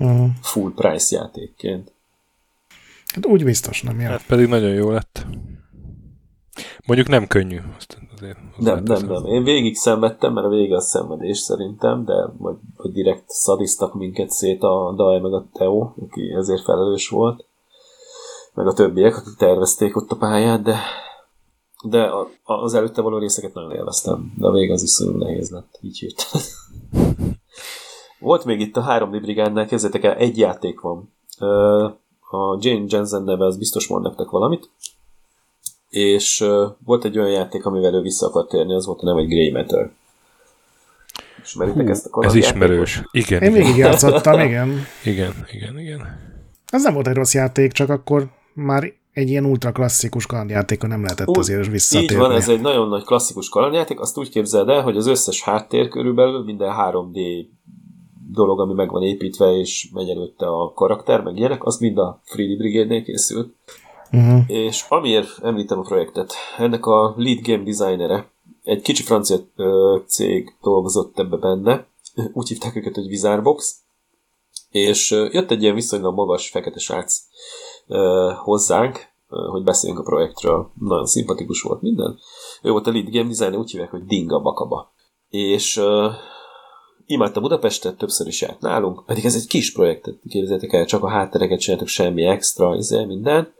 [0.00, 0.28] uh-huh.
[0.42, 1.92] full price játékként.
[3.06, 4.06] Hát úgy biztos nem jó.
[4.06, 5.26] Hát pedig nagyon jó lett.
[6.86, 7.60] Mondjuk nem könnyű.
[7.76, 9.24] Azt azért, nem, nem, nem.
[9.24, 14.30] Én végig szenvedtem, mert a vége a szenvedés szerintem, de vagy, vagy direkt szadisztak minket
[14.30, 17.44] szét a Daj meg a Teo, aki ezért felelős volt,
[18.54, 20.78] meg a többiek, akik tervezték ott a pályát, de
[21.82, 25.78] de a, az előtte való részeket nagyon élveztem, de a vége az is nehéz lett,
[25.80, 26.46] így hirtelen.
[28.20, 31.12] Volt még itt a három Brigádnál, kezdetek el, egy játék van.
[32.30, 34.70] A Jane Jensen neve, az biztos mond nektek valamit.
[35.88, 36.44] És
[36.84, 39.52] volt egy olyan játék, amivel ő vissza akart térni, az volt a neve, egy Grey
[39.52, 39.90] Matter.
[41.42, 43.02] Ismeritek Hú, ezt a Ez ismerős.
[43.10, 43.42] Igen.
[43.42, 44.86] Én végig játszottam, igen.
[45.04, 46.18] Igen, igen, igen.
[46.66, 51.02] Ez nem volt egy rossz játék, csak akkor már egy ilyen ultra klasszikus kalandjátéka nem
[51.02, 52.14] lehetett Úgy, azért visszatérni.
[52.14, 54.00] Így van, ez egy nagyon nagy klasszikus kalandjáték.
[54.00, 57.46] Azt úgy képzeld el, hogy az összes háttér körülbelül minden 3D
[58.32, 62.20] dolog, ami meg van építve, és megy előtte a karakter, meg ilyenek, az mind a
[62.24, 63.54] Freely Brigade-nél készült.
[64.12, 64.40] Uh-huh.
[64.46, 68.30] És amiért említem a projektet, ennek a lead game designere,
[68.64, 71.86] egy kicsi francia ö, cég dolgozott ebbe benne,
[72.32, 73.80] úgy hívták őket, hogy Vizarbox,
[74.70, 77.22] és ö, jött egy ilyen viszonylag magas fekete srác
[77.86, 79.08] ö, hozzánk,
[79.50, 80.70] hogy beszéljünk a projektről.
[80.78, 82.18] Nagyon szimpatikus volt minden.
[82.62, 84.92] Ő volt a lead game designer, úgy hívják, hogy Dinga Bakaba.
[85.28, 86.08] És ö,
[87.10, 91.08] imádta Budapestet, többször is járt nálunk, pedig ez egy kis projekt, képzeljétek el, csak a
[91.08, 93.52] háttereket csináltak, semmi extra, izé, minden.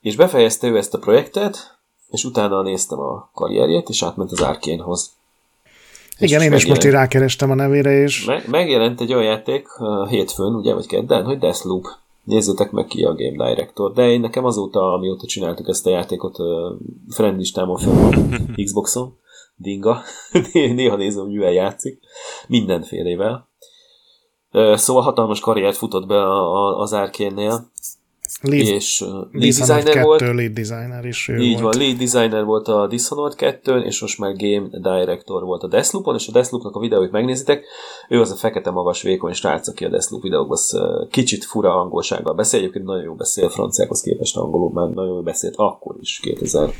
[0.00, 1.78] És befejezte ő ezt a projektet,
[2.10, 5.10] és utána néztem a karrierjét, és átment az Arkénhoz.
[6.18, 8.24] Igen, én is most így rákerestem a nevére, és...
[8.24, 9.66] Meg, megjelent egy olyan játék
[10.08, 11.86] hétfőn, ugye, vagy kedden, hogy Deathloop.
[12.24, 13.92] Nézzétek meg ki a Game Director.
[13.92, 16.46] De én nekem azóta, amióta csináltuk ezt a játékot, uh,
[17.08, 19.16] friendlistámon föl van Xboxon,
[19.58, 20.02] dinga.
[20.52, 22.00] Néha nézem, hogy mivel játszik.
[22.46, 23.48] Mindenfélével.
[24.74, 27.70] Szóval hatalmas karriert futott be az Árkénnél.
[28.42, 30.20] Lead, és uh, lead designer volt.
[30.20, 31.74] lead designer is ő Így volt.
[31.74, 36.14] van, lead designer volt a Dishonored 2 és most már game director volt a Deathloopon,
[36.14, 37.64] és a Deathloopnak a videóit megnézitek,
[38.08, 40.58] ő az a fekete magas vékony srác, aki a Deathloop videókban
[41.10, 45.54] kicsit fura angolsággal beszél, egyébként nagyon jó beszél franciákhoz képest angolul, már nagyon jó beszélt
[45.56, 46.70] akkor is, 2000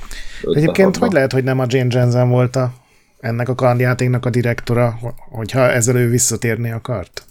[0.43, 2.73] Egyébként hogy lehet, hogy nem a Jane Jensen volt a,
[3.21, 4.99] ennek a kalandjátéknak a direktora,
[5.31, 7.25] hogyha ezzel ő visszatérni akart?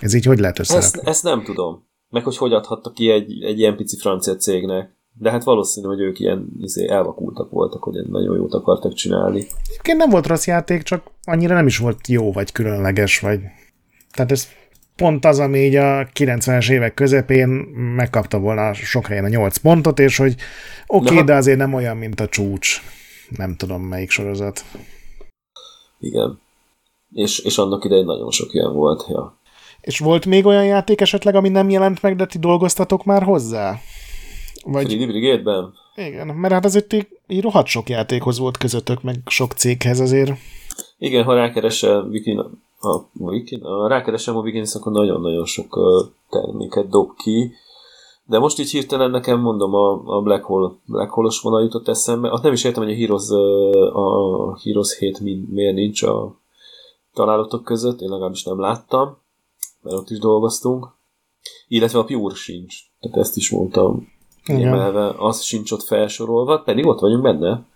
[0.00, 0.98] Ez így hogy lehet összerakni?
[0.98, 4.96] Ezt, ezt nem tudom meg hogy hogy adhatta ki egy, egy ilyen pici francia cégnek.
[5.18, 9.46] De hát valószínű, hogy ők ilyen izé, elvakultak voltak, hogy nagyon jót akartak csinálni.
[9.68, 13.40] Egyébként nem volt rossz játék, csak annyira nem is volt jó, vagy különleges, vagy...
[14.10, 14.48] Tehát ez
[14.96, 17.48] pont az, ami így a 90-es évek közepén
[17.96, 20.34] megkapta volna sok helyen a 8 pontot, és hogy
[20.86, 22.82] oké, okay, de azért nem olyan, mint a csúcs.
[23.36, 24.64] Nem tudom, melyik sorozat.
[25.98, 26.40] Igen.
[27.12, 29.40] És, és annak idején nagyon sok ilyen volt, ja.
[29.82, 33.78] És volt még olyan játék esetleg, ami nem jelent meg, de ti dolgoztatok már hozzá?
[34.64, 34.92] Vagy...
[34.92, 35.72] Free Brigade-ben?
[35.94, 40.32] Igen, mert hát azért így, így rohadt sok játékhoz volt közöttök, meg sok céghez azért.
[40.98, 42.38] Igen, ha rákeresel Wikin,
[42.80, 45.78] a, Wikin, a rákeresem a Wikin, akkor nagyon-nagyon sok
[46.30, 47.52] terméket dob ki,
[48.24, 52.30] de most így hirtelen nekem mondom, a, a Black Hole, Black Hole-os vonal jutott eszembe.
[52.30, 53.28] Azt nem is értem, hogy a Heroes,
[53.92, 56.34] a Heroes 7 miért nincs a
[57.14, 59.20] találatok között, én legalábbis nem láttam
[59.82, 60.88] mert ott is dolgoztunk,
[61.68, 64.08] illetve a Pure sincs, tehát ezt is mondtam.
[64.44, 67.66] Emelve, az sincs ott felsorolva, pedig ott vagyunk benne,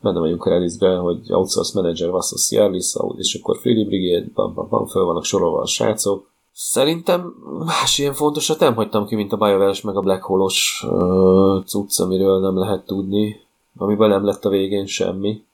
[0.00, 4.68] benne vagyunk a release hogy Outsource Manager, Vassos Cialis, és akkor Freely Brigade, bam, bam,
[4.68, 6.30] bam, föl vannak sorolva a srácok.
[6.52, 11.64] Szerintem más ilyen fontosat nem hagytam ki, mint a bioware meg a Black Hole-os uh,
[11.64, 13.40] cucc, amiről nem lehet tudni,
[13.76, 15.44] amiben nem lett a végén semmi.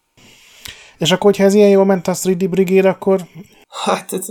[0.99, 3.21] És akkor, hogyha ez ilyen jól ment a 3D Brigade, akkor
[3.69, 4.27] Hát ez...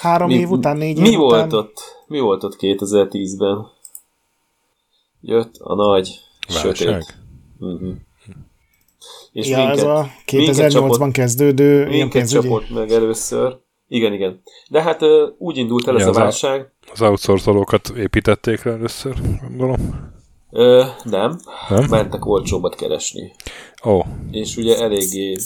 [0.00, 1.58] Három mi, év után, négy mi év volt után?
[1.58, 3.66] Ott, mi volt ott 2010-ben?
[5.20, 6.74] Jött a nagy Válság.
[6.74, 7.16] sötét.
[7.58, 7.94] Uh-huh.
[9.32, 13.58] És ja, minket, ez a 2008-ban kezdődő minket csapott meg először.
[13.88, 14.42] Igen, igen.
[14.68, 15.00] De hát
[15.38, 16.72] úgy indult el ja, ez a válság.
[16.92, 19.14] Az outsourcolókat építették le először,
[19.48, 20.10] gondolom.
[20.50, 21.40] Ö, nem.
[21.68, 21.84] nem.
[21.90, 23.32] Mentek olcsóbbat keresni.
[23.84, 23.90] Ó.
[23.90, 24.06] Oh.
[24.30, 25.36] És ugye eléggé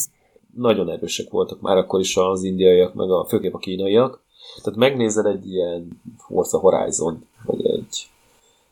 [0.54, 4.22] nagyon erősek voltak már akkor is az indiaiak, meg a, főképp a kínaiak.
[4.62, 8.08] Tehát megnézed egy ilyen Forza Horizon, vagy egy,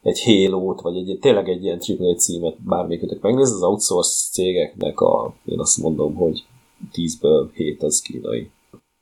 [0.03, 5.35] egy Halo-t, vagy egy, tényleg egy ilyen AAA címet, bármelyikötök megnézed, az outsource cégeknek a,
[5.45, 6.45] én azt mondom, hogy
[6.93, 8.51] 10-ből 7 az kínai.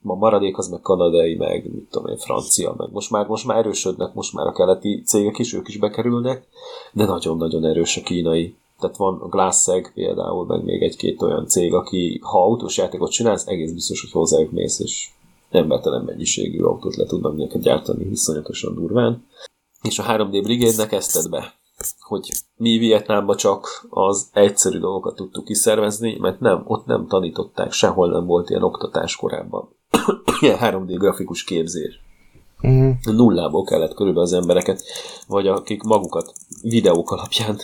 [0.02, 3.56] A maradék az meg kanadai, meg mit tudom én, francia, meg most már, most már
[3.56, 6.46] erősödnek, most már a keleti cégek is, ők is bekerülnek,
[6.92, 11.74] de nagyon-nagyon erős a kínai tehát van a Glasseg például, meg még egy-két olyan cég,
[11.74, 15.08] aki ha autós játékot csinálsz, egész biztos, hogy hozzájuk mész, és
[15.50, 19.26] embertelen mennyiségű autót le tudnak neked gyártani viszonyatosan durván.
[19.82, 21.54] És a 3D Brigade-nek ezt be,
[22.00, 28.10] hogy mi Vietnámban csak az egyszerű dolgokat tudtuk kiszervezni, mert nem, ott nem tanították, sehol
[28.10, 29.68] nem volt ilyen oktatás korábban.
[30.40, 32.00] ilyen 3D grafikus képzés.
[32.62, 32.94] Uh-huh.
[33.02, 34.82] Nullából kellett körülbelül az embereket,
[35.26, 36.32] vagy akik magukat
[36.62, 37.58] videók alapján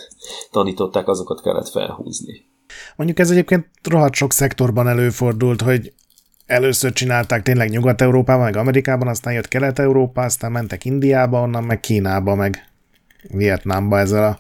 [0.51, 2.45] tanították, azokat kellett felhúzni.
[2.97, 5.93] Mondjuk ez egyébként rohadt sok szektorban előfordult, hogy
[6.47, 12.35] először csinálták tényleg Nyugat-Európában, meg Amerikában, aztán jött Kelet-Európa, aztán mentek Indiába, onnan meg Kínába,
[12.35, 12.69] meg
[13.29, 14.39] Vietnámba ezzel a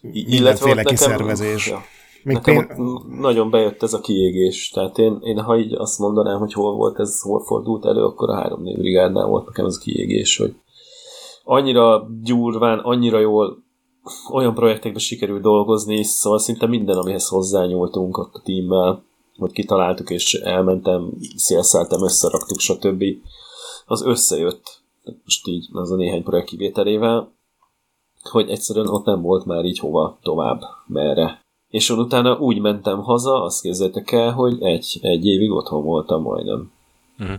[0.00, 1.66] mindenféle kiszervezés.
[1.66, 1.84] Ja.
[2.26, 3.02] Még Nekem pénz...
[3.20, 4.70] nagyon bejött ez a kiégés.
[4.70, 8.30] Tehát én, én, ha így azt mondanám, hogy hol volt ez, hol fordult elő, akkor
[8.30, 10.54] a három név brigádnál volt nekem ez a kiégés, hogy
[11.44, 13.62] annyira gyúrván, annyira jól
[14.32, 19.02] olyan projektekben sikerült dolgozni, szóval szinte minden, amihez hozzányúltunk ott a tímmel,
[19.36, 23.04] hogy kitaláltuk, és elmentem, szélszáltam, összeraktuk, stb.
[23.86, 24.80] Az összejött,
[25.24, 27.32] most így az a néhány projekt kivételével,
[28.30, 33.42] hogy egyszerűen ott nem volt már így hova tovább, merre és utána úgy mentem haza,
[33.42, 36.72] azt képzeljétek el, hogy egy, egy évig otthon voltam majdnem.
[37.18, 37.38] Uh-huh.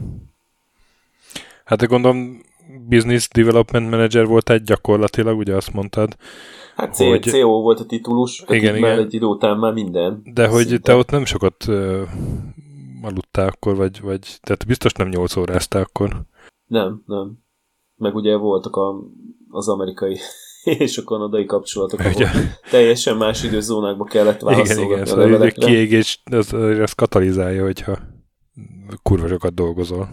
[1.63, 2.41] Hát de gondolom
[2.89, 6.17] Business Development Manager volt egy gyakorlatilag, ugye azt mondtad.
[6.75, 7.23] Hát C- hogy...
[7.23, 8.89] CO volt a titulus, igen, igen.
[8.89, 10.21] már egy idő után már minden.
[10.33, 10.81] De hogy szinte.
[10.81, 12.01] te ott nem sokat uh,
[13.01, 16.21] aludtál akkor, vagy, vagy tehát biztos nem 8 óráztál akkor.
[16.65, 17.37] Nem, nem.
[17.95, 18.95] Meg ugye voltak a,
[19.49, 20.17] az amerikai
[20.85, 22.27] és a kanadai kapcsolatok, ahol
[22.69, 25.65] teljesen más időzónákba kellett válaszolni igen, igen, a szóval levelekre.
[25.65, 27.97] kiégés az, az katalizálja, hogyha
[29.03, 30.09] kurva sokat dolgozol.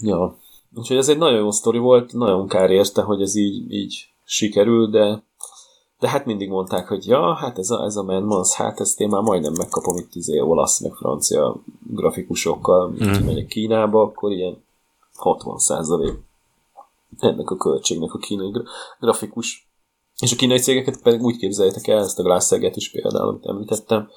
[0.00, 0.38] Ja,
[0.74, 4.90] úgyhogy ez egy nagyon jó sztori volt, nagyon kár érte, hogy ez így, így sikerül,
[4.90, 5.22] de
[6.00, 9.08] de hát mindig mondták, hogy ja, hát ez a, ez a Manmans, hát ezt én
[9.08, 11.56] már majdnem megkapom itt izé olasz, meg francia
[11.86, 13.12] grafikusokkal, mm.
[13.12, 14.64] kimegyek Kínába, akkor ilyen
[15.14, 16.18] 60 százalék
[17.18, 18.52] ennek a költségnek a kínai
[19.00, 19.68] grafikus.
[20.20, 24.08] És a kínai cégeket pedig úgy képzeljétek el, ezt a Glasseget is például, amit említettem,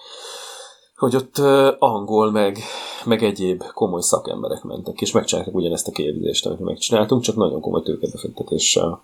[0.96, 1.38] hogy ott
[1.80, 2.58] angol, meg,
[3.06, 7.82] meg egyéb komoly szakemberek mentek, és megcsinálták ugyanezt a képzést, amit megcsináltunk, csak nagyon komoly
[7.82, 9.04] tőkebefektetéssel.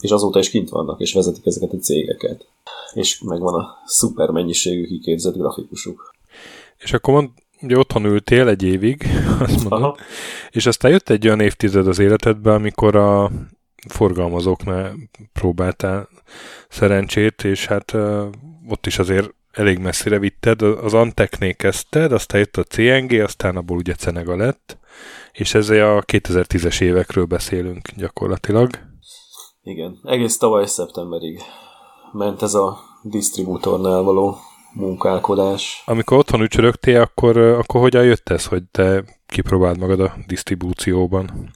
[0.00, 2.46] És azóta is kint vannak, és vezetik ezeket a cégeket.
[2.92, 6.14] És megvan a szuper mennyiségű kiképzett grafikusuk.
[6.78, 7.30] És akkor mond,
[7.60, 9.06] ugye otthon ültél egy évig,
[9.40, 9.96] azt mondod, Aha.
[10.50, 13.30] és aztán jött egy olyan évtized az életedbe, amikor a
[13.88, 14.94] forgalmazóknál
[15.32, 16.08] próbáltál
[16.68, 17.94] szerencsét, és hát
[18.68, 20.62] ott is azért elég messzire vitted.
[20.62, 24.78] Az Anteknél kezdted, aztán jött a CNG, aztán abból ugye Cenega lett,
[25.32, 28.70] és ez a 2010-es évekről beszélünk gyakorlatilag.
[29.62, 31.40] Igen, egész tavaly szeptemberig
[32.12, 34.36] ment ez a disztribútornál való
[34.78, 35.82] munkálkodás.
[35.86, 41.50] Amikor otthon ücsörögtél, akkor, akkor hogyan jött ez, hogy te kipróbáld magad a disztribúcióban?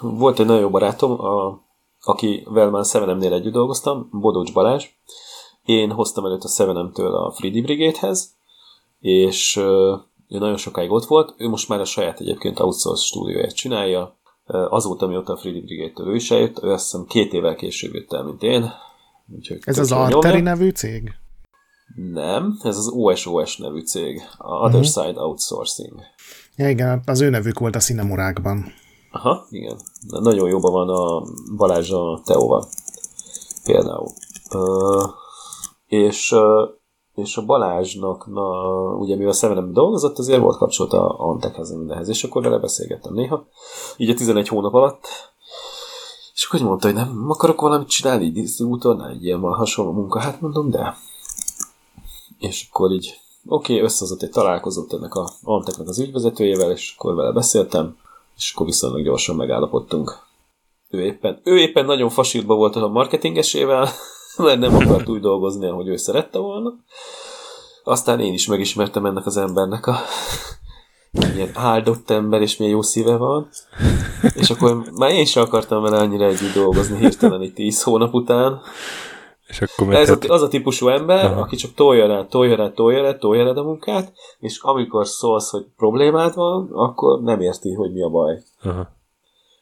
[0.00, 1.62] Volt egy nagyon jó barátom, a,
[2.00, 4.84] akivel már Sevenemnél együtt dolgoztam, Bodócs Balázs.
[5.64, 8.34] Én hoztam előtt a Sevenemtől a Freedy Brigade-hez,
[9.00, 9.56] és
[10.28, 11.34] ő nagyon sokáig ott volt.
[11.38, 14.16] Ő most már a saját egyébként outsource stúdióját csinálja.
[14.46, 18.12] Azóta, mióta a Freedy Brigade-től ő is eljött, ő azt hiszem két évvel később jött
[18.12, 18.72] el, mint én.
[19.36, 21.12] Úgyhogy Ez az Arteri nevű cég?
[21.94, 25.06] Nem, ez az OSOS nevű cég, a Other uh-huh.
[25.06, 26.00] Side Outsourcing.
[26.56, 28.72] Ja igen, az ő nevük volt a Színemurákban.
[29.10, 29.76] Aha, igen.
[30.10, 31.22] De nagyon jóban van a
[31.56, 32.68] Balázs a Teóval.
[33.64, 34.08] Például.
[34.54, 35.10] Uh,
[35.86, 36.68] és, uh,
[37.14, 38.50] és a Balázsnak, na,
[38.94, 43.46] ugye mivel Sevenem dolgozott, azért volt kapcsolata a Antekhez mindenhez, és akkor vele beszélgettem néha.
[43.96, 45.06] Így a 11 hónap alatt,
[46.34, 50.70] és akkor mondta, hogy nem akarok valamit csinálni, disztribútornál, egy ilyen hasonló munka, hát mondom,
[50.70, 50.96] de
[52.42, 57.14] és akkor így oké, okay, összehozott egy találkozót ennek a Anteknek az ügyvezetőjével, és akkor
[57.14, 57.96] vele beszéltem,
[58.36, 60.18] és akkor viszonylag gyorsan megállapodtunk.
[60.90, 63.88] Ő éppen, ő éppen nagyon fasírba volt a marketingesével,
[64.36, 66.72] mert nem akart úgy dolgozni, ahogy ő szerette volna.
[67.84, 69.96] Aztán én is megismertem ennek az embernek a
[71.34, 73.48] ilyen áldott ember, és milyen jó szíve van.
[74.34, 78.60] És akkor már én sem akartam vele annyira együtt dolgozni hirtelen egy tíz hónap után.
[79.48, 81.40] És akkor Ez a, az a típusú ember, Aha.
[81.40, 85.50] aki csak tolja rá, tolja rá, tolja rá, tolja rá a munkát, és amikor szólsz,
[85.50, 88.42] hogy problémád van, akkor nem érti, hogy mi a baj.
[88.62, 88.88] Aha.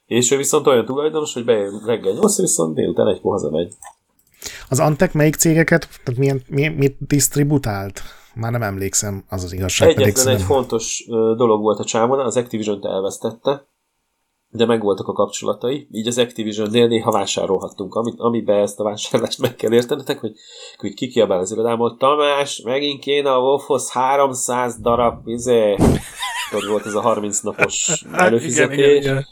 [0.06, 3.72] És ő viszont olyan tulajdonos, hogy bejön reggel 8 viszont délután egykor hazamegy.
[4.68, 8.02] Az Antek melyik cégeket, tehát milyen, milyen, mit disztributált?
[8.34, 9.88] Már nem emlékszem, az az igazság.
[9.88, 11.04] Egyetlen egy fontos
[11.36, 13.66] dolog volt a csávon, az Activision-t elvesztette,
[14.52, 19.56] de megvoltak a kapcsolatai, így az Activision-nél néha vásárolhattunk, amit, amiben ezt a vásárlást meg
[19.56, 20.32] kell értenetek, hogy,
[20.76, 25.76] hogy kikiabál az irodámból, Tamás, megint kéne a Wolfhoz 300 darab, izé,
[26.50, 29.26] hogy volt ez a 30 napos előfizetés, igen, igen, igen.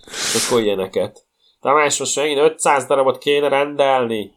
[0.47, 1.27] akkor ilyeneket.
[1.61, 4.33] Tamás, most megint 500 darabot kéne rendelni.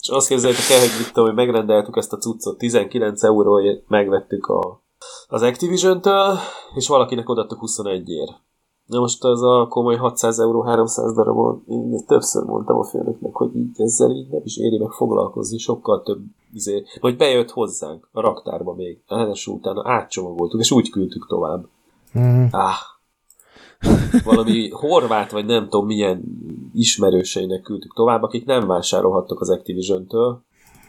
[0.00, 4.46] És azt képzeljétek el, hogy mit tudom, hogy megrendeltük ezt a cuccot, 19 euróért megvettük
[4.46, 4.82] a,
[5.28, 6.38] az Activision-től,
[6.74, 8.28] és valakinek odaadtuk 21 ér.
[8.86, 13.56] Na most az a komoly 600 euró, 300 darabon, én többször mondtam a főnöknek, hogy
[13.56, 16.20] így ezzel így nem is éri meg foglalkozni, sokkal több
[16.52, 21.66] izé, vagy bejött hozzánk a raktárba még, ráadásul utána átcsomagoltuk, és úgy küldtük tovább.
[22.18, 22.46] Mm.
[22.50, 22.78] Ah,
[24.24, 26.22] valami horvát, vagy nem tudom milyen
[26.74, 30.42] ismerőseinek küldtük tovább, akik nem vásárolhattak az Activision-től.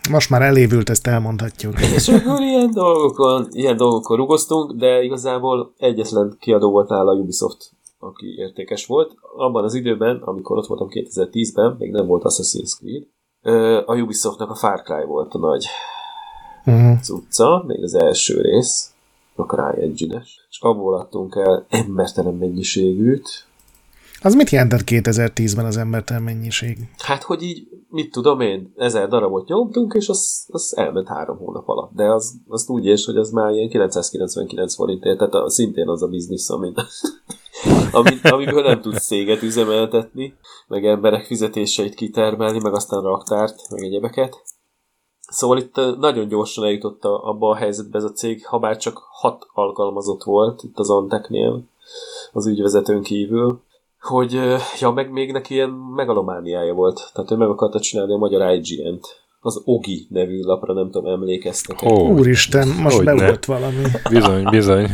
[0.09, 1.81] Most már elévült, ezt elmondhatjuk.
[1.97, 7.71] És akkor ilyen dolgokon, ilyen dolgokon rugoztunk, de igazából egyetlen kiadó volt nála a Ubisoft,
[7.99, 9.15] aki értékes volt.
[9.38, 13.03] Abban az időben, amikor ott voltam 2010-ben, még nem volt Assassin's Creed,
[13.85, 15.65] a Ubisoftnak a Far Cry volt a nagy
[16.65, 16.99] uh-huh.
[16.99, 18.93] cucca, még az első rész,
[19.35, 23.47] a CryEngine-es, és abból adtunk el embertelen mennyiségűt.
[24.21, 26.77] Az mit jelentett 2010-ben az embertelen mennyiség?
[26.97, 31.67] Hát, hogy így, mit tudom én, ezer darabot nyomtunk, és az, az elment három hónap
[31.67, 31.91] alatt.
[31.93, 36.03] De az, azt úgy és hogy az már ilyen 999 forintért, tehát a, szintén az
[36.03, 36.81] a biznisz, amit,
[37.91, 40.33] amit, amiből nem tudsz széget üzemeltetni,
[40.67, 44.43] meg emberek fizetéseit kitermelni, meg aztán raktárt, meg egyebeket.
[45.29, 49.47] Szóval itt nagyon gyorsan eljutott abba a helyzetbe ez a cég, ha bár csak hat
[49.53, 51.63] alkalmazott volt itt az Anteknél,
[52.31, 53.61] az ügyvezetőn kívül,
[53.99, 54.34] hogy
[54.80, 57.11] ja, meg még neki ilyen megalomániája volt.
[57.13, 59.07] Tehát ő meg akarta csinálni a magyar IGN-t
[59.41, 61.81] az Ogi nevű lapra, nem tudom, emlékeztek.
[61.81, 63.84] Oh, Úristen, most be volt valami.
[64.09, 64.88] Bizony, bizony.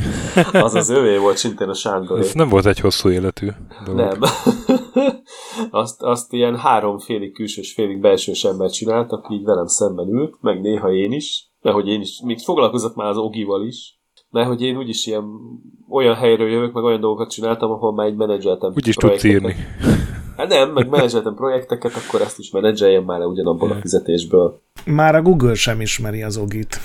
[0.52, 2.20] az az övé volt, szintén a Sándor.
[2.20, 3.48] Ez nem volt egy hosszú életű
[3.86, 4.00] dolog.
[4.00, 4.20] Nem.
[5.82, 10.62] azt, azt ilyen három félig külsős, félig belsős ember csináltak, így velem szemben ült, meg
[10.62, 13.95] néha én is, mert hogy én is, még foglalkozok már az Ogival is,
[14.36, 15.24] mert hogy én úgyis ilyen
[15.90, 19.56] olyan helyről jövök, meg olyan dolgokat csináltam, ahol már egy menedzseltem Úgyis tudsz írni.
[20.38, 24.62] Hát nem, meg menedzseltem projekteket, akkor ezt is menedzseljem már le ugyanabból a fizetésből.
[24.86, 26.80] Már a Google sem ismeri az ogit.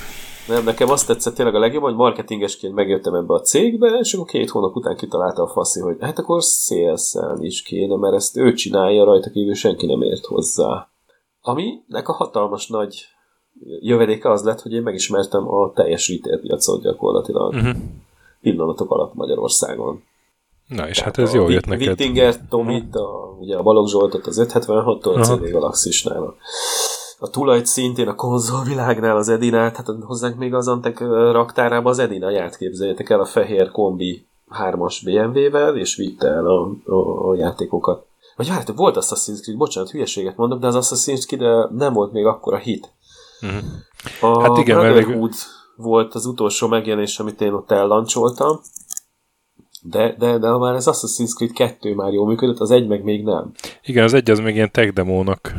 [0.49, 4.27] Nem, nekem azt tetszett tényleg a legjobb, hogy marketingesként megjöttem ebbe a cégbe, és akkor
[4.27, 8.53] két hónap után kitalálta a faszi, hogy hát akkor szélszelni is kéne, mert ezt ő
[8.53, 10.89] csinálja, rajta kívül senki nem ért hozzá.
[11.41, 13.05] Aminek a hatalmas nagy
[13.81, 17.77] jövedéke az lett, hogy én megismertem a teljes retail piacot gyakorlatilag uh-huh.
[18.41, 20.03] pillanatok alatt Magyarországon.
[20.67, 21.87] Na, és Tehát hát ez jól jött neked.
[21.87, 26.35] Wittinger Tomit, a, ugye a Balogh Zsoltot az 576-tól, a CD Galaxisnál, a,
[27.19, 31.01] a tulajt szintén a konzolvilágnál az Edinát, hát hozzánk még az Antek
[31.33, 34.27] raktárába az Edina járt képzeljétek el a fehér kombi
[34.59, 38.07] 3-as BMW-vel, és vitte el a, a, a játékokat.
[38.37, 42.25] Vagy várjátok, volt Assassin's Creed, bocsánat, hülyeséget mondok, de az Assassin's Creed nem volt még
[42.25, 42.93] akkora hit.
[43.43, 44.35] Uh-huh.
[44.37, 45.47] A hát igen, Brotherhood mert...
[45.77, 48.61] volt az utolsó megjelenés, amit én ott ellancsoltam,
[49.83, 53.25] de, de, de már ez Assassin's Creed 2 már jól működött, az egy meg még
[53.25, 53.53] nem.
[53.85, 55.55] Igen, az egy az még ilyen tech demónak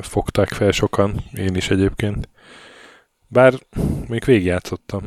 [0.00, 2.28] fogták fel sokan, én is egyébként.
[3.28, 3.54] Bár
[4.08, 5.02] még végigjátszottam.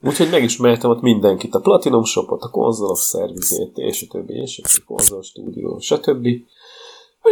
[0.00, 4.82] Úgyhogy megismertem ott mindenkit, a Platinum Shopot, a konzolok szervizét, és a többi, és a
[4.86, 6.28] konzol stúdió, stb.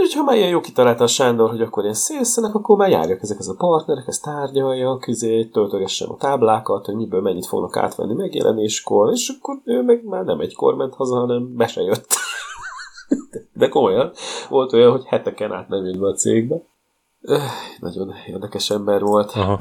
[0.03, 3.23] Úgyhogy ha már ilyen jó kitalálta a Sándor, hogy akkor én szélszenek, akkor már járjak
[3.23, 9.13] ezekhez a partnerek, ezt tárgyalja, közé töltögessen a táblákat, hogy miből mennyit fognak átvenni megjelenéskor,
[9.13, 12.07] és akkor ő meg már nem egykor ment haza, hanem be se jött.
[13.53, 14.13] De komolyan,
[14.49, 16.57] volt olyan, hogy heteken át nem jött be a cégbe.
[17.21, 17.43] Öh,
[17.81, 19.31] nagyon érdekes ember volt.
[19.31, 19.61] Aha.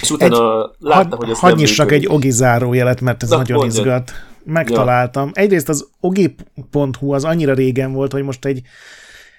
[0.00, 3.58] És utána egy, látta, hogy ez Hadd nyissak egy ogi zárójelet, mert ez Na, nagyon
[3.58, 3.86] mondjad.
[3.86, 4.10] izgat.
[4.44, 5.30] Megtaláltam.
[5.34, 5.42] Ja.
[5.42, 8.62] Egyrészt az ogi.hu az annyira régen volt, hogy most egy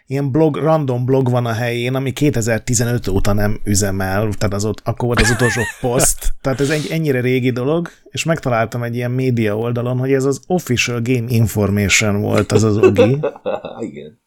[0.09, 4.81] ilyen blog, random blog van a helyén, ami 2015 óta nem üzemel, tehát az ott,
[4.83, 9.11] akkor volt az utolsó poszt, tehát ez egy ennyire régi dolog, és megtaláltam egy ilyen
[9.11, 13.19] média oldalon, hogy ez az Official Game Information volt az az OGI.
[13.89, 14.19] Igen.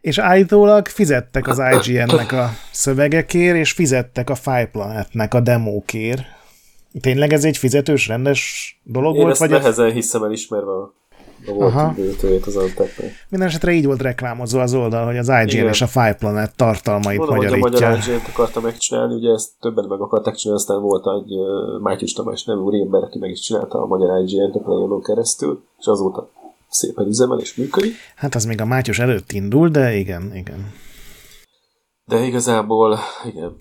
[0.00, 6.22] És állítólag fizettek az IGN-nek a szövegekért, és fizettek a Five Planet-nek a demókért.
[7.00, 9.30] Tényleg ez egy fizetős, rendes dolog Én volt?
[9.30, 10.94] ezt vagy nehezen hiszem el ismerve a
[11.46, 13.26] volt az Anteknek.
[13.28, 15.68] Minden esetre így volt reklámozva az oldal, hogy az IGN Igen.
[15.68, 17.68] és a Five Planet tartalmait Mondom, magyarítja.
[17.68, 21.32] Hogy a magyar IGN-t akarta megcsinálni, ugye ezt többen meg akarták csinálni, aztán volt egy
[21.32, 25.62] uh, Mátyus Tamás nevű úriember, aki meg is csinálta a magyar IGN-t a Playonon keresztül,
[25.78, 26.30] és azóta
[26.68, 27.92] szépen üzemel és működik.
[28.16, 30.72] Hát az még a Mátyus előtt indul, de igen, igen.
[32.04, 33.56] De igazából, igen.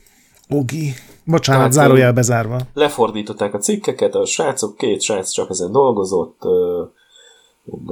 [0.49, 0.93] Ogi.
[1.25, 2.59] Bocsánat, Tehát, zárójel bezárva.
[2.73, 6.41] Lefordították a cikkeket, a srácok, két srác csak ezen dolgozott,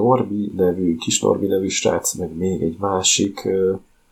[0.02, 3.42] Norbi nevű, kis Norbi nevű srác, meg még egy másik.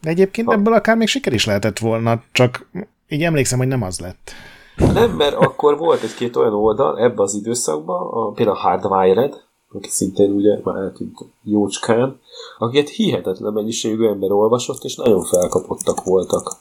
[0.02, 0.54] De egyébként ha...
[0.54, 2.70] ebből akár még siker is lehetett volna, csak
[3.08, 4.32] így emlékszem, hogy nem az lett.
[4.76, 10.32] Nem, mert akkor volt egy-két olyan oldal ebbe az időszakban, a, például Hardwired, aki szintén
[10.32, 12.20] ugye már eltűnt jócskán,
[12.58, 16.58] akiket hihetetlen mennyiségű ember olvasott, és nagyon felkapottak voltak.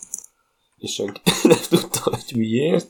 [0.76, 2.88] És senki nem tudta, hogy miért.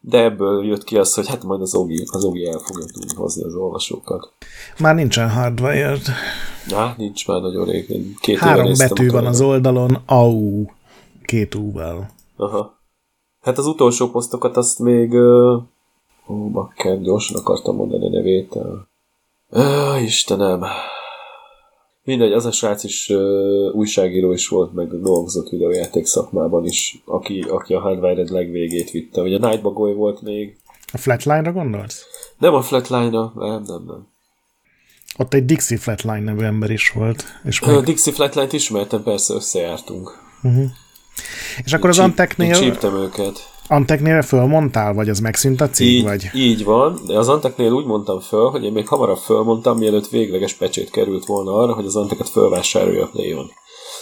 [0.00, 3.14] De ebből jött ki az, hogy hát majd az Ogi, az Ogi el fogja tudni
[3.14, 4.32] hozni az olvasókat.
[4.78, 6.00] Már nincsen hardwired.
[6.68, 8.16] Na, nincs már nagyon rég.
[8.20, 10.64] Két Három betű van az oldalon, AU,
[11.22, 12.10] két U-val.
[12.36, 12.78] Aha.
[13.40, 15.14] Hát az utolsó posztokat azt még...
[16.28, 18.54] Ó, bakker, gyorsan akartam mondani a nevét.
[19.50, 20.64] Uh, Istenem.
[22.04, 27.40] Mindegy, az a srác is uh, újságíró is volt, meg dolgozott videójáték szakmában is, aki,
[27.48, 29.20] aki a Hardwired legvégét vitte.
[29.20, 30.56] Ugye Nightbagoy volt még.
[30.92, 32.04] A Flatline-ra gondolsz?
[32.38, 34.08] Nem a Flatline-ra, nem, nem, nem.
[35.18, 37.24] Ott egy Dixie Flatline nevű ember is volt.
[37.44, 37.76] És meg...
[37.76, 40.18] A Dixie Flatline-t ismertem, persze összejártunk.
[40.42, 40.70] Uh-huh.
[41.64, 42.54] És akkor az Anteknél...
[42.54, 43.49] Csíptem őket.
[43.70, 45.88] Anteknél fölmondtál, vagy az megszűnt a cég?
[45.88, 46.30] Így, vagy?
[46.34, 50.54] így van, de az Anteknél úgy mondtam föl, hogy én még hamarabb fölmondtam, mielőtt végleges
[50.54, 53.50] pecsét került volna arra, hogy az Anteket fölvásárolja a Playon.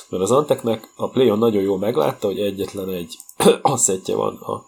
[0.09, 3.19] Mert az Anteknek a Playon nagyon jól meglátta, hogy egyetlen egy
[3.63, 4.65] asszettje van a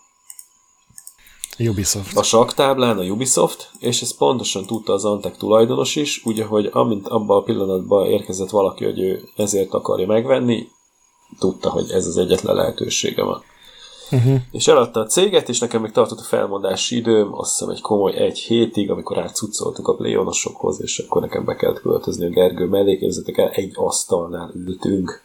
[1.58, 2.16] Ubisoft.
[2.16, 7.08] A saktáblán a Ubisoft, és ezt pontosan tudta az Antek tulajdonos is, ugye, hogy amint
[7.08, 10.68] abban a pillanatban érkezett valaki, hogy ő ezért akarja megvenni,
[11.38, 13.42] tudta, hogy ez az egyetlen lehetősége van.
[14.12, 14.40] Uh-huh.
[14.50, 18.16] És eladta a céget, és nekem még tartott a felmondási időm, azt hiszem egy komoly
[18.16, 22.98] egy hétig, amikor átcucoltuk a pléonosokhoz, és akkor nekem be kellett költözni a Gergő mellé,
[22.98, 25.22] képzeljétek el, egy asztalnál ültünk,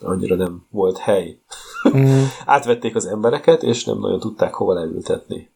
[0.00, 1.38] annyira nem volt hely.
[1.84, 2.22] Uh-huh.
[2.46, 5.50] Átvették az embereket, és nem nagyon tudták hova leültetni.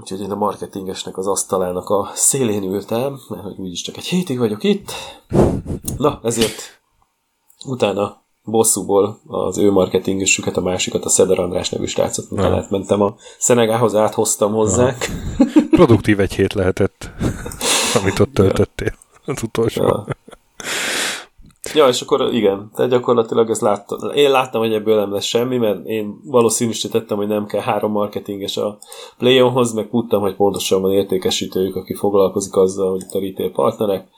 [0.00, 4.38] Úgyhogy én a marketingesnek az asztalának a szélén ültem, mert hogy úgyis csak egy hétig
[4.38, 4.92] vagyok itt.
[5.96, 6.82] Na, ezért
[7.66, 13.14] utána bosszúból az ő marketingesüket, a másikat, a Szeder András nevű srácot, utána átmentem a
[13.38, 15.10] Szenegához, áthoztam hozzák.
[15.70, 17.10] Produktív egy hét lehetett,
[18.00, 18.92] amit ott töltöttél
[19.24, 19.82] az utolsó.
[19.82, 20.06] Ja.
[21.74, 23.98] Ja, és akkor igen, tehát gyakorlatilag ez láttam.
[24.14, 28.56] Én láttam, hogy ebből nem lesz semmi, mert én valószínűsítettem, hogy nem kell három marketinges
[28.56, 28.78] a
[29.18, 34.08] Playonhoz, meg tudtam, hogy pontosan van értékesítőjük, aki foglalkozik azzal, hogy a retail partnerek,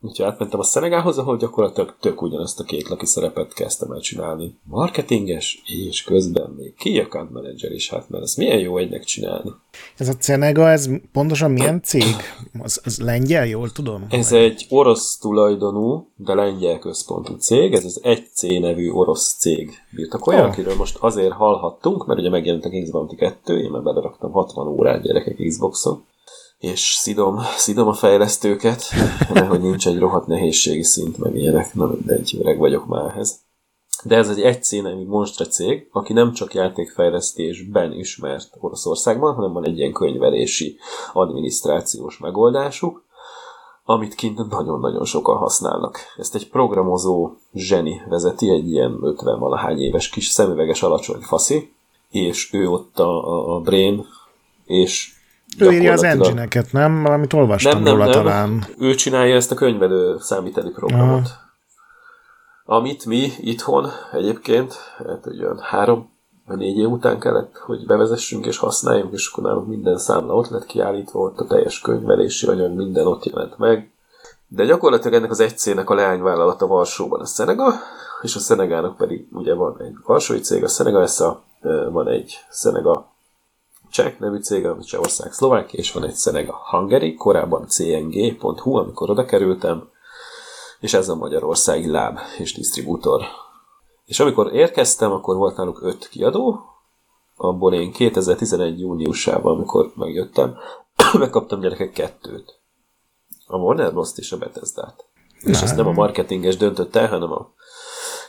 [0.00, 4.58] Úgyhogy átmentem a Szenegához, ahol gyakorlatilag tök ugyanezt a két laki szerepet kezdtem el csinálni.
[4.62, 9.52] Marketinges, és közben még ki account manager is, hát mert ez milyen jó egynek csinálni.
[9.96, 12.14] Ez a Szenega, ez pontosan milyen cég?
[12.62, 14.06] Az, az lengyel, jól tudom?
[14.10, 14.40] Ez vagy?
[14.40, 20.48] egy orosz tulajdonú, de lengyel központú cég, ez az 1C nevű orosz cég birtokolja, oh.
[20.48, 25.02] akiről most azért hallhattunk, mert ugye megjelent a Bounty 2, én már beleraktam 60 órát
[25.02, 26.04] gyerekek Xboxon,
[26.64, 28.84] és szidom, szidom a fejlesztőket,
[29.32, 33.42] mert hogy nincs egy rohadt nehézségi szint, meg ilyenek, na mindegy, öreg vagyok már ehhez.
[34.02, 39.64] De ez egy egy nevű monstre cég, aki nem csak játékfejlesztésben ismert Oroszországban, hanem van
[39.64, 40.76] egy ilyen könyvelési
[41.12, 43.04] adminisztrációs megoldásuk,
[43.84, 45.98] amit kint nagyon-nagyon sokan használnak.
[46.16, 51.72] Ezt egy programozó zseni vezeti, egy ilyen 50 valahány éves kis szemüveges alacsony faszi,
[52.10, 54.06] és ő ott a, a, a Brain,
[54.64, 55.13] és
[55.58, 57.02] ő írja az engine nem?
[57.02, 58.12] Valamit olvastam nem, nem, róla nem.
[58.12, 58.64] talán.
[58.78, 61.26] Ő csinálja ezt a könyvelő számíteli programot.
[61.26, 61.42] Aha.
[62.64, 66.12] Amit mi itthon egyébként, hát olyan három
[66.46, 70.48] vagy négy év után kellett, hogy bevezessünk és használjunk, és akkor nálunk minden számla ott
[70.48, 73.92] lett kiállítva, ott a teljes könyvelési anyag, minden ott jelent meg.
[74.48, 77.72] De gyakorlatilag ennek az egy cégnek a leányvállalata Varsóban a Szenega,
[78.22, 81.42] és a Szenegának pedig ugye van egy varsói cég, a Szenega a
[81.90, 83.13] van egy Szenega
[83.94, 89.24] Cseh nevű cég, ami Csehország, Szlovákia, és van egy Szenega Hungary, korábban cng.hu, amikor oda
[89.24, 89.88] kerültem,
[90.80, 93.22] és ez a magyarországi láb és disztribútor.
[94.04, 96.60] És amikor érkeztem, akkor volt náluk öt kiadó,
[97.36, 98.80] abból én 2011.
[98.80, 100.56] júniusában, amikor megjöttem,
[101.18, 102.60] megkaptam gyerekek kettőt.
[103.46, 105.04] A Warner bros és a Bethesda-t.
[105.40, 107.52] És ezt nem a marketinges döntött el, hanem a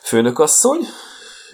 [0.01, 0.79] főnökasszony,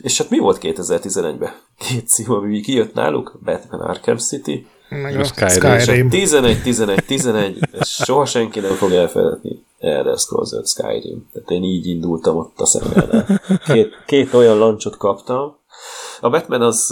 [0.02, 1.52] és hát mi volt 2011-ben?
[1.78, 5.80] Két cím, ami kijött náluk, Batman Arkham City, meg a Skyrim.
[5.80, 6.10] Skyrim.
[6.10, 11.30] 11, 11, 11, soha senki nem fog elfelejteni Elder Scrolls 5 Skyrim.
[11.34, 13.40] Tehát én így indultam ott a szemben.
[13.65, 15.60] Két, két olyan lancsot kaptam.
[16.22, 16.91] A Batman az,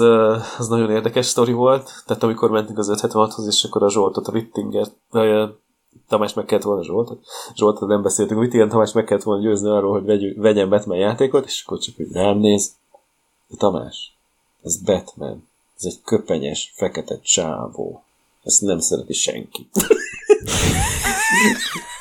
[0.58, 4.32] az nagyon érdekes sztori volt, tehát amikor mentünk az 576-hoz, és akkor a Zsoltot, a
[4.32, 4.88] Rittinger
[6.08, 7.20] Tamás meg kellett volna Zsoltot.
[7.56, 10.98] Zsoltot nem beszéltünk, mit ilyen Tamás meg kellett volna győzni arról, hogy vegy, vegyen Batman
[10.98, 12.72] játékot, és akkor csak, hogy nem néz.
[13.58, 14.14] Tamás,
[14.64, 15.48] ez Batman.
[15.78, 18.04] Ez egy köpenyes, fekete csávó.
[18.44, 19.70] Ezt nem szereti senki.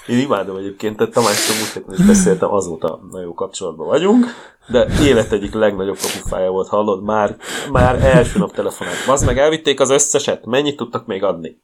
[0.07, 4.27] Én imádom egyébként, tehát Tamástól múlt is beszéltem, azóta nagyon jó kapcsolatban vagyunk,
[4.69, 7.03] de élet egyik legnagyobb kapufája volt, hallod?
[7.03, 7.37] Már,
[7.71, 8.97] már első nap telefonált.
[9.07, 11.61] Az meg elvitték az összeset, mennyit tudtak még adni?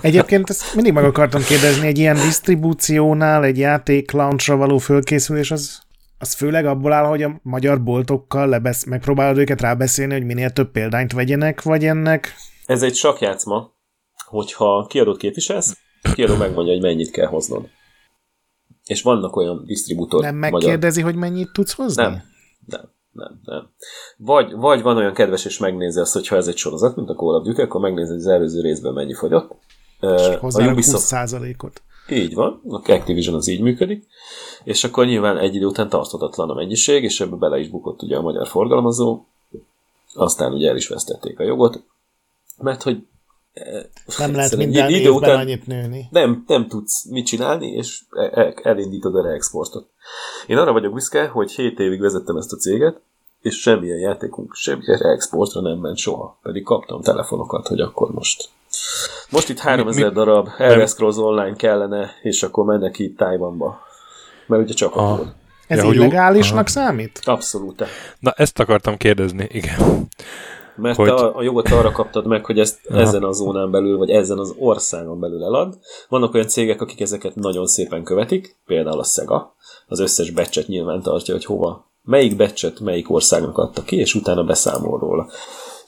[0.00, 5.80] Egyébként ezt mindig meg akartam kérdezni, egy ilyen disztribúciónál, egy játék launchra való fölkészülés, az,
[6.22, 10.70] az főleg abból áll, hogy a magyar boltokkal lebesz, megpróbálod őket rábeszélni, hogy minél több
[10.70, 12.34] példányt vegyenek, vagy ennek?
[12.66, 13.72] Ez egy sakjátszma,
[14.26, 15.76] hogyha kiadót képviselsz,
[16.14, 17.68] kiadó megmondja, hogy mennyit kell hoznod.
[18.84, 20.20] És vannak olyan disztribútor.
[20.20, 21.20] Nem megkérdezi, magyar...
[21.20, 22.02] hogy mennyit tudsz hozni?
[22.02, 22.22] Nem,
[22.66, 23.70] nem, nem, nem.
[24.16, 27.14] Vagy, vagy van olyan kedves, és megnézi azt, hogy ha ez egy sorozat, mint a
[27.14, 29.56] Call of Duty, akkor megnézi, hogy az előző részben mennyi fogyott.
[30.00, 31.08] És a Ubisoft...
[31.10, 31.82] 20%-ot.
[32.10, 34.06] Így van, a Activision az így működik,
[34.64, 38.16] és akkor nyilván egy idő után tarthatatlan a mennyiség, és ebbe bele is bukott ugye
[38.16, 39.24] a magyar forgalmazó,
[40.14, 41.82] aztán ugye el is vesztették a jogot,
[42.58, 43.06] mert hogy
[44.18, 46.08] nem lehet minden idő évben után annyit nőni.
[46.10, 49.88] Nem, nem tudsz mit csinálni, és e- e- elindítod a reexportot.
[50.46, 53.00] Én arra vagyok büszke, hogy 7 évig vezettem ezt a céget,
[53.40, 56.38] és semmilyen játékunk, semmilyen reexportra nem ment soha.
[56.42, 58.48] Pedig kaptam telefonokat, hogy akkor most
[59.30, 63.80] most itt 3000 mi, darab Elder Scrolls Online kellene, és akkor mennek itt Taiwanba.
[64.46, 65.26] Mert ugye csak a, akkor.
[65.66, 67.20] Ez ja, illegálisnak számít?
[67.24, 67.84] Abszolút.
[68.18, 70.08] Na, ezt akartam kérdezni, igen.
[70.76, 71.08] Mert hogy...
[71.08, 73.00] te a, a jogot arra kaptad meg, hogy ezt Aha.
[73.00, 75.78] ezen a zónán belül, vagy ezen az országon belül elad.
[76.08, 79.54] Vannak olyan cégek, akik ezeket nagyon szépen követik, például a Sega.
[79.86, 84.44] Az összes becset nyilván tartja, hogy hova, melyik becset melyik országnak adta ki, és utána
[84.44, 85.28] beszámol róla.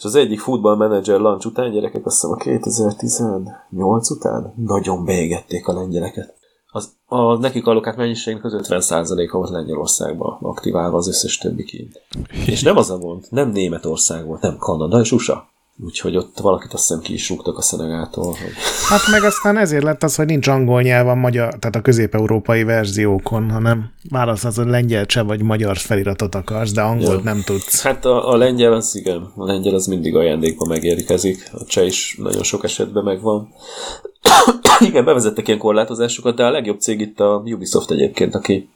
[0.02, 5.68] És az egyik Football Manager launch után, gyerekek, azt hiszem a 2018 után nagyon beégették
[5.68, 6.40] a lengyeleket
[6.74, 12.00] az, a nekik allokált mennyiségnek az 50%-a volt Lengyelországban aktiválva az összes többi kint.
[12.46, 15.51] És nem az a gond, nem Németország volt, nem Kanada és USA.
[15.78, 18.24] Úgyhogy ott valakit azt hiszem ki is rúgtak a Szenegától.
[18.24, 18.52] Hogy...
[18.88, 23.50] Hát meg aztán ezért lett az, hogy nincs angol nyelven magyar, tehát a közép-európai verziókon,
[23.50, 27.32] hanem választhatsz, hogy lengyel cseh vagy magyar feliratot akarsz, de angolt ja.
[27.32, 27.82] nem tudsz.
[27.82, 32.16] Hát a, a lengyel az igen, a lengyel az mindig ajándékba megérkezik, a cseh is
[32.18, 33.48] nagyon sok esetben megvan.
[34.88, 38.68] Igen, bevezettek ilyen korlátozásokat, de a legjobb cég itt a Ubisoft egyébként, aki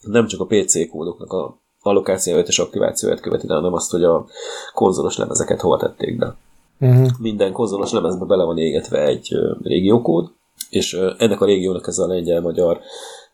[0.00, 4.26] nem csak a PC kódoknak a allokációját és aktivációját követi, hanem azt, hogy a
[4.74, 6.36] konzolos lemezeket hova tették be.
[6.80, 7.08] Uh-huh.
[7.18, 9.28] Minden konzolos lemezbe bele van égetve egy
[9.62, 10.30] régiókód,
[10.70, 12.80] és ennek a régiónak ez a lengyel, magyar,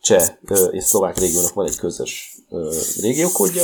[0.01, 0.29] cseh
[0.71, 2.37] és szlovák régiónak van egy közös
[3.01, 3.63] régiókódja,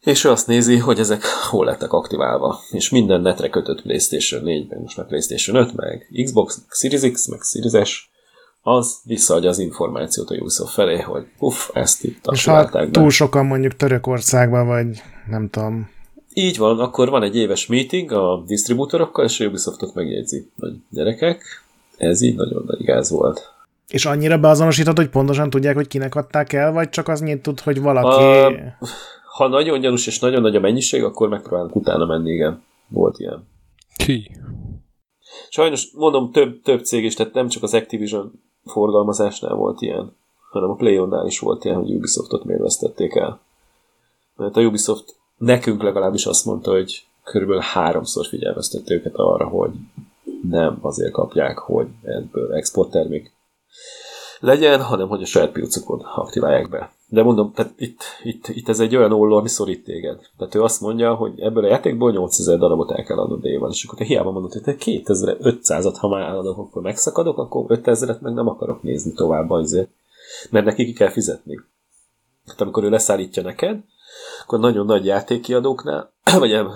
[0.00, 2.60] és ő azt nézi, hogy ezek hol lettek aktiválva.
[2.70, 7.12] És minden netre kötött PlayStation 4, meg most már PlayStation 5, meg Xbox, meg Series
[7.12, 8.10] X, meg Series S,
[8.66, 12.90] az visszaadja az információt a Ubisoft felé, hogy uff, ezt itt És ha be.
[12.90, 15.90] túl sokan mondjuk Törökországban, vagy nem tudom.
[16.34, 21.42] Így van, akkor van egy éves meeting a disztribútorokkal, és a Ubisoftot megjegyzi, hogy gyerekek,
[21.96, 23.52] ez így nagyon nagy gáz volt.
[23.88, 27.60] És annyira beazonosítod, hogy pontosan tudják, hogy kinek adták el, vagy csak az nyit tud,
[27.60, 28.24] hogy valaki...
[28.24, 28.52] A
[29.34, 32.62] ha nagyon gyanús és nagyon nagy a mennyiség, akkor megpróbálunk utána menni, igen.
[32.88, 33.48] Volt ilyen.
[33.96, 34.30] Ki?
[35.48, 38.32] Sajnos mondom, több, több cég is, tehát nem csak az Activision
[38.64, 40.16] forgalmazásnál volt ilyen,
[40.50, 43.40] hanem a PlayOn-nál is volt ilyen, hogy Ubisoftot miért vesztették el.
[44.36, 49.70] Mert a Ubisoft nekünk legalábbis azt mondta, hogy körülbelül háromszor figyelmeztette őket arra, hogy
[50.42, 53.32] nem azért kapják, hogy ebből export termék
[54.40, 56.92] legyen, hanem hogy a saját piacukon aktiválják be.
[57.14, 60.20] De mondom, tehát itt, itt, itt ez egy olyan olló, ami szorít téged.
[60.38, 63.84] Tehát ő azt mondja, hogy ebből a játékból 8000 darabot el kell adnod éjjel, és
[63.84, 68.34] akkor te hiába mondod, hogy te 2500-at, ha már eladok, akkor megszakadok, akkor 5000-et meg
[68.34, 69.88] nem akarok nézni tovább azért.
[70.50, 71.60] Mert neki ki kell fizetni.
[72.44, 73.80] Tehát amikor ő leszállítja neked,
[74.42, 76.70] akkor nagyon nagy játékkiadóknál, vagy nem,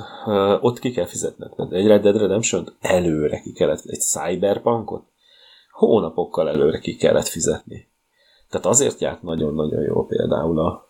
[0.60, 1.52] ott ki kell fizetned.
[1.70, 5.02] Egy Red Dead redemption előre ki kellett, egy Cyberpunkot
[5.70, 7.87] hónapokkal előre ki kellett fizetni.
[8.50, 10.88] Tehát azért járt nagyon-nagyon jó például a,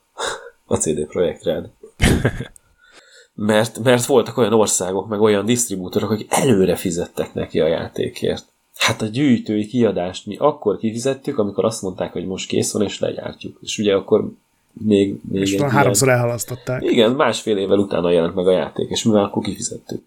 [0.66, 1.70] a CD Projekt Red.
[3.40, 8.44] Mert, mert voltak olyan országok, meg olyan disztribútorok, akik előre fizettek neki a játékért.
[8.74, 13.01] Hát a gyűjtői kiadást mi akkor kifizettük, amikor azt mondták, hogy most kész van, és
[13.01, 13.59] legyártjuk.
[13.60, 14.30] És ugye akkor
[14.72, 15.20] még...
[15.28, 16.18] még és háromszor ilyen...
[16.18, 16.82] elhalasztották.
[16.82, 20.02] Igen, másfél évvel utána jelent meg a játék, és mivel akkor kifizettük.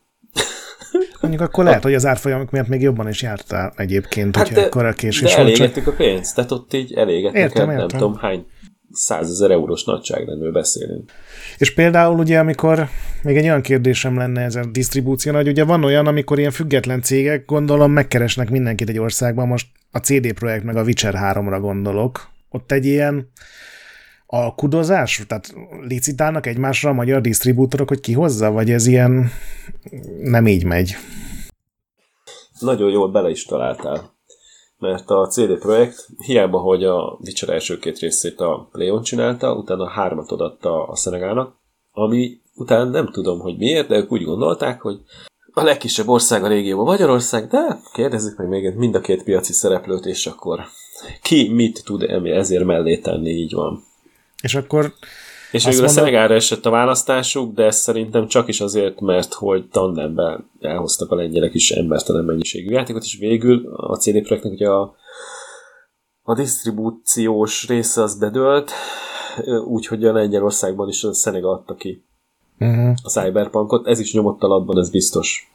[1.22, 4.86] Mondjuk akkor lehet, hogy az árfolyamok miatt még jobban is jártál egyébként, hát hogyha akkor
[4.86, 7.76] a késés de elégettük a pénzt, tehát ott így elégettük, értem, értem.
[7.76, 8.46] nem tudom hány
[8.92, 11.12] százezer eurós nagyságrendről beszélünk.
[11.58, 12.88] És például ugye, amikor
[13.24, 17.02] még egy olyan kérdésem lenne ezen a disztribúción, hogy ugye van olyan, amikor ilyen független
[17.02, 22.30] cégek, gondolom megkeresnek mindenkit egy országban, most a CD Projekt meg a Witcher 3-ra gondolok,
[22.50, 23.32] ott egy ilyen
[24.32, 25.24] alkudozás?
[25.28, 29.32] Tehát licitálnak egymásra a magyar disztribútorok, hogy ki hozza, vagy ez ilyen
[30.22, 30.96] nem így megy?
[32.60, 34.14] Nagyon jól bele is találtál.
[34.78, 39.90] Mert a CD Projekt hiába, hogy a Witcher első két részét a Playon csinálta, utána
[39.90, 41.56] hármat odatta a Szenegának,
[41.92, 45.00] ami utána nem tudom, hogy miért, de ők úgy gondolták, hogy
[45.54, 50.06] a legkisebb ország a régióban Magyarország, de kérdezzük meg még mind a két piaci szereplőt,
[50.06, 50.60] és akkor
[51.22, 53.84] ki mit tud ezért mellé tenni, így van.
[54.42, 54.94] És akkor...
[55.52, 55.98] És végül mondod...
[55.98, 61.16] a Szenegára esett a választásuk, de szerintem csak is azért, mert hogy tandemben elhoztak a
[61.16, 64.96] lengyelek is embertelen mennyiségű játékot, és végül a CD Projektnek ugye a,
[66.22, 68.72] a disztribúciós része az bedőlt,
[69.66, 72.04] úgyhogy a Lengyelországban is a Szenega adta ki
[72.60, 72.94] uh-huh.
[73.04, 73.88] a Cyberpunkot.
[73.88, 75.52] Ez is nyomott alatban, ez biztos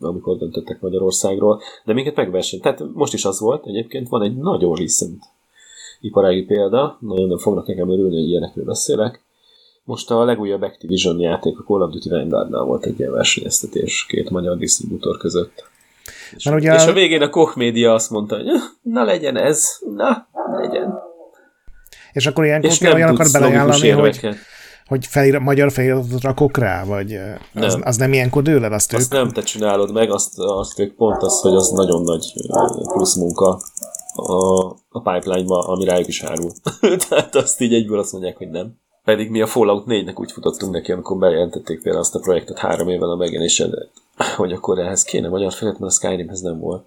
[0.00, 2.60] amikor döntöttek Magyarországról, de minket megverseny.
[2.60, 5.22] Tehát most is az volt, egyébként van egy nagyon recent
[6.00, 9.24] iparági példa, nagyon nem fognak nekem örülni, hogy ilyenekről beszélek.
[9.84, 14.30] Most a legújabb Activision játék, a Call of Duty Vanguardnál volt egy ilyen versenyeztetés két
[14.30, 15.64] magyar disztribútor között.
[16.36, 18.46] És, ugye és a végén a Koch Media azt mondta, hogy
[18.82, 20.28] na legyen ez, na
[20.60, 20.94] legyen.
[22.12, 24.28] És akkor ilyenkor és olyanokat beleajánlani, hogy,
[24.86, 27.08] hogy felir, magyar feliratot rakok rá, vagy
[27.52, 27.64] nem.
[27.64, 29.20] Az, az nem ilyenkor dől el, azt, azt ők...
[29.20, 32.32] nem te csinálod meg, azt, azt ők pont az, hogy az nagyon nagy
[32.92, 33.60] plusz munka
[34.16, 36.50] a, a pipeline-ba, ami rájuk is árul.
[37.08, 38.74] Tehát azt így egyből azt mondják, hogy nem.
[39.04, 42.88] Pedig mi a Fallout 4-nek úgy futottunk neki, amikor bejelentették például azt a projektet három
[42.88, 43.90] évvel a megjelenésen,
[44.36, 46.86] hogy akkor ehhez kéne magyar felett, mert a Skyrimhez nem volt.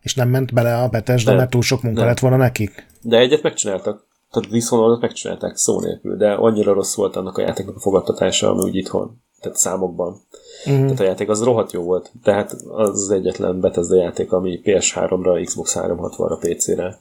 [0.00, 2.08] És nem ment bele a Bethesda, mert túl sok munka nem.
[2.08, 2.86] lett volna nekik?
[3.02, 4.06] De egyet megcsináltak.
[4.30, 8.62] Tehát Dishonored megcsinálták szó nélkül, de annyira rossz volt annak a játéknak a fogadtatása, ami
[8.62, 10.20] úgy itthon, tehát számokban.
[10.66, 10.84] Uh-huh.
[10.84, 12.10] Tehát a játék az rohadt jó volt.
[12.22, 17.00] Tehát az az egyetlen Bethesda játék, ami PS3-ra, Xbox 360-ra, PC-re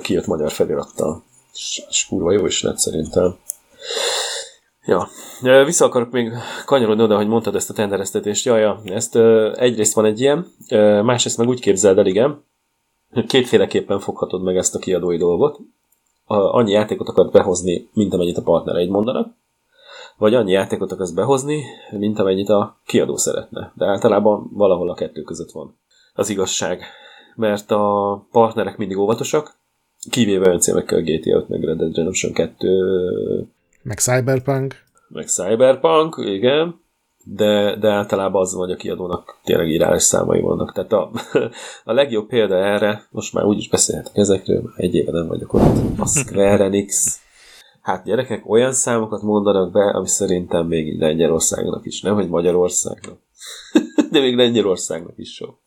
[0.00, 1.22] kijött magyar felirattal.
[1.88, 3.36] És, kurva jó is lett szerintem.
[4.86, 5.08] Ja,
[5.64, 6.32] vissza akarok még
[6.66, 8.44] kanyarodni oda, hogy mondtad ezt a tendereztetést.
[8.44, 9.16] Ja, ja, ezt
[9.54, 10.52] egyrészt van egy ilyen,
[11.04, 12.44] másrészt meg úgy képzeld el, igen,
[13.26, 15.58] kétféleképpen foghatod meg ezt a kiadói dolgot.
[16.26, 19.34] Annyi játékot akart behozni, mint amennyit a partnereid mondanak,
[20.18, 23.72] vagy annyi játékot akarsz behozni, mint amennyit a kiadó szeretne.
[23.74, 25.78] De általában valahol a kettő között van
[26.14, 26.82] az igazság.
[27.36, 29.56] Mert a partnerek mindig óvatosak,
[30.10, 33.48] kivéve olyan címekkel GTA 5, meg Red Dead Redemption 2,
[33.82, 34.82] meg Cyberpunk.
[35.08, 36.82] Meg Cyberpunk, igen.
[37.24, 40.72] De, de általában az vagy a kiadónak tényleg írás számai vannak.
[40.72, 41.10] Tehát a,
[41.90, 46.06] a legjobb példa erre, most már úgyis beszélhetek ezekről, egy éve nem vagyok ott, a
[46.06, 47.20] Square Enix
[47.84, 53.18] Hát gyerekek olyan számokat mondanak be, ami szerintem még Lengyelországnak is, nem hogy Magyarországnak.
[54.10, 55.58] De még Lengyelországnak is sok.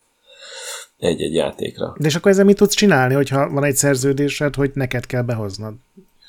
[0.98, 1.96] Egy-egy játékra.
[1.98, 5.74] De és akkor ezzel mit tudsz csinálni, hogyha van egy szerződésed, hogy neked kell behoznod?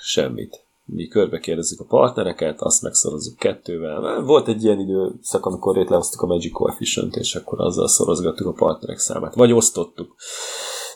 [0.00, 0.62] Semmit.
[0.84, 4.22] Mi körbe kérdezzük a partnereket, azt megszorozzuk kettővel.
[4.22, 8.98] Volt egy ilyen időszak, amikor létrehoztuk a Magic Coefficient, és akkor azzal szorozgattuk a partnerek
[8.98, 9.34] számát.
[9.34, 10.14] Vagy osztottuk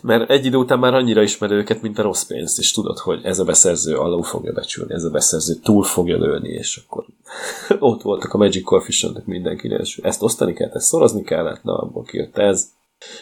[0.03, 3.21] mert egy idő után már annyira ismerő őket, mint a rossz pénzt, és tudod, hogy
[3.25, 7.05] ez a beszerző alul fogja becsülni, ez a beszerző túl fogja lőni, és akkor
[7.91, 12.03] ott voltak a Magic Coefficient mindenkinél, és ezt osztani kellett, ezt szorozni kellett, na, abból
[12.03, 12.71] kijött ez.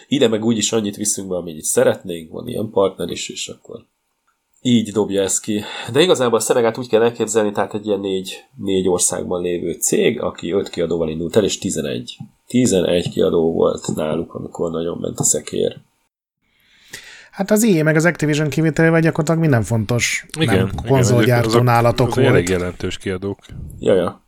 [0.09, 3.85] Ide meg úgyis annyit viszünk be, amennyit szeretnénk, van ilyen partner is, és akkor
[4.63, 5.63] így dobja ezt ki.
[5.93, 10.21] De igazából a Szenegát úgy kell elképzelni, tehát egy ilyen négy, négy országban lévő cég,
[10.21, 12.17] aki öt kiadóval indult el, és 11.
[12.47, 15.81] 11 kiadó volt náluk, amikor nagyon ment a szekér.
[17.31, 22.27] Hát az IE meg az Activision kivételével gyakorlatilag minden fontos igen, konzolgyártó nálatok volt.
[22.27, 23.39] Elég jelentős kiadók.
[23.79, 24.25] Ja, ja.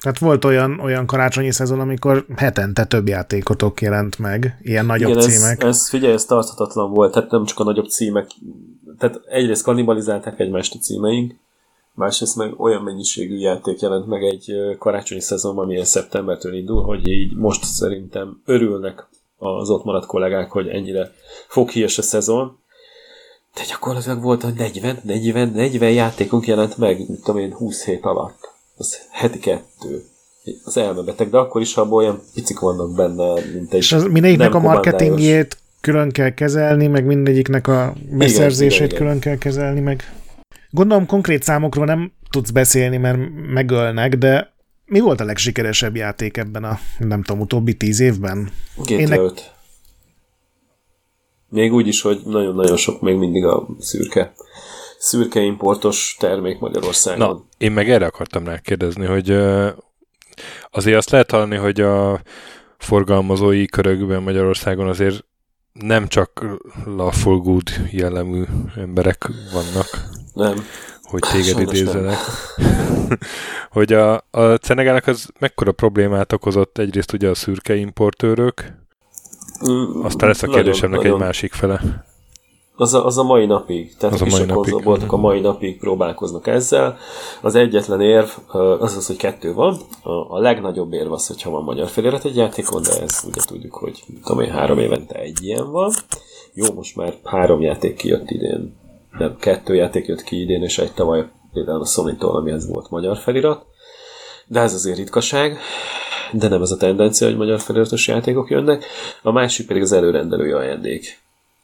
[0.00, 5.22] Tehát volt olyan, olyan karácsonyi szezon, amikor hetente több játékotok jelent meg, ilyen nagyobb Igen,
[5.22, 5.62] címek.
[5.62, 8.26] Ez, ez figyelj, ez tarthatatlan volt, tehát nem csak a nagyobb címek,
[8.98, 11.34] tehát egyrészt kannibalizálták egymást a címeink,
[11.94, 17.36] másrészt meg olyan mennyiségű játék jelent meg egy karácsonyi szezonban, amilyen szeptembertől indul, hogy így
[17.36, 19.08] most szerintem örülnek
[19.42, 21.12] az ott maradt kollégák, hogy ennyire
[21.48, 22.58] foghíjas a szezon,
[23.54, 28.04] de gyakorlatilag volt, hogy 40, 40, 40 játékunk jelent meg, mint tudom én, 20 hét
[28.04, 28.50] alatt.
[28.76, 30.04] Az heti kettő.
[30.64, 34.54] Az elmebeteg, de akkor is abból olyan picik vannak benne, mint egy És az mindegyiknek
[34.54, 40.12] a marketingjét külön kell kezelni, meg mindegyiknek a beszerzését igen, igen, külön kell kezelni, meg
[40.70, 43.18] gondolom konkrét számokról nem tudsz beszélni, mert
[43.52, 44.51] megölnek, de
[44.92, 48.50] mi volt a legsikeresebb játék ebben a, nem tudom, utóbbi tíz évben?
[48.76, 49.20] GTA Ének...
[49.20, 49.50] 5.
[51.48, 54.32] Még úgy is, hogy nagyon-nagyon sok még mindig a szürke
[54.98, 57.28] szürke importos termék Magyarországon.
[57.28, 59.30] Na, én meg erre akartam rá kérdezni, hogy
[60.70, 62.22] azért azt lehet hallani, hogy a
[62.78, 65.24] forgalmazói körökben Magyarországon azért
[65.72, 66.46] nem csak
[66.84, 68.44] Lawful Good jellemű
[68.76, 70.08] emberek vannak.
[70.32, 70.64] Nem.
[71.12, 72.16] Hogy téged idézenek.
[73.70, 78.72] hogy a, a Cenegának az mekkora problémát okozott egyrészt ugye a szürke importőrök,
[79.70, 81.26] mm, aztán lesz a kérdésemnek nagyon, egy nagyon.
[81.26, 82.04] másik fele.
[82.76, 83.96] Az a, az a mai napig.
[83.96, 84.82] Tehát az a mai napig.
[84.84, 86.96] voltak a mai napig próbálkoznak ezzel.
[87.40, 88.28] Az egyetlen érv
[88.80, 89.76] az az, hogy kettő van.
[90.02, 93.74] A, a legnagyobb érv az, hogyha van magyar felirat egy játékon, de ezt ugye tudjuk,
[93.74, 95.92] hogy tudom én, három évente egy ilyen van.
[96.54, 98.80] Jó, most már három játék kijött idén.
[99.18, 103.16] Nem, kettő játék jött ki idén, és egy tavaly például a Sony-tól, amihez volt magyar
[103.16, 103.64] felirat.
[104.46, 105.58] De ez azért ritkaság
[106.32, 108.84] de nem ez a tendencia, hogy magyar feliratos játékok jönnek.
[109.22, 111.22] A másik pedig az előrendelői ajándék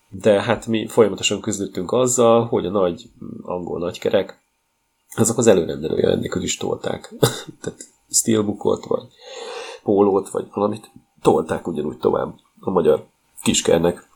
[0.09, 3.11] de hát mi folyamatosan küzdöttünk azzal, hogy a nagy
[3.43, 4.41] angol nagykerek,
[5.17, 7.15] azok az előrendelő jelenlékük is tolták.
[7.61, 7.81] Tehát
[8.11, 9.03] steelbookot, vagy
[9.83, 10.91] pólót, vagy valamit
[11.23, 13.07] tolták ugyanúgy tovább a magyar
[13.43, 14.09] kiskernek,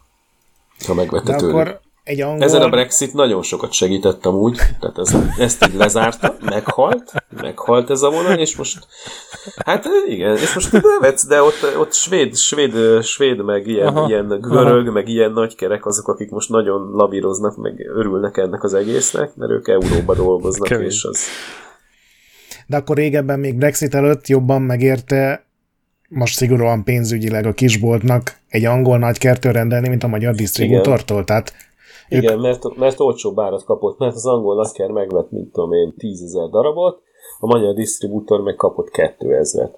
[0.87, 1.55] ha megvette tőlük.
[1.55, 2.43] Akkor egy angol...
[2.43, 8.03] Ezen a Brexit nagyon sokat segített amúgy, tehát ez, ezt így lezárta, meghalt, meghalt ez
[8.03, 8.87] a vonal, és most,
[9.65, 14.27] hát igen, és most nevetsz, de ott, ott svéd, svéd, svéd meg ilyen, aha, ilyen
[14.41, 14.93] görög, aha.
[14.93, 19.69] meg ilyen nagykerek azok, akik most nagyon lavíroznak, meg örülnek ennek az egésznek, mert ők
[19.69, 20.87] Euróba dolgoznak, Kevin.
[20.87, 21.25] és az...
[22.67, 25.47] De akkor régebben még Brexit előtt jobban megérte
[26.09, 31.25] most szigorúan pénzügyileg a kisboltnak egy angol nagykertől rendelni, mint a magyar disztribútortól.
[31.25, 31.53] Tehát
[32.09, 36.23] igen, mert, mert olcsóbb árat kapott, mert az angol laker megvett, mint tudom én, 10
[36.23, 37.03] ezer darabot,
[37.41, 39.71] a magyar disztribútor meg kapott 2000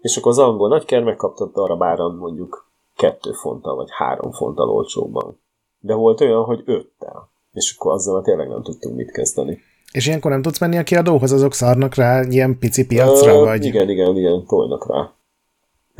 [0.00, 5.40] És akkor az angol nagyker megkapta darab áran mondjuk 2 fonttal, vagy 3 fonttal olcsóbban.
[5.80, 6.90] De volt olyan, hogy 5
[7.52, 9.58] És akkor azzal már tényleg nem tudtunk mit kezdeni.
[9.92, 13.64] És ilyenkor nem tudsz menni a kiadóhoz, azok szarnak rá ilyen pici piacra, uh, vagy?
[13.64, 15.14] Igen, igen, igen, tolnak rá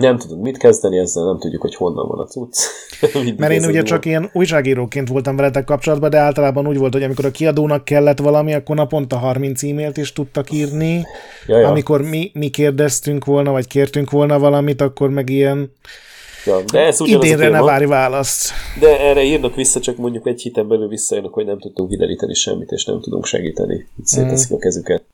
[0.01, 2.57] nem tudunk mit kezdeni ezzel, nem tudjuk, hogy honnan van a cucc.
[3.37, 7.25] Mert én ugye csak ilyen újságíróként voltam veletek kapcsolatban, de általában úgy volt, hogy amikor
[7.25, 11.07] a kiadónak kellett valami, akkor naponta 30 e-mailt is tudtak írni.
[11.47, 15.73] Ja, Amikor mi, mi kérdeztünk volna, vagy kértünk volna valamit, akkor meg ilyen
[16.45, 18.51] Ja, de ez idénre ne várj választ.
[18.81, 22.71] De erre írnak vissza, csak mondjuk egy hiten belül visszajönnek, hogy nem tudtunk kideríteni semmit,
[22.71, 23.87] és nem tudunk segíteni.
[24.03, 24.55] Széteszik mm.
[24.55, 25.05] a kezüket.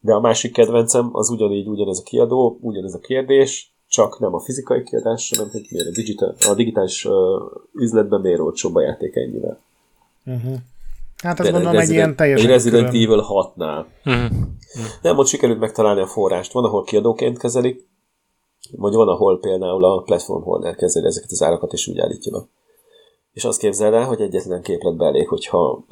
[0.00, 4.40] De a másik kedvencem az ugyanígy ugyanez a kiadó, ugyanez a kérdés, csak nem a
[4.40, 7.14] fizikai kiadás, hanem hogy miért a, digital, a digitális uh,
[7.72, 9.60] üzletben miért olcsóbb a játék ennyivel.
[10.26, 10.54] Uh-huh.
[11.16, 13.02] Hát azt mondom, egy ilyen teljesen Egy Resident külön.
[13.02, 13.84] Evil 6-nál.
[14.04, 14.48] Uh-huh.
[15.02, 16.52] Nem, ott sikerült megtalálni a forrást.
[16.52, 17.86] Van, ahol kiadóként kezelik,
[18.76, 22.46] vagy van, ahol például a platform holder kezeli ezeket az árakat, és úgy állítja be.
[23.32, 25.84] És azt képzel el, hogy egyetlen képletbe elég, hogyha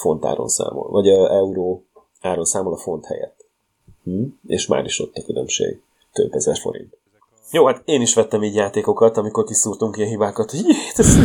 [0.00, 1.84] fontáron számol, vagy euró
[2.20, 3.46] áron számol a font helyett.
[4.04, 4.24] Hm?
[4.46, 5.82] És már is ott a különbség.
[6.12, 7.02] Több ezer forint.
[7.50, 10.60] Jó, hát én is vettem így játékokat, amikor kiszúrtunk ilyen hibákat, hogy
[10.94, 11.16] ez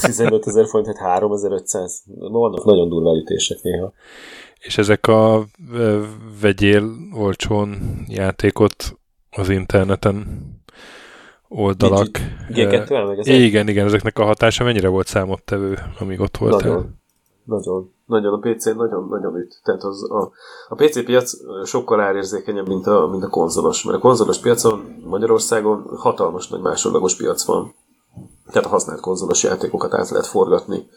[0.00, 2.02] 15 ezer forint, hát 3500.
[2.18, 3.92] Vannak nagyon durva ütések néha.
[4.58, 5.44] És ezek a
[6.40, 7.78] vegyél olcsón
[8.08, 8.98] játékot
[9.30, 10.26] az interneten
[11.48, 12.08] oldalak.
[12.48, 16.68] G2 meg Igen, igen, ezeknek a hatása mennyire volt számottevő, amíg ott voltál?
[16.68, 16.96] Nagyon.
[17.48, 17.92] Nagyon.
[18.06, 19.60] Nagyon a PC nagyon, nagyon üt.
[19.62, 20.30] Tehát az, a,
[20.68, 21.32] a PC piac
[21.64, 23.82] sokkal árérzékenyebb, mint a, mint a konzolos.
[23.82, 27.74] Mert a konzolos piacon Magyarországon hatalmas nagy másodlagos piac van.
[28.46, 30.88] Tehát a használt konzolos játékokat át lehet forgatni.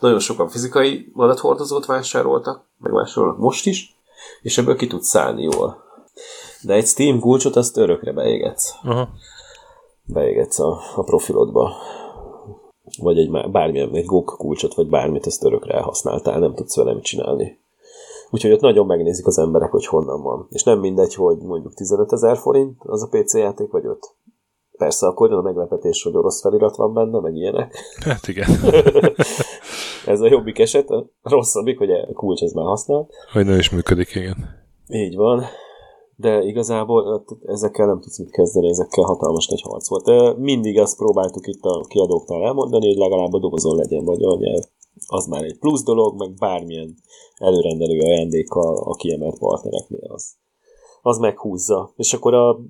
[0.00, 3.96] Nagyon sokan fizikai adathordozót vásároltak, megvásárolnak most is,
[4.42, 5.84] és ebből ki tud szállni jól.
[6.62, 8.70] De egy Steam kulcsot azt örökre beégetsz.
[8.82, 9.08] Aha.
[10.04, 11.72] Beégetsz a, a profilodba
[12.98, 17.04] vagy egy bármilyen, egy GOG kulcsot, vagy bármit, ezt örökre elhasználtál, nem tudsz vele mit
[17.04, 17.58] csinálni.
[18.30, 20.46] Úgyhogy ott nagyon megnézik az emberek, hogy honnan van.
[20.50, 23.98] És nem mindegy, hogy mondjuk 15 ezer forint az a PC játék, vagy 5.
[24.78, 27.76] Persze akkor jön a meglepetés, hogy orosz felirat van benne, meg ilyenek.
[28.00, 28.48] Hát igen.
[30.06, 33.08] Ez a jobbik eset, a rosszabbik, hogy a kulcs ez már használ.
[33.32, 34.36] Hogy nem is működik, igen.
[34.88, 35.44] Így van
[36.20, 40.36] de igazából ezekkel nem tudsz mit kezdeni, ezekkel hatalmas nagy harc volt.
[40.38, 44.62] Mindig azt próbáltuk itt a kiadóknál elmondani, hogy legalább a dobozon legyen magyar nyelv.
[45.06, 46.94] Az már egy plusz dolog, meg bármilyen
[47.36, 50.34] előrendelő ajándéka a kiemelt partnereknél az.
[51.02, 51.92] Az meghúzza.
[51.96, 52.60] És akkor a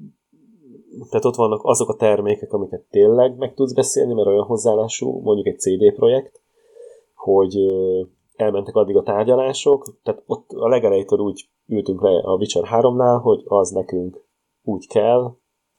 [1.11, 5.47] tehát ott vannak azok a termékek, amiket tényleg meg tudsz beszélni, mert olyan hozzáállású, mondjuk
[5.47, 6.41] egy CD projekt,
[7.15, 7.57] hogy
[8.39, 13.43] elmentek addig a tárgyalások, tehát ott a legelejétől úgy ültünk le a Witcher 3-nál, hogy
[13.45, 14.27] az nekünk
[14.63, 15.37] úgy kell,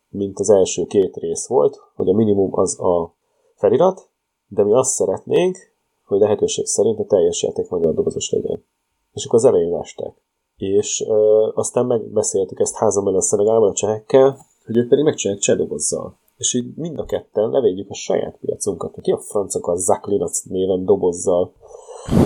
[0.09, 3.15] mint az első két rész volt, hogy a minimum az a
[3.55, 4.09] felirat,
[4.47, 5.57] de mi azt szeretnénk,
[6.05, 8.65] hogy lehetőség szerint a teljes játék magyar dobozos legyen.
[9.13, 10.13] És akkor az elején lestek.
[10.55, 16.17] És ö, aztán megbeszéltük ezt házam a Szenegálban a csehekkel, hogy ők pedig megcsinálják csedobozzal.
[16.37, 18.95] És így mind a ketten levédjük a saját piacunkat.
[19.01, 21.53] Ki a franc akar Zaklinac néven dobozzal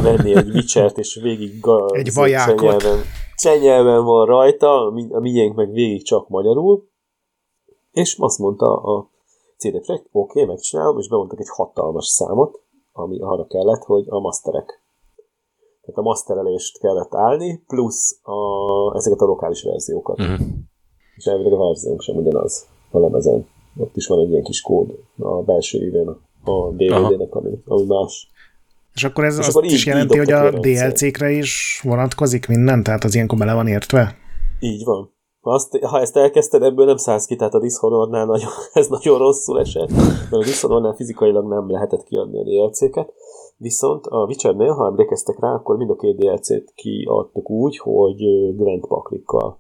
[0.02, 2.60] venni egy vicsert, és végig ga- egy vajákot.
[2.60, 3.04] Csenyelven,
[3.36, 6.88] csenyelven van rajta, a, mi, a miénk meg végig csak magyarul.
[7.92, 9.10] És azt mondta a
[9.58, 14.20] CD Projekt, oké, okay, megcsinálom, és bemondtak egy hatalmas számot, ami arra kellett, hogy a
[14.20, 14.82] masterek.
[15.82, 20.20] Tehát a masterelést kellett állni, plusz a, ezeket a lokális verziókat.
[20.20, 20.48] Uh-huh.
[21.16, 23.48] És elvileg a verziónk sem ugyanaz a lemezen.
[23.78, 26.08] Ott is van egy ilyen kis kód a belső évén
[26.44, 28.32] a DVD-nek, ami, ami más.
[28.94, 32.84] És akkor ez és azt akkor is jelenti, hogy a DLC-kre is vonatkozik minden?
[32.84, 34.16] Tehát az ilyenkor bele van értve?
[34.60, 35.12] Így van.
[35.42, 39.60] Azt, ha ezt elkezdted, ebből nem szállsz ki, tehát a Dishonorednál nagyon, ez nagyon rosszul
[39.60, 43.14] esett, mert a Dishonorednál fizikailag nem lehetett kiadni a DLC-ket,
[43.58, 48.16] viszont a Witchernél, ha emlékeztek rá, akkor mind a két DLC-t kiadtuk úgy, hogy
[48.56, 49.60] Gwent paklikkal.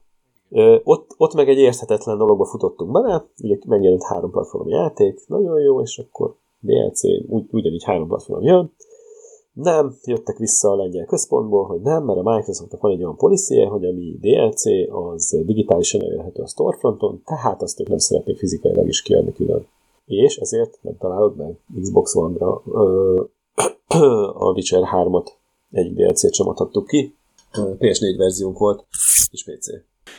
[0.84, 5.82] Ott, ott meg egy érthetetlen dologba futottunk bele, ugye megjelent három platform játék, nagyon jó,
[5.82, 8.74] és akkor DLC úgy, ugyanígy három platform jön,
[9.54, 13.68] nem, jöttek vissza a lengyel központból, hogy nem, mert a Microsoftnak van egy olyan policie,
[13.68, 19.02] hogy ami DLC, az digitálisan elérhető a storefronton, tehát azt ők nem szeretnék fizikailag is
[19.02, 19.68] kiadni külön.
[20.06, 22.62] És ezért nem találod meg Xbox One-ra
[24.34, 25.28] a Witcher 3-at
[25.72, 27.16] egy DLC-t sem adhattuk ki.
[27.54, 28.86] PS4 verziónk volt,
[29.32, 29.68] és PC.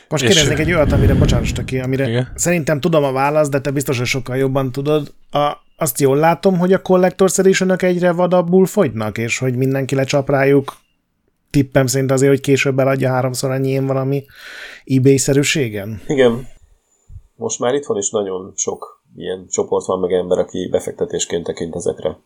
[0.08, 2.32] Most kérdeznék egy olyat, amire, bocsánat, ki, amire Igen?
[2.34, 5.12] szerintem tudom a választ, de te biztos, hogy sokkal jobban tudod.
[5.30, 10.28] A, azt jól látom, hogy a Collector's edition egyre vadabbul fogynak, és hogy mindenki lecsap
[10.28, 10.72] rájuk
[11.50, 14.24] tippem szerint azért, hogy később eladja háromszor annyi valami
[14.84, 16.00] eBay-szerűségen.
[16.06, 16.46] Igen.
[17.36, 21.74] Most már itt van is nagyon sok ilyen csoport van meg ember, aki befektetésként tekint
[21.74, 22.18] ezekre.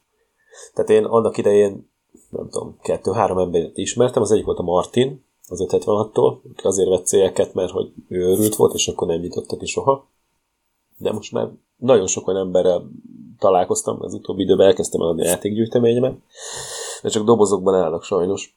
[0.74, 1.90] Tehát én annak idején,
[2.30, 7.54] nem tudom, kettő-három embert ismertem, az egyik volt a Martin, az 576-tól, azért vett céleket,
[7.54, 10.08] mert hogy ő őrült volt, és akkor nem nyitottak ki soha.
[10.96, 12.90] De most már nagyon sok olyan emberrel
[13.38, 16.16] találkoztam, az utóbbi időben elkezdtem eladni a játékgyűjteményemet,
[17.02, 18.56] de csak dobozokban állnak sajnos.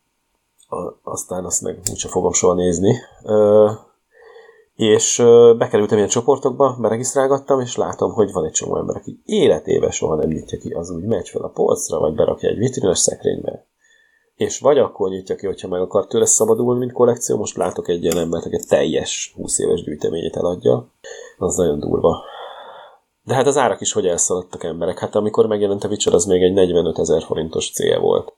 [0.67, 2.95] A, aztán azt meg úgyse fogom soha nézni.
[3.23, 3.69] Ö,
[4.75, 9.91] és ö, bekerültem ilyen csoportokba, beregisztrálgattam, és látom, hogy van egy csomó ember, aki életébe
[9.91, 13.65] soha nem nyitja ki, az úgy megy fel a polcra, vagy berakja egy vitrines szekrénybe,
[14.41, 17.37] és vagy akkor nyitja ki, hogyha meg akar tőle szabadulni, mint kollekció.
[17.37, 20.87] Most látok egy ilyen embert, aki teljes 20 éves gyűjteményét eladja.
[21.37, 22.23] Az nagyon durva.
[23.23, 24.99] De hát az árak is hogy elszaladtak emberek.
[24.99, 28.34] Hát amikor megjelent a Witcher, az még egy 45 ezer forintos cél volt.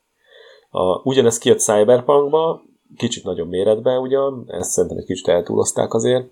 [0.69, 2.61] A, ugyanez kijött Cyberpunkba,
[2.97, 6.25] kicsit nagyobb méretben ugyan, ezt szerintem egy kicsit eltúlozták azért,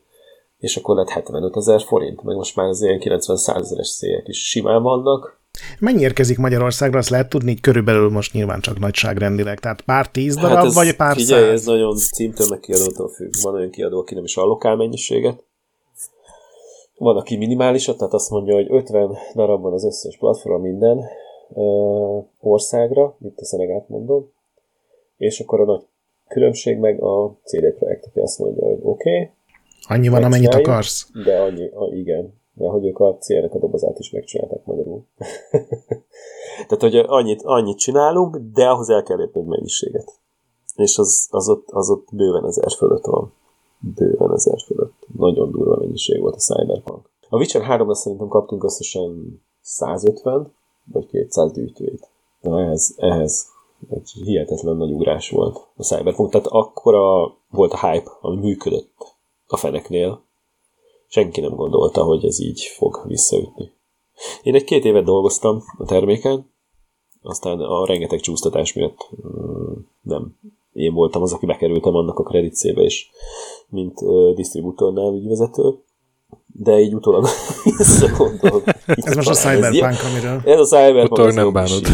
[0.58, 4.50] és akkor lett 75 ezer forint, meg most már az ilyen 90-100 ezeres szélyek is
[4.50, 5.40] simán vannak,
[5.80, 10.36] Mennyi érkezik Magyarországra, azt lehet tudni, így körülbelül most nyilván csak nagyságrendileg, tehát pár tíz
[10.36, 11.52] darab, hát ez, vagy pár figyelj, száz?
[11.52, 13.30] ez nagyon címtől meg kiadótól függ.
[13.42, 15.44] Van olyan kiadó, aki nem is allokál mennyiséget.
[17.02, 21.04] Van, aki minimálisat, tehát azt mondja, hogy 50 darab van az összes platform minden
[21.56, 24.32] ö, országra, itt a Szenegát mondom,
[25.18, 25.86] és akkor a nagy
[26.28, 29.30] különbség meg a CD projekt, aki azt mondja, hogy oké, okay,
[29.88, 31.10] Annyi van, amennyit akarsz.
[31.24, 35.06] De annyi, a, igen mert hogy ők a célnak a dobozát is megcsinálták magyarul.
[36.68, 40.20] Tehát, hogy annyit, annyit csinálunk, de ahhoz el kell lépnünk mennyiséget.
[40.76, 43.34] És az, az, ott, az ott bőven ezer fölött van.
[43.96, 45.01] Bőven ezer fölött.
[45.22, 47.10] Nagyon durva mennyiség volt a Cyberpunk.
[47.30, 50.54] A Witcher 3 szerintem kaptunk összesen 150
[50.92, 52.10] vagy 200 gyűjtőit.
[52.42, 53.48] Na ehhez, ehhez
[53.90, 56.32] egy hihetetlen nagy ugrás volt a Cyberpunk.
[56.32, 59.16] Tehát akkora volt a hype, ami működött
[59.48, 60.22] a feneknél,
[61.08, 63.72] senki nem gondolta, hogy ez így fog visszaütni.
[64.44, 66.50] Én egy két évet dolgoztam a terméken,
[67.22, 70.38] aztán a rengeteg csúsztatás miatt mm, nem
[70.74, 73.10] én voltam az, aki bekerültem annak a kreditszébe is,
[73.70, 75.76] mint uh, disztribútornál ügyvezető,
[76.46, 77.26] de így utólag
[77.78, 78.64] visszagondolok.
[78.86, 80.42] ez most a Cyberpunk, amiről.
[80.46, 81.88] Ez a Cyberpunk, ez, nem így.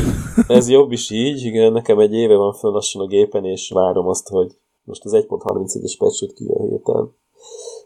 [0.47, 4.07] ez jobb is így, igen, nekem egy éve van föl lassan a gépen, és várom
[4.07, 4.51] azt, hogy
[4.83, 7.15] most az 1.31-es patch kijön héten,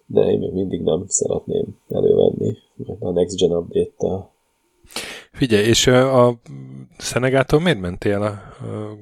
[0.06, 2.58] de én még mindig nem szeretném elővenni
[3.00, 4.32] a Next Gen update-tel.
[5.32, 6.34] Figyelj, és a
[6.98, 8.22] Szenegától miért mentél?
[8.22, 8.32] A,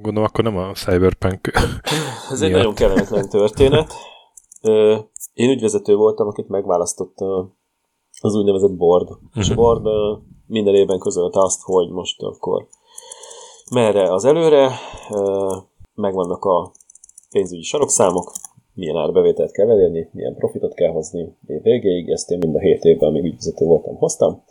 [0.01, 1.51] gondolom, akkor nem a Cyberpunk
[2.31, 3.93] Ez egy nagyon kellemetlen történet.
[5.34, 7.18] Én ügyvezető voltam, akit megválasztott
[8.22, 9.10] az úgynevezett board.
[9.10, 9.27] Uh-huh.
[9.34, 9.61] És a mhm.
[9.61, 9.85] board
[10.47, 12.68] minden évben közölte azt, hogy most akkor
[13.72, 14.72] merre az előre,
[15.95, 16.72] megvannak a
[17.30, 18.31] pénzügyi sarokszámok,
[18.73, 22.84] milyen árbevételt kell elérni, milyen profitot kell hozni év végéig, ezt én mind a hét
[22.84, 24.43] évben, amíg ügyvezető voltam, hoztam.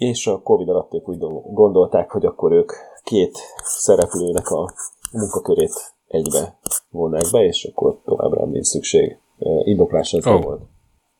[0.00, 1.18] És a Covid alatt ők úgy
[1.52, 2.72] gondolták, hogy akkor ők
[3.04, 4.72] két szereplőnek a
[5.12, 6.58] munkakörét egybe
[6.90, 9.18] volnák be, és akkor továbbra nincs szükség.
[9.64, 10.42] Indoklás az oh.
[10.42, 10.60] volt.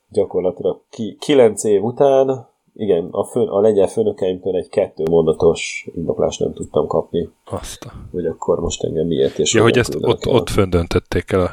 [0.09, 6.41] Gyakorlatilag ki, kilenc év után, igen, a, fön, a lengyel főnökeimtől egy kettő mondatos indoklást
[6.41, 7.29] nem tudtam kapni.
[7.45, 7.87] Azt.
[8.13, 10.35] Hogy akkor most engem miért és Ja, hogy ezt ott, el.
[10.35, 11.51] ott föndöntötték el.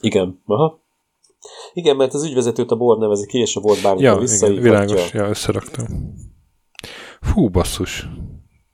[0.00, 0.78] Igen, aha.
[1.72, 5.12] Igen, mert az ügyvezetőt a board nevezi ki, és a board bármikor ja, igen, világos,
[5.12, 5.86] ja, összeraktam.
[7.20, 8.08] Fú, basszus.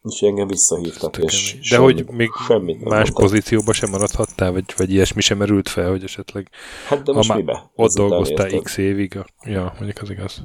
[0.02, 3.14] És engem visszahívtak, és De hogy még semmit más mondtam.
[3.24, 6.48] pozícióba sem maradhattál, vagy, vagy ilyesmi sem merült fel, hogy esetleg
[6.88, 7.70] hát de most mibe?
[7.74, 9.18] ott dolgoztál x évig.
[9.42, 10.42] Ja, mondjuk az igaz.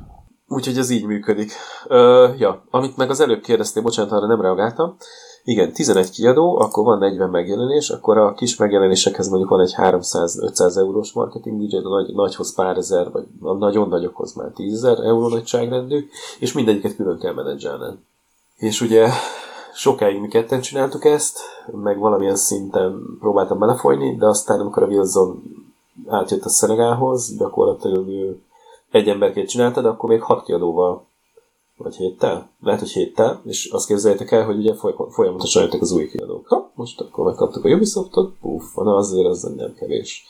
[0.48, 1.52] Úgyhogy ez így működik.
[1.88, 4.98] Ö, ja, amit meg az előbb kérdeztél, bocsánat, arra nem reagáltam.
[5.44, 10.78] Igen, 11 kiadó, akkor van 40 megjelenés, akkor a kis megjelenésekhez mondjuk van egy 300-500
[10.78, 15.00] eurós marketing budget, a nagy, nagyhoz pár ezer, vagy a nagyon nagyokhoz már 10 ezer
[15.00, 16.08] euró nagyságrendű,
[16.40, 17.98] és mindegyiket külön kell menedzselni.
[18.58, 19.10] És ugye
[19.74, 21.40] sokáig mi ketten csináltuk ezt,
[21.72, 25.44] meg valamilyen szinten próbáltam belefolyni, de aztán amikor a Wilson
[26.08, 28.42] átjött a Szenegához, gyakorlatilag ő
[28.92, 31.06] egy emberként csinálta, de akkor még hat kiadóval
[31.84, 32.50] vagy héttel?
[32.62, 34.74] Lehet, hogy héttel, és azt képzeljétek el, hogy ugye
[35.10, 36.48] folyamatosan jöttek az új kiadók.
[36.48, 40.26] Ha, most akkor megkaptuk a Ubisoftot, puff, na azért az nem kevés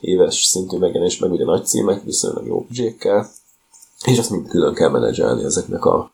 [0.00, 3.28] éves szintű megjelenés, meg ugye nagy címek, viszonylag jó budgékkel,
[4.04, 6.10] és azt mind külön kell menedzselni ezeknek a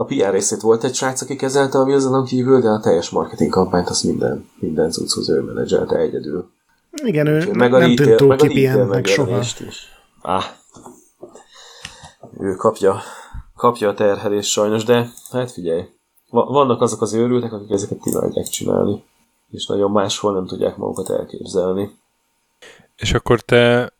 [0.00, 3.50] a PR részét volt egy srác, aki kezelte a Wilsonon kívül, de a teljes marketing
[3.50, 6.50] kampányt azt minden, minden cucchoz ő menedzselte egyedül.
[7.04, 9.38] Igen, ő meg a nem tűnt túl kipihennek soha.
[9.38, 9.56] Is.
[10.20, 10.44] Ah,
[12.38, 13.00] ő kapja,
[13.58, 15.84] kapja a terhelést sajnos, de hát figyelj,
[16.30, 19.04] vannak azok az őrültek, akik ezeket imádják csinálni,
[19.50, 21.90] és nagyon máshol nem tudják magukat elképzelni.
[22.96, 23.92] És akkor te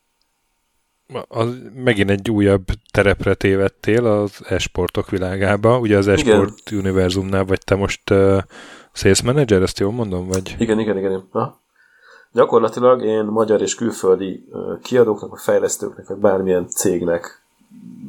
[1.29, 5.79] az megint egy újabb terepre tévedtél az esportok világába.
[5.79, 6.81] Ugye az esport igen.
[6.81, 8.39] univerzumnál vagy te most uh,
[8.93, 10.27] sales manager, ezt jól mondom?
[10.27, 10.57] Vagy?
[10.59, 11.29] Igen, igen, igen.
[11.31, 11.61] Ha?
[12.33, 17.47] Gyakorlatilag én magyar és külföldi uh, kiadóknak, vagy fejlesztőknek, vagy bármilyen cégnek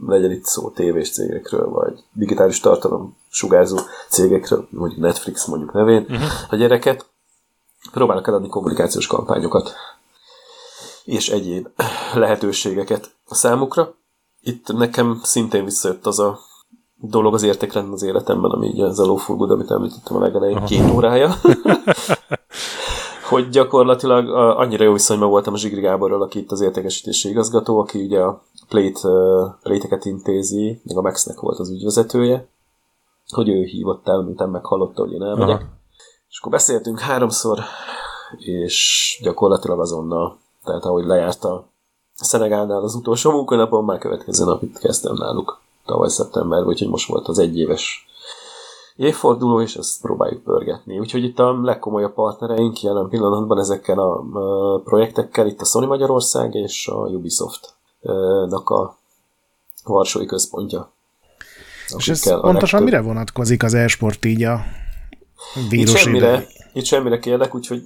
[0.08, 3.78] legyen itt szó tévés cégekről, vagy digitális tartalom sugárzó
[4.10, 6.30] cégekről, mondjuk Netflix mondjuk nevén, uh-huh.
[6.50, 7.06] a gyereket,
[7.92, 9.74] próbálnak eladni kommunikációs kampányokat
[11.10, 11.68] és egyéb
[12.14, 13.94] lehetőségeket a számukra.
[14.42, 16.40] Itt nekem szintén visszajött az a
[16.96, 20.92] dolog az értékrend az életemben, ami így az a lófurgud, amit említettem a legelején, két
[20.92, 21.34] órája.
[23.30, 28.04] hogy gyakorlatilag annyira jó viszonyban voltam a Zsigri Gáborral, aki itt az értékesítési igazgató, aki
[28.04, 29.10] ugye a plate,
[29.62, 32.48] plate intézi, meg a Maxnek volt az ügyvezetője,
[33.28, 35.62] hogy ő hívott el, miután meghallotta, hogy én elmegyek.
[35.62, 35.70] Aha.
[36.30, 37.60] És akkor beszéltünk háromszor,
[38.38, 41.68] és gyakorlatilag azonnal, tehát ahogy lejárt a
[42.14, 47.28] Szenegálnál az utolsó munkanapon, már következő nap itt kezdtem náluk tavaly szeptemberben, úgyhogy most volt
[47.28, 48.08] az egyéves
[48.96, 51.00] évforduló, és ezt próbáljuk pörgetni.
[51.00, 54.24] Úgyhogy itt a legkomolyabb partnereink jelen pillanatban ezekkel a
[54.84, 57.08] projektekkel, itt a Sony Magyarország és a
[58.02, 58.98] Ubisoft-nak a
[59.84, 60.92] Varsói központja.
[61.98, 64.62] És ez pontosan mire vonatkozik az e-sport így a
[65.70, 67.84] vírus itt semmire, itt semmire kérlek, úgyhogy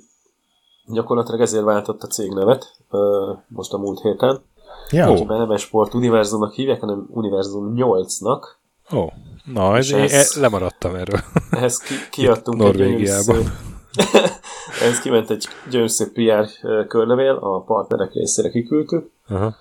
[0.86, 2.78] gyakorlatilag ezért váltott a cég nevet
[3.48, 4.42] most a múlt héten.
[4.90, 5.12] Ja.
[5.12, 5.26] Ó.
[5.26, 8.44] nem e-sport univerzumnak hívják, hanem univerzum 8-nak.
[8.94, 9.08] Ó.
[9.54, 11.20] Na, ez, ez, ez, lemaradtam erről.
[11.50, 13.38] Ehhez ki, kiadtunk Norvégiában.
[13.38, 13.52] Egy
[14.82, 16.50] ehhez kiment egy gyönyörű PR
[16.88, 19.54] körlevél, a partnerek részére kiküldtük, uh-huh.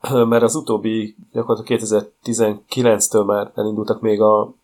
[0.30, 4.54] mert az utóbbi, gyakorlatilag 2019-től már elindultak még a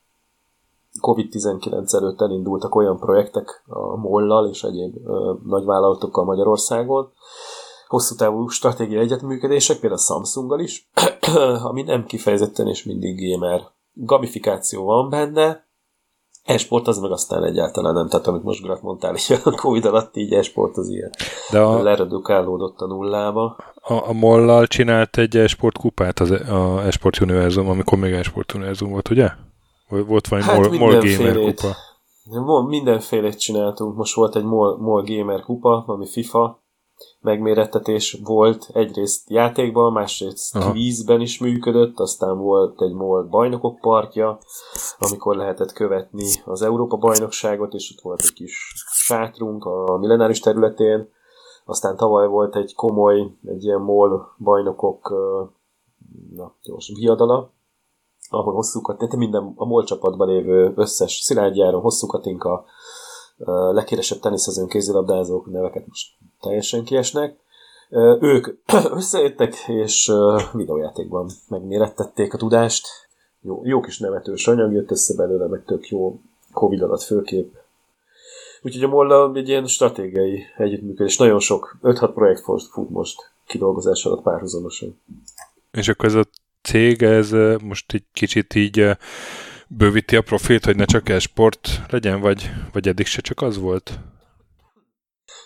[1.00, 7.12] COVID-19 előtt elindultak olyan projektek a Mollal és egyéb ö, nagyvállalatokkal Magyarországon,
[7.88, 10.88] hosszú távú stratégiai egyetműködések, például a Samsunggal is,
[11.68, 15.63] ami nem kifejezetten és mindig gamer gamifikáció van benne,
[16.44, 20.16] esport az meg aztán egyáltalán nem, tehát amit most Grat mondtál, hogy a Covid alatt
[20.16, 21.10] így esport az ilyen
[21.50, 23.56] De a, leredukálódott a nullába.
[23.74, 28.90] A, a Mollal csinált egy esport kupát az a esport univerzum, amikor még esport univerzum
[28.90, 29.28] volt, ugye?
[29.88, 31.76] Volt valami hát Mol, Mol Gamer kupa.
[32.68, 36.63] Mindenfélét csináltunk, most volt egy Mol, Mol Gamer kupa, ami FIFA,
[37.20, 40.72] megmérettetés volt egyrészt játékban, másrészt Aha.
[40.72, 44.38] vízben is működött, aztán volt egy MOL bajnokok parkja,
[44.98, 51.08] amikor lehetett követni az Európa bajnokságot, és ott volt egy kis sátrunk a millenáris területén,
[51.64, 55.14] aztán tavaly volt egy komoly, egy ilyen MOL bajnokok
[56.34, 57.52] na, gyors, viadala,
[58.30, 62.64] ahol hosszú tehát minden a MOL csapatban lévő összes Szilágyáron, hosszú Katinka,
[63.72, 67.36] legkéresebb teniszezőn kézilabdázók neveket most teljesen kiesnek.
[68.20, 68.48] Ők
[68.98, 70.12] összejöttek, és
[70.52, 72.86] videójátékban megmérettették a tudást.
[73.40, 76.20] Jó, jó kis nevetős anyag jött össze belőle, meg tök jó
[76.52, 77.56] Covid alatt főkép.
[78.62, 81.16] Úgyhogy a Molla egy ilyen stratégiai együttműködés.
[81.16, 85.00] Nagyon sok, 5-6 projekt fut most kidolgozás alatt párhuzamosan.
[85.72, 86.24] És akkor ez a
[86.62, 87.30] cég, ez
[87.62, 88.96] most egy kicsit így
[89.76, 93.98] bővíti a profilt, hogy ne csak e-sport legyen, vagy, vagy eddig se csak az volt?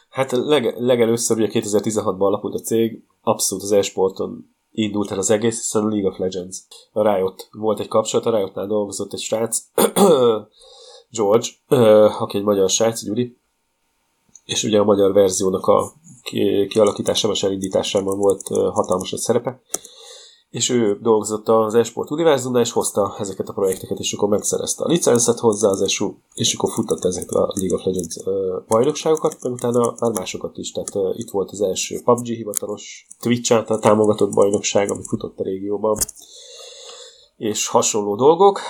[0.08, 5.58] Hát leg, legelőször ugye 2016-ban alapult a cég, abszolút az e-sporton indult el az egész,
[5.58, 6.58] hiszen a League of Legends.
[6.92, 9.58] A Riot volt egy kapcsolat, a Riotnál dolgozott egy srác,
[11.16, 11.46] George,
[12.22, 13.36] aki egy magyar srác, Gyuri,
[14.44, 15.92] és ugye a magyar verziónak a
[16.68, 19.60] kialakításában és elindításában volt hatalmas egy szerepe,
[20.50, 24.88] és ő dolgozott az Esport univerzumnál, és hozta ezeket a projekteket, és akkor megszerezte a
[24.88, 28.16] licenszet hozzá az ESU, és akkor futtatta ezeket a League of Legends
[28.68, 33.78] bajnokságokat, meg utána már másokat is, tehát itt volt az első PUBG hivatalos Twitch által
[33.78, 35.98] támogatott bajnokság, ami futott a régióban,
[37.36, 38.60] és hasonló dolgok,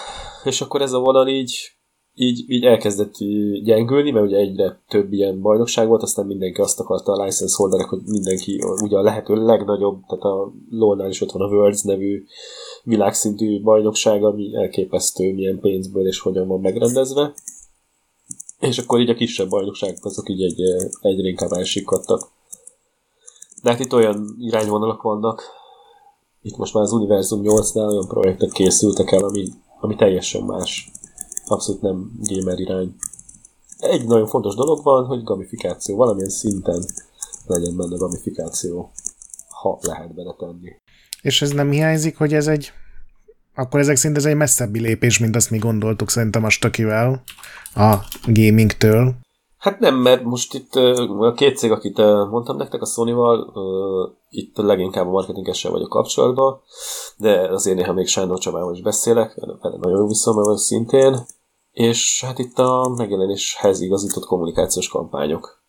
[0.45, 1.78] és akkor ez a vonal így
[2.21, 3.15] így, így elkezdett
[3.63, 7.89] gyengülni, mert ugye egyre több ilyen bajnokság volt, aztán mindenki azt akarta a license holderek,
[7.89, 12.25] hogy mindenki ugye a lehető legnagyobb, tehát a LoL-nál is ott van a Worlds nevű
[12.83, 17.35] világszintű bajnokság, ami elképesztő milyen pénzből és hogyan van megrendezve.
[18.61, 20.61] És akkor így a kisebb bajnokságok azok így egy,
[21.01, 22.31] egyre inkább elsikadtak.
[23.63, 25.43] De hát itt olyan irányvonalak vannak,
[26.43, 29.49] itt most már az Univerzum 8-nál olyan projektek készültek el, ami,
[29.81, 30.91] ami teljesen más
[31.51, 32.95] abszolút nem gamer irány.
[33.79, 36.85] Egy nagyon fontos dolog van, hogy gamifikáció, valamilyen szinten
[37.47, 38.91] legyen benne gamifikáció,
[39.49, 40.77] ha lehet benne tenni.
[41.23, 42.73] És ez nem hiányzik, hogy ez egy
[43.55, 47.23] akkor ezek szerint ez egy messzebbi lépés, mint azt mi gondoltuk szerintem a Stakivel
[47.75, 47.95] a
[48.27, 49.15] gamingtől.
[49.59, 50.75] Hát nem, mert most itt
[51.19, 51.97] a két cég, akit
[52.31, 53.53] mondtam nektek, a Sony-val,
[54.31, 56.61] itt leginkább a marketingessel vagyok kapcsolatban,
[57.17, 61.27] de azért néha még Sándor Csabával is beszélek, vele nagyon jó viszonyban szintén,
[61.79, 65.63] és hát itt a megjelenéshez igazított kommunikációs kampányok.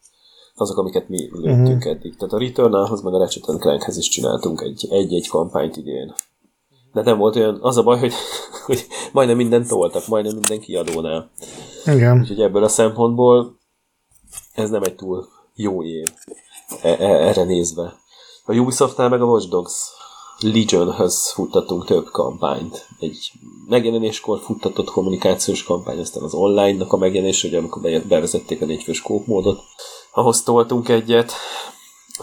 [0.56, 1.92] Azok, amiket mi lőttünk uh-huh.
[1.92, 2.16] eddig.
[2.16, 6.14] Tehát a Returnalhoz, meg a Ratchet Clankhez is csináltunk egy, egy-egy kampányt idén.
[6.94, 8.14] De nem volt olyan, az a baj, hogy,
[8.66, 11.32] hogy majdnem mindent toltak, majdnem minden kiadónál.
[11.86, 12.20] Igen.
[12.20, 13.58] Úgyhogy ebből a szempontból
[14.54, 16.08] ez nem egy túl jó év
[16.82, 17.94] e- e- erre nézve.
[18.46, 19.98] A Ubisoftnál meg a Watch Dogs
[20.40, 22.88] Legionhöz futtatunk több kampányt.
[23.00, 23.32] Egy
[23.68, 29.62] megjelenéskor futtatott kommunikációs kampány, aztán az online-nak a megjelenés, ugye amikor bevezették a négyfős kópmódot.
[30.14, 31.34] Ahhoz toltunk egyet.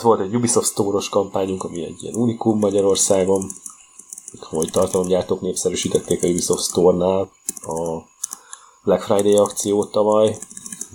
[0.03, 3.51] Volt egy Ubisoft Store-os kampányunk, ami egy ilyen unikum Magyarországon.
[4.41, 7.31] Hogy tartalomgyártók népszerűsítették a Ubisoft Store-nál
[7.63, 8.03] a
[8.85, 10.39] Black Friday akciót tavaly,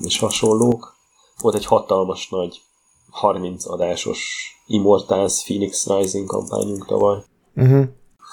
[0.02, 0.96] és hasonlók.
[1.42, 2.62] Volt egy hatalmas nagy
[3.10, 7.24] 30 adásos Immortals Phoenix Rising kampányunk tavaly.
[7.56, 7.84] Uh-huh.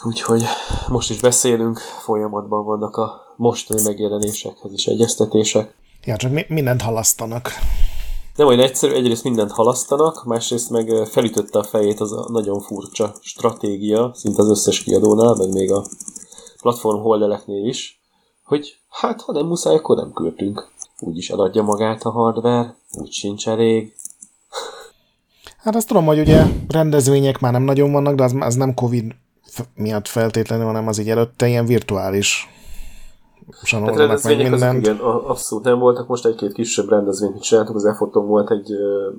[0.05, 0.43] Úgyhogy
[0.89, 5.75] most is beszélünk, folyamatban vannak a mostani megjelenésekhez is egyeztetések.
[6.05, 7.51] Ja, csak mi- mindent halasztanak.
[8.37, 13.15] Nem olyan egyszerű, egyrészt mindent halasztanak, másrészt meg felütötte a fejét az a nagyon furcsa
[13.21, 15.87] stratégia, szinte az összes kiadónál, meg még a
[16.63, 18.01] platform holdeleknél is,
[18.45, 20.71] hogy hát ha nem muszáj, akkor nem költünk.
[21.01, 23.95] Úgyis eladja magát a hardware, úgy sincs elég,
[25.63, 29.15] Hát azt tudom, hogy ugye rendezvények már nem nagyon vannak, de az, az nem Covid
[29.75, 32.49] miatt feltétlenül, hanem az így előtte ilyen virtuális
[33.63, 34.87] sanolnak meg mindent.
[34.87, 36.09] igen, abszolút nem voltak.
[36.09, 37.77] Most egy-két kisebb rendezvényt csináltuk.
[37.77, 39.15] Az EFOTON volt egy uh,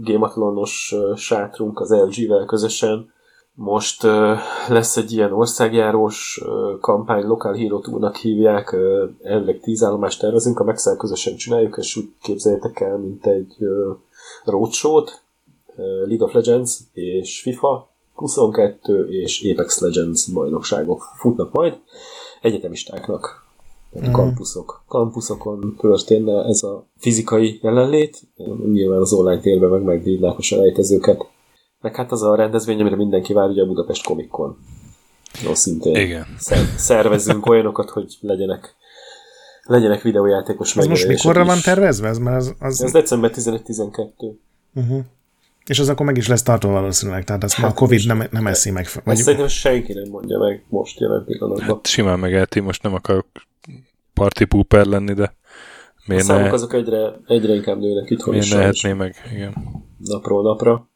[0.00, 3.10] Gameathlonos uh, sátrunk az LG-vel közösen.
[3.54, 4.38] Most uh,
[4.68, 10.60] lesz egy ilyen országjárós uh, kampány, Local Hero Tour-nak hívják, uh, elvileg tíz állomást tervezünk,
[10.60, 13.96] a Maxel közösen csináljuk, és úgy képzeljétek el, mint egy uh,
[14.44, 15.22] roadshow-t,
[16.06, 21.78] League of Legends és FIFA 22 és Apex Legends bajnokságok futnak majd
[22.42, 23.48] egyetemistáknak.
[23.98, 24.12] Mm.
[24.12, 24.84] kampuszok.
[24.88, 28.20] Kampuszokon történne ez a fizikai jelenlét,
[28.72, 31.26] nyilván az online térben meg megdívnák a selejtezőket.
[31.80, 34.56] Meg hát az a rendezvény, amire mindenki vár, ugye a Budapest Comic Con.
[35.44, 36.26] No, szintén Igen.
[36.76, 38.74] szervezzünk olyanokat, hogy legyenek
[39.62, 41.46] legyenek videójátékos Ez most mikorra is.
[41.46, 42.08] van tervezve?
[42.08, 42.82] Ez, mert az, az...
[42.82, 44.32] ez december 11-12.
[44.74, 45.00] Uh-huh.
[45.70, 48.22] És az akkor meg is lesz tartva valószínűleg, tehát ezt hát már a Covid nem,
[48.30, 48.88] nem eszi meg.
[49.04, 49.14] Vagy...
[49.14, 51.66] Ezt szerintem senki nem mondja meg most jelen pillanatban.
[51.66, 53.26] Hát simán megelti, most nem akarok
[54.14, 55.34] party pooper lenni, de
[56.06, 56.50] miért a ne...
[56.50, 58.82] azok egyre, egyre inkább nőnek itthon miért is.
[58.82, 59.54] Miért meg, igen.
[59.98, 60.88] Napról napra.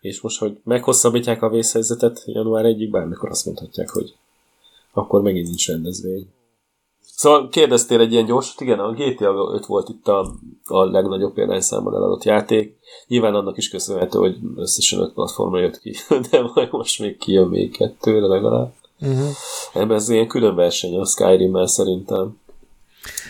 [0.00, 4.14] És most, hogy meghosszabbítják a vészhelyzetet január 1-ig, bármikor azt mondhatják, hogy
[4.92, 6.26] akkor megint nincs rendezvény.
[7.16, 10.34] Szóval kérdeztél egy ilyen gyorsat, igen, a GTA 5 volt itt a,
[10.66, 12.76] a legnagyobb példányszámban eladott játék.
[13.06, 15.94] Nyilván annak is köszönhető, hogy összesen 5 platformra jött ki,
[16.30, 18.72] de majd most még kijön még kettőre legalább.
[19.00, 19.28] Uh-huh.
[19.72, 22.38] Ebben ez ilyen külön verseny a Skyrim-mel szerintem.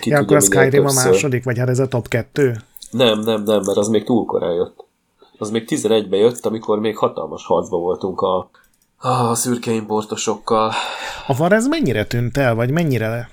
[0.00, 2.56] ki ja, tudja, akkor a Skyrim a második, vagy hát ez a top 2?
[2.90, 4.84] Nem, nem, nem, mert az még túl korán jött.
[5.38, 8.50] Az még 11-be jött, amikor még hatalmas harcba voltunk a,
[8.98, 10.72] a szürke importosokkal.
[11.26, 13.30] A var ez mennyire tűnt el, vagy mennyire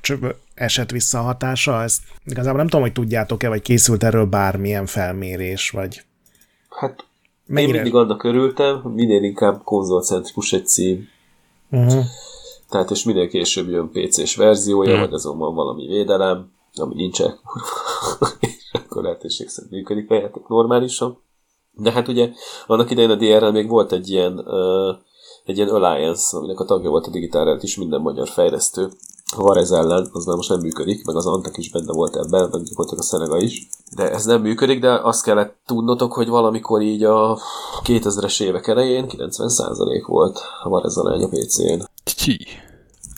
[0.56, 1.82] esett vissza a hatása?
[1.82, 6.06] Ezt igazából nem tudom, hogy tudjátok-e, vagy készült erről bármilyen felmérés, vagy...
[6.70, 7.06] Hát
[7.46, 7.78] mennyire...
[7.78, 11.08] én mindig annak örültem, minél inkább konzolcentrikus egy cím.
[11.72, 12.04] Uh-huh.
[12.70, 15.06] Tehát és minél később jön PC-s verziója, uh-huh.
[15.06, 17.40] vagy azon van valami védelem, ami nincsen,
[18.40, 21.22] és akkor lehetőség szerint működik a játék normálisan.
[21.72, 22.30] De hát ugye
[22.68, 24.96] annak idején a DR-rel még volt egy ilyen, uh,
[25.46, 28.90] egy ilyen Alliance, aminek a tagja volt a Digital is minden magyar fejlesztő.
[29.36, 32.50] A Varez ellen, az már most nem működik, meg az Antak is benne volt ebben,
[32.52, 33.68] meg voltak a Szenega is.
[33.96, 37.40] De ez nem működik, de azt kellett tudnotok, hogy valamikor így a
[37.84, 41.82] 2000-es évek elején 90% volt a Varez arány a PC-n.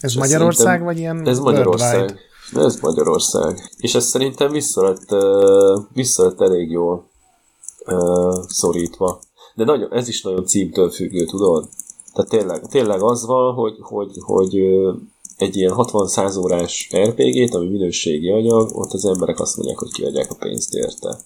[0.01, 1.95] Ez És Magyarország, vagy ilyen Ez Magyarország.
[1.95, 2.65] Worldwide?
[2.65, 3.71] Ez Magyarország.
[3.77, 7.09] És ez szerintem vissza lett, uh, vissza lett elég jól
[7.85, 9.19] uh, szorítva.
[9.55, 11.67] De nagyon, ez is nagyon címtől függő, tudod?
[12.13, 14.95] Tehát tényleg, tényleg az van, hogy, hogy, hogy uh,
[15.37, 20.31] egy ilyen 60-100 órás RPG-t, ami minőségi anyag, ott az emberek azt mondják, hogy kiadják
[20.31, 21.17] a pénzt érte.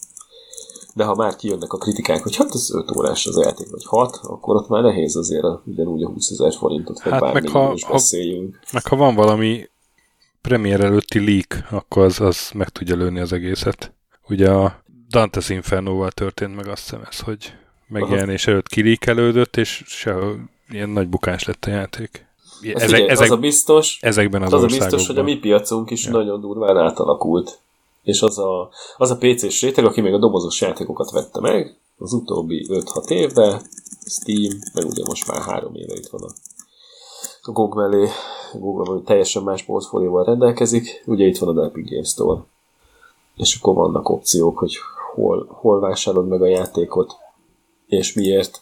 [0.95, 4.19] De ha már kijönnek a kritikák, hogy hát az 5 órás az játék, vagy 6,
[4.23, 7.71] akkor ott már nehéz azért ugyanúgy a 20 ezer forintot, vagy hát bármi meg ha,
[7.73, 8.55] is beszéljünk.
[8.55, 9.69] Ha, meg ha van valami
[10.41, 13.93] premier előtti leak, akkor az, az meg tudja lőni az egészet.
[14.27, 17.53] Ugye a Dante's Inferno-val történt meg azt hiszem ez, hogy
[17.87, 18.51] megjelenés Aha.
[18.51, 22.28] előtt kilíkelődött, és sehol ilyen nagy bukás lett a játék.
[22.61, 25.89] Ezek, figyelj, ezek, az a biztos, ezekben az, az a biztos, hogy a mi piacunk
[25.91, 26.11] is ja.
[26.11, 27.59] nagyon durván átalakult.
[28.03, 32.13] És az a, az a PC-s réteg, aki még a dobozos játékokat vette meg, az
[32.13, 33.61] utóbbi 5-6 évben,
[34.05, 36.31] Steam, meg ugye most már három éve itt van a,
[37.41, 38.07] a GOG mellé,
[38.53, 42.41] Google hogy teljesen más portfólióval rendelkezik, ugye itt van a Epic Games Store.
[43.35, 44.75] És akkor vannak opciók, hogy
[45.13, 47.15] hol, hol vásárolod meg a játékot,
[47.87, 48.61] és miért.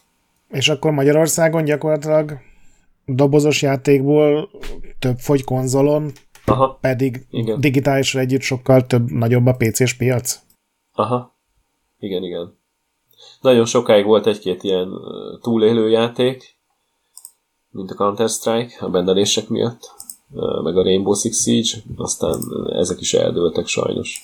[0.50, 2.32] És akkor Magyarországon gyakorlatilag
[3.08, 4.50] dobozos játékból
[5.00, 6.12] több fogy konzolon,
[6.46, 7.60] Aha, pedig igen.
[7.60, 10.40] digitálisra együtt sokkal több, nagyobb a PC-s piac?
[10.94, 11.36] Aha,
[12.00, 12.58] igen, igen.
[13.42, 14.90] Nagyon sokáig volt egy-két ilyen
[15.42, 16.56] túlélő játék,
[17.70, 19.80] mint a Counter-Strike, a bendelések miatt,
[20.64, 22.40] meg a Rainbow Six Siege, aztán
[22.70, 24.22] ezek is eldőltek sajnos.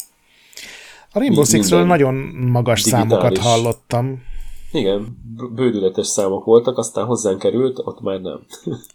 [1.11, 2.15] A Rainbow Six-ről nagyon
[2.51, 3.09] magas digitális.
[3.09, 4.21] számokat hallottam.
[4.73, 5.17] Igen,
[5.55, 8.45] bődületes számok voltak, aztán hozzánk került, ott már nem.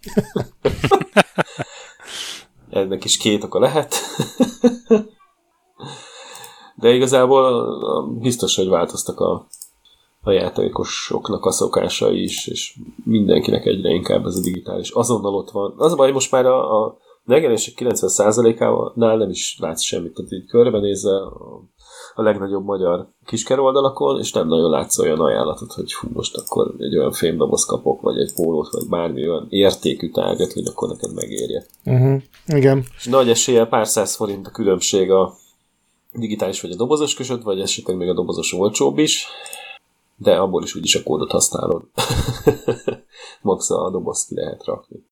[2.70, 3.94] Ennek is két oka lehet.
[6.74, 7.66] De igazából
[8.20, 9.46] biztos, hogy változtak a,
[10.20, 14.90] a játékosoknak a szokásai is, és mindenkinek egyre inkább ez a digitális.
[14.90, 15.74] Azonnal ott van.
[15.76, 20.14] Az a baj, most már a, a megjelenések 90%-ánál nem is látsz semmit.
[20.14, 21.62] Tehát így körbenézve a
[22.19, 26.74] a legnagyobb magyar kisker oldalakon, és nem nagyon látsz olyan ajánlatot, hogy hú, most akkor
[26.78, 31.15] egy olyan fémdoboz kapok, vagy egy pólót, vagy bármi olyan értékű tárgyat, hogy akkor neked
[31.15, 31.65] megérje.
[31.85, 32.23] Uh-huh.
[32.47, 32.85] Igen.
[32.97, 35.35] És nagy eséllyel pár száz forint a különbség a
[36.12, 39.27] digitális vagy a dobozos között, vagy esetleg még a dobozos olcsóbb is,
[40.16, 41.82] de abból is úgyis a kódot használod.
[43.43, 45.05] Max a dobozt ki lehet rakni.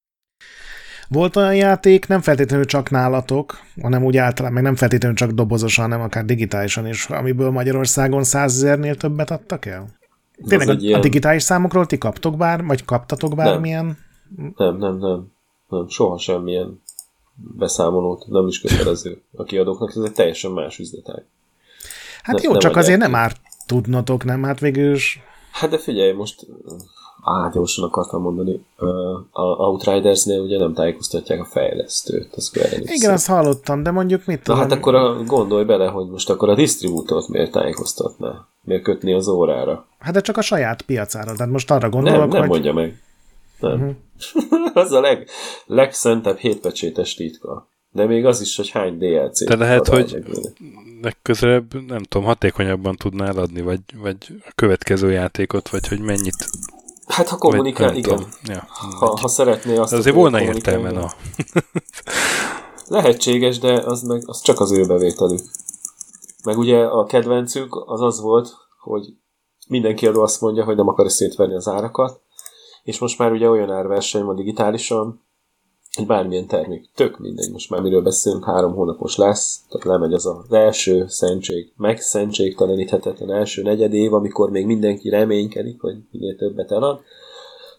[1.08, 5.84] Volt olyan játék, nem feltétlenül csak nálatok, hanem úgy általán, meg nem feltétlenül csak dobozosan,
[5.84, 9.86] hanem akár digitálisan is, amiből Magyarországon százezernél többet adtak el?
[10.48, 10.98] Tényleg a, ilyen...
[10.98, 13.98] a digitális számokról ti kaptok bár, vagy kaptatok bármilyen?
[14.36, 15.32] Nem, nem, nem, nem.
[15.68, 16.80] nem soha semmilyen
[17.34, 21.24] beszámolót, nem is kötelező a kiadóknak, ez egy teljesen más üzletág.
[22.22, 24.42] Hát ne, jó, csak azért nem árt tudnotok, nem?
[24.42, 25.20] Hát végül is...
[25.52, 26.46] Hát de figyelj, most
[27.26, 28.66] á, gyorsan akartam mondani,
[29.30, 32.78] a Outriders-nél ugye nem tájékoztatják a fejlesztőt, a Square.
[32.80, 34.60] Igen, azt hallottam, de mondjuk mit tudom.
[34.60, 38.46] Na hát akkor a, gondolj bele, hogy most akkor a distribútort miért tájékoztatná?
[38.62, 39.86] Miért kötni az órára?
[39.98, 42.48] Hát de csak a saját piacára, tehát most arra gondolok, Nem, nem hogy...
[42.48, 43.02] mondja meg.
[43.60, 43.72] Nem.
[43.72, 43.94] Uh-huh.
[44.84, 45.28] az a leg,
[45.66, 47.68] legszentebb hétpecsétes titka.
[47.90, 49.44] De még az is, hogy hány DLC.
[49.44, 50.24] De lehet, hogy
[51.02, 54.16] legközelebb, nem tudom, hatékonyabban tudnál adni, vagy, vagy
[54.46, 56.48] a következő játékot, vagy hogy mennyit
[57.06, 58.26] Hát ha kommunikál, igen.
[58.42, 58.66] Ja,
[58.98, 59.90] ha, ha szeretné azt...
[59.90, 61.10] De azért volna értelme, na.
[62.88, 65.40] Lehetséges, de az, meg, az csak az ő bevételük.
[66.44, 69.14] Meg ugye a kedvencük az az volt, hogy
[69.68, 72.20] mindenki adó azt mondja, hogy nem akar szétverni az árakat,
[72.82, 75.25] és most már ugye olyan árverseny van digitálisan,
[75.96, 80.26] hogy bármilyen termék, tök mindegy, most már miről beszélünk, három hónapos lesz, tehát lemegy az
[80.26, 86.70] az első szentség, meg szentségteleníthetetlen első negyed év, amikor még mindenki reménykedik, hogy minél többet
[86.70, 87.00] elad.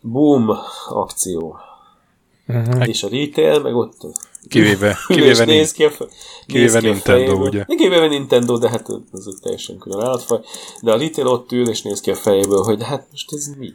[0.02, 0.50] Boom!
[0.90, 1.56] Akció.
[2.48, 2.88] Uh-huh.
[2.88, 3.96] És a retail, meg ott
[4.48, 5.92] Kivéve, kivéve, néz ki a,
[6.46, 7.48] kivéve ki Nintendo, fejéből.
[7.48, 7.64] ugye?
[7.64, 10.40] Kivéve Nintendo, de hát az egy teljesen külön állatfaj.
[10.82, 13.74] De a Little ott ül, és néz ki a fejéből, hogy hát most ez mi?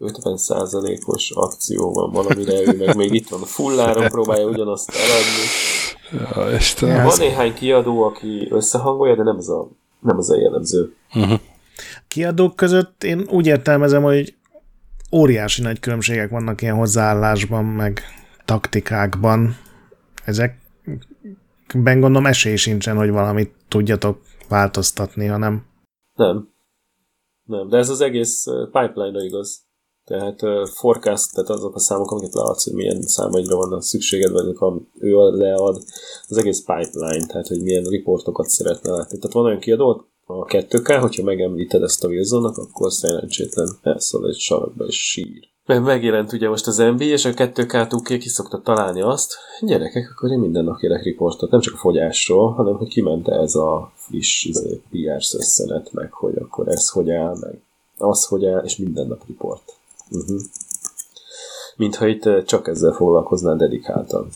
[0.00, 5.46] 50%-os akció van valamire, ő meg még itt van a fulláron, próbálja ugyanazt eladni.
[6.12, 7.04] Ja, Istenem.
[7.04, 9.68] Van néhány kiadó, aki összehangolja, de nem ez a,
[10.00, 10.94] nem ez a jellemző.
[11.14, 11.40] Uh-huh.
[12.08, 14.34] Kiadók között én úgy értelmezem, hogy
[15.12, 18.02] óriási nagy különbségek vannak ilyen hozzáállásban, meg
[18.44, 19.56] taktikákban.
[20.24, 25.66] Ezekben gondolom esély sincsen, hogy valamit tudjatok változtatni, hanem...
[26.14, 26.54] Nem.
[27.42, 29.65] Nem, de ez az egész pipeline-ra igaz.
[30.06, 34.56] Tehát uh, forecast, tehát azok a számok, amiket látsz, hogy milyen számaidra van szükséged, vagy
[34.56, 35.82] ha ő lead,
[36.28, 39.18] az egész pipeline, tehát hogy milyen riportokat szeretne látni.
[39.18, 44.38] Tehát van olyan kiadó, a 2K, hogyha megemlíted ezt a wilson akkor szerencsétlen elszól egy
[44.38, 45.48] sarokba és sír.
[45.66, 50.10] Mert megjelent ugye most az NBA, és a 2K túlké ki szokta találni azt, gyerekek,
[50.10, 53.92] akkor én minden nap kérek riportot, nem csak a fogyásról, hanem hogy kiment ez a
[53.94, 57.60] friss izé, PR összenet, meg hogy akkor ez hogy áll, meg
[57.98, 59.75] az hogy áll, és minden nap riport.
[60.10, 60.40] Uh-huh.
[61.76, 64.28] Mintha itt csak ezzel foglalkoznál dedikáltan.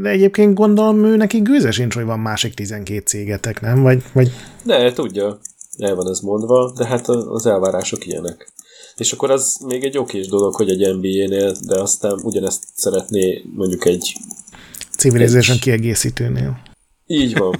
[0.00, 3.82] De egyébként gondolom, ő neki gőze sincs, hogy van másik 12 cégetek, nem?
[3.82, 4.30] Vagy, vagy...
[4.64, 5.38] De, tudja.
[5.78, 8.52] El van ez mondva, de hát az elvárások ilyenek.
[8.96, 13.86] És akkor az még egy okés dolog, hogy egy NBA-nél, de aztán ugyanezt szeretné mondjuk
[13.86, 14.16] egy...
[14.96, 15.62] Civilization egy...
[15.62, 16.60] kiegészítőnél.
[17.12, 17.54] Így van.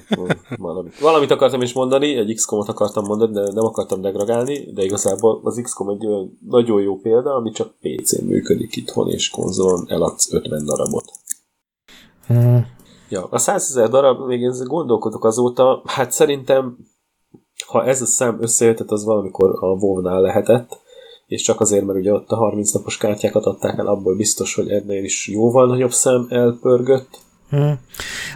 [0.57, 0.99] Valamit.
[0.99, 5.61] Valamit akartam is mondani, egy XCOM-ot akartam mondani, de nem akartam degradálni, de igazából az
[5.63, 10.65] XCOM egy olyan nagyon jó példa, ami csak PC-n működik itthon, és konzolon eladsz 50
[10.65, 11.05] darabot.
[12.27, 12.67] Hmm.
[13.09, 16.77] Ja, a 100 ezer darab, még én gondolkodok azóta, hát szerintem,
[17.67, 20.81] ha ez a szám összejöttet, az valamikor a WoW-nál lehetett,
[21.27, 24.71] és csak azért, mert ugye ott a 30 napos kártyákat adták el, abból biztos, hogy
[24.71, 27.22] ennél is jóval nagyobb szám elpörgött.
[27.53, 27.79] Hmm.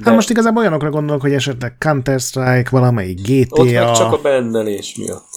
[0.03, 3.63] Hát most igazából olyanokra gondolok, hogy esetleg Counter-Strike, valamelyik GTA...
[3.63, 5.29] Ott meg csak a bennelés miatt.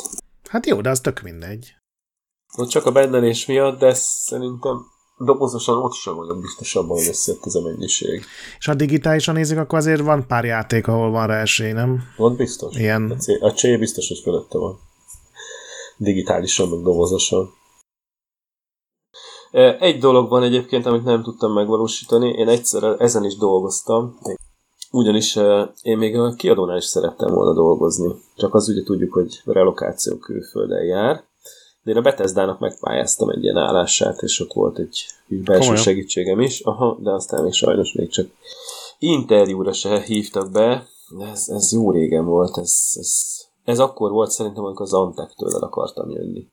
[0.50, 1.76] Hát jó, de az tök mindegy.
[2.58, 4.78] Ott csak a bennelés miatt, de szerintem
[5.18, 8.26] dobozosan ott sem olyan biztos abban, hogy összejött ez a mennyiség.
[8.60, 12.04] És ha digitálisan nézzük, akkor azért van pár játék, ahol van rá esély, nem?
[12.18, 12.76] Van biztos.
[12.76, 13.12] Ilyen...
[13.12, 14.80] A, C, a C biztos, hogy fölötte van.
[15.98, 17.58] Digitálisan, meg dobozosan.
[19.80, 22.30] Egy dolog van egyébként, amit nem tudtam megvalósítani.
[22.30, 24.18] Én egyszer ezen is dolgoztam.
[24.92, 25.36] Ugyanis
[25.82, 28.14] én még a kiadónál is szerettem volna dolgozni.
[28.36, 31.28] Csak az ugye tudjuk, hogy relokáció külföldön jár
[31.84, 35.76] de én a Bethesda-nak megpályáztam egy ilyen állását, és ott volt egy, belső Komolyan.
[35.84, 38.28] segítségem is, aha, de aztán még sajnos még csak
[39.00, 40.88] interjúra se hívtak be,
[41.32, 43.22] ez, ez jó régen volt, ez, ez,
[43.64, 46.48] ez akkor volt szerintem, amikor az Antec-től el akartam jönni.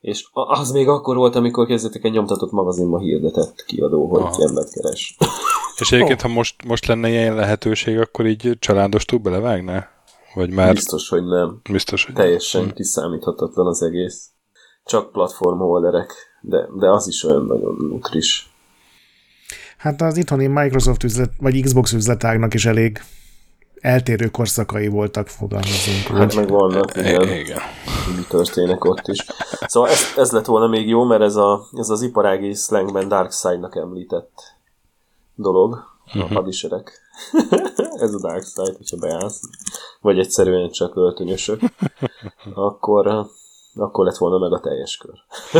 [0.00, 4.42] És az még akkor volt, amikor kezdetek egy nyomtatott magazinba hirdetett kiadó, hogy Aha.
[4.48, 5.16] embert keres.
[5.76, 6.26] És egyébként, oh.
[6.26, 9.88] ha most, most lenne ilyen lehetőség, akkor így családostól belevágnál?
[10.34, 10.72] Vagy már...
[10.72, 11.60] Biztos, hogy nem.
[11.70, 12.72] Biztos, hogy Teljesen nem.
[12.72, 14.30] kiszámíthatatlan az egész
[14.84, 18.50] csak platformholderek, de, de az is olyan nagyon utris.
[19.78, 23.00] Hát az itthoni Microsoft üzlet, vagy Xbox üzletágnak is elég
[23.80, 26.18] eltérő korszakai voltak, fogalmazunk.
[26.18, 27.28] Hát meg vannak, igen.
[27.28, 27.60] igen.
[28.16, 29.26] Mi történik ott is.
[29.66, 33.32] Szóval ez, ez lett volna még jó, mert ez, a, ez az iparági slangben Dark
[33.32, 34.32] Side-nak említett
[35.34, 36.22] dolog, uh-huh.
[36.22, 36.34] a mhm.
[36.34, 37.00] publisherek.
[38.04, 39.40] ez a Dark Side, hogyha beállsz.
[40.00, 41.60] Vagy egyszerűen csak öltönyösök.
[42.54, 43.26] Akkor
[43.74, 45.14] akkor lett volna meg a teljes kör.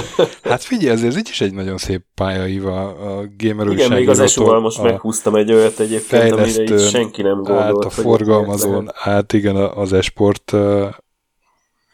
[0.51, 4.09] hát figyelj, ez, ez így is egy nagyon szép pályaív a, a gamer Igen, még
[4.09, 7.85] az esu most meghúztam egy olyat egyébként, amire így senki nem gondolt.
[7.85, 10.95] Át a forgalmazón, át igen az esport, uh,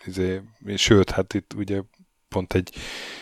[0.04, 0.40] izé,
[0.74, 1.80] sőt, hát itt ugye
[2.28, 2.70] pont egy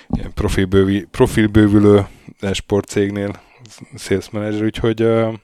[0.08, 2.06] ilyen profilbővi, profilbővülő
[2.40, 3.40] esport cégnél
[3.96, 5.34] sales manager, úgyhogy uh,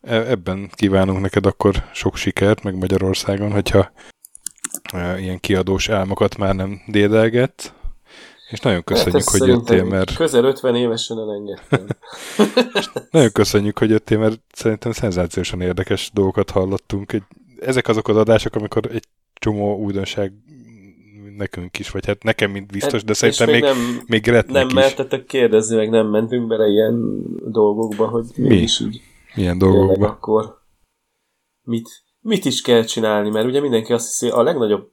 [0.00, 3.90] ebben kívánunk neked akkor sok sikert, meg Magyarországon, hogyha
[4.92, 7.74] ilyen kiadós álmokat már nem dédelget,
[8.50, 10.14] és nagyon hát köszönjük, hát hogy jöttél, mert...
[10.14, 11.86] Közel 50 évesen elengedtem.
[13.10, 17.22] nagyon köszönjük, hogy jöttél, mert szerintem szenzációsan érdekes dolgokat hallottunk.
[17.60, 19.04] Ezek azok az adások, amikor egy
[19.34, 20.32] csomó újdonság
[21.36, 25.24] nekünk is, vagy hát nekem mint biztos, hát, de szerintem még, nem, még Nem mertetek
[25.24, 29.00] kérdezni, meg nem mentünk bele ilyen dolgokba, hogy mi is így.
[29.34, 30.08] Milyen dolgokba?
[30.08, 30.60] akkor
[31.62, 31.88] mit,
[32.26, 34.90] mit is kell csinálni, mert ugye mindenki azt hiszi, a legnagyobb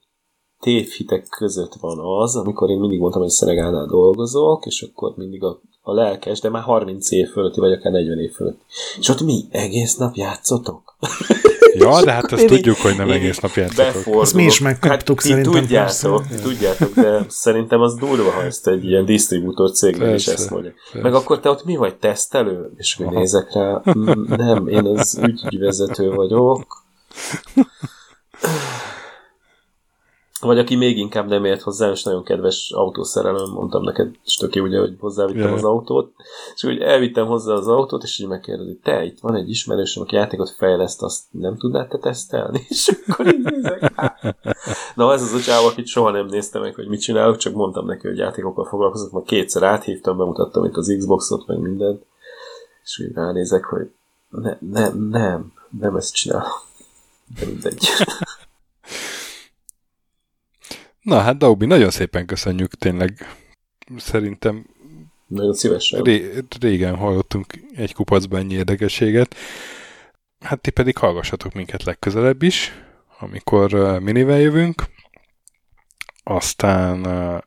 [0.59, 5.61] tévhitek között van az, amikor én mindig mondtam, hogy Szenegánál dolgozok, és akkor mindig a,
[5.81, 8.63] a lelkes, de már 30 év fölötti, vagy akár 40 év fölötti.
[8.99, 10.97] És ott mi egész nap játszotok?
[11.75, 14.21] Ja, de hát azt tudjuk, hogy nem egész nap játszatok.
[14.21, 15.61] Azt mi is megkaptuk hát, szerintem.
[15.61, 20.71] Tudjátok, tudjátok, de szerintem az durva, ha ezt egy ilyen disztribútor cégnek is ezt mondja.
[20.71, 21.09] Persze.
[21.09, 22.71] Meg akkor te ott mi vagy, tesztelő?
[22.75, 25.19] És hogy nézek rá, mm, nem, én az
[25.49, 26.83] ügyvezető vagyok.
[30.43, 34.59] Vagy aki még inkább nem ért hozzá, és nagyon kedves autószerelőm, mondtam neked, és töké
[34.59, 35.53] ugye, hogy hozzávittem yeah.
[35.53, 36.13] az autót,
[36.55, 40.15] és úgy elvittem hozzá az autót, és így megkérdezi, te, itt van egy ismerősöm, aki
[40.15, 42.65] játékot fejleszt, azt nem tudnád te tesztelni?
[42.69, 44.35] És akkor így nézek, hát.
[44.95, 47.85] Na, ez az a csáv, akit soha nem néztem meg, hogy mit csinálok, csak mondtam
[47.85, 52.03] neki, hogy játékokkal foglalkozok, majd kétszer áthívtam, bemutattam itt az Xboxot, meg mindent,
[52.83, 53.89] és úgy ránézek, hogy
[54.29, 56.51] ne, ne, nem, nem ezt csinálom.
[57.39, 57.87] De mindegy.
[61.01, 63.35] Na hát, Daubi, nagyon szépen köszönjük, tényleg
[63.97, 64.65] szerintem
[65.27, 66.01] nagyon szívesen.
[66.01, 69.35] Ré- régen hallottunk egy kupacban ennyi érdekességet.
[70.39, 72.71] Hát ti pedig hallgassatok minket legközelebb is,
[73.19, 74.83] amikor uh, minivel jövünk.
[76.23, 77.41] Aztán uh,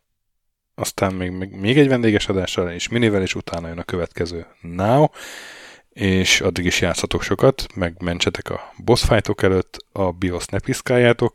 [0.75, 5.07] aztán még, még, még egy vendéges adással és minivel, és utána jön a következő Now,
[5.97, 11.35] és addig is játszatok sokat, meg mentsetek a boss fightok előtt, a BIOS ne piszkáljátok,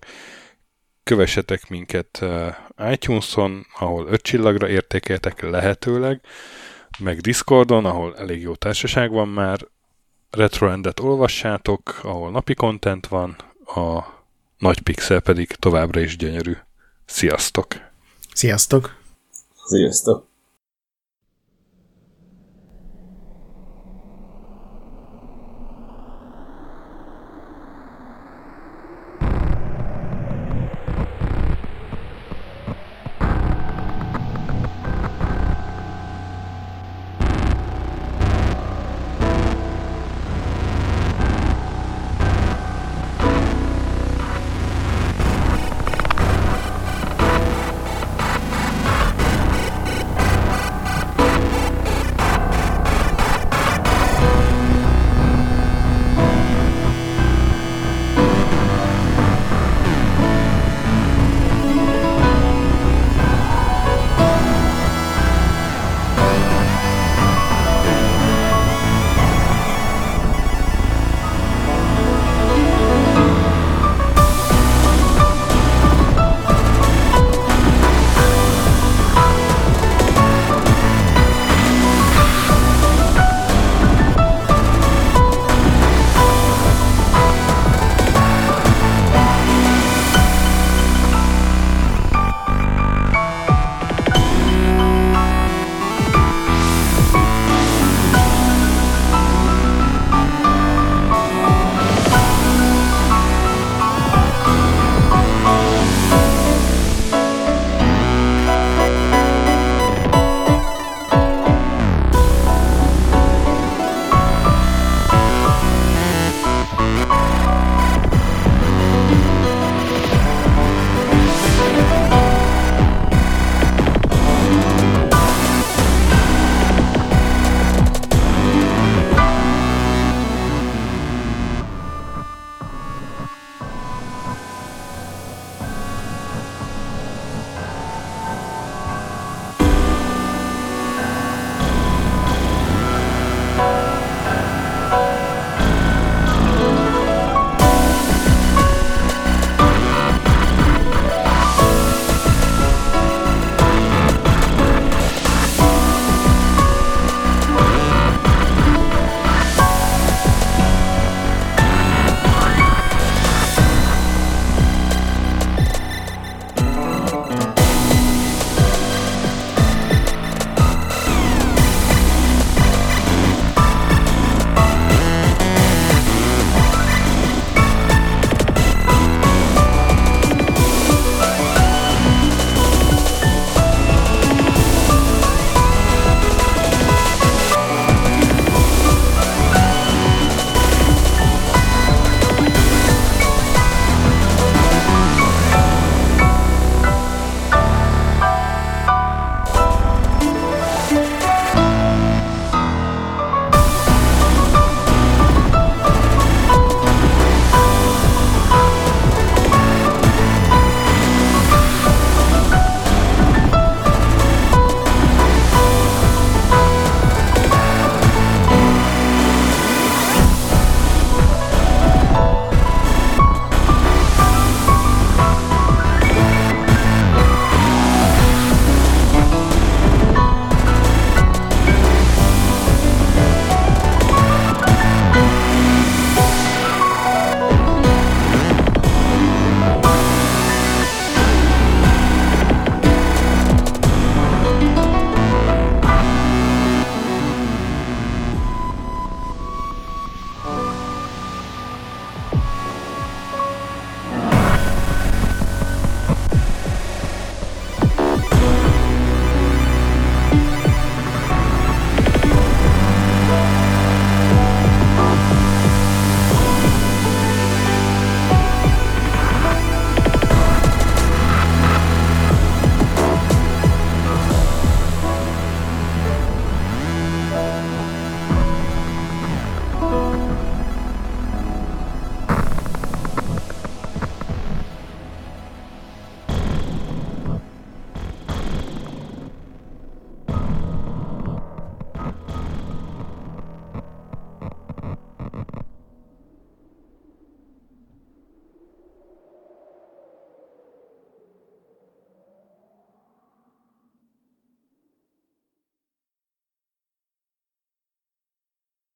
[1.04, 2.56] kövessetek minket uh,
[2.92, 6.22] iTunes-on, ahol 5 csillagra értékeltek lehetőleg,
[7.00, 9.68] meg Discordon, ahol elég jó társaság van már,
[10.30, 13.36] Retroendet olvassátok, ahol napi content van,
[13.66, 14.04] a
[14.58, 16.54] nagy pixel pedig továbbra is gyönyörű.
[17.06, 17.68] Sziasztok!
[18.34, 18.96] Sziasztok!
[19.66, 20.31] Sziasztok!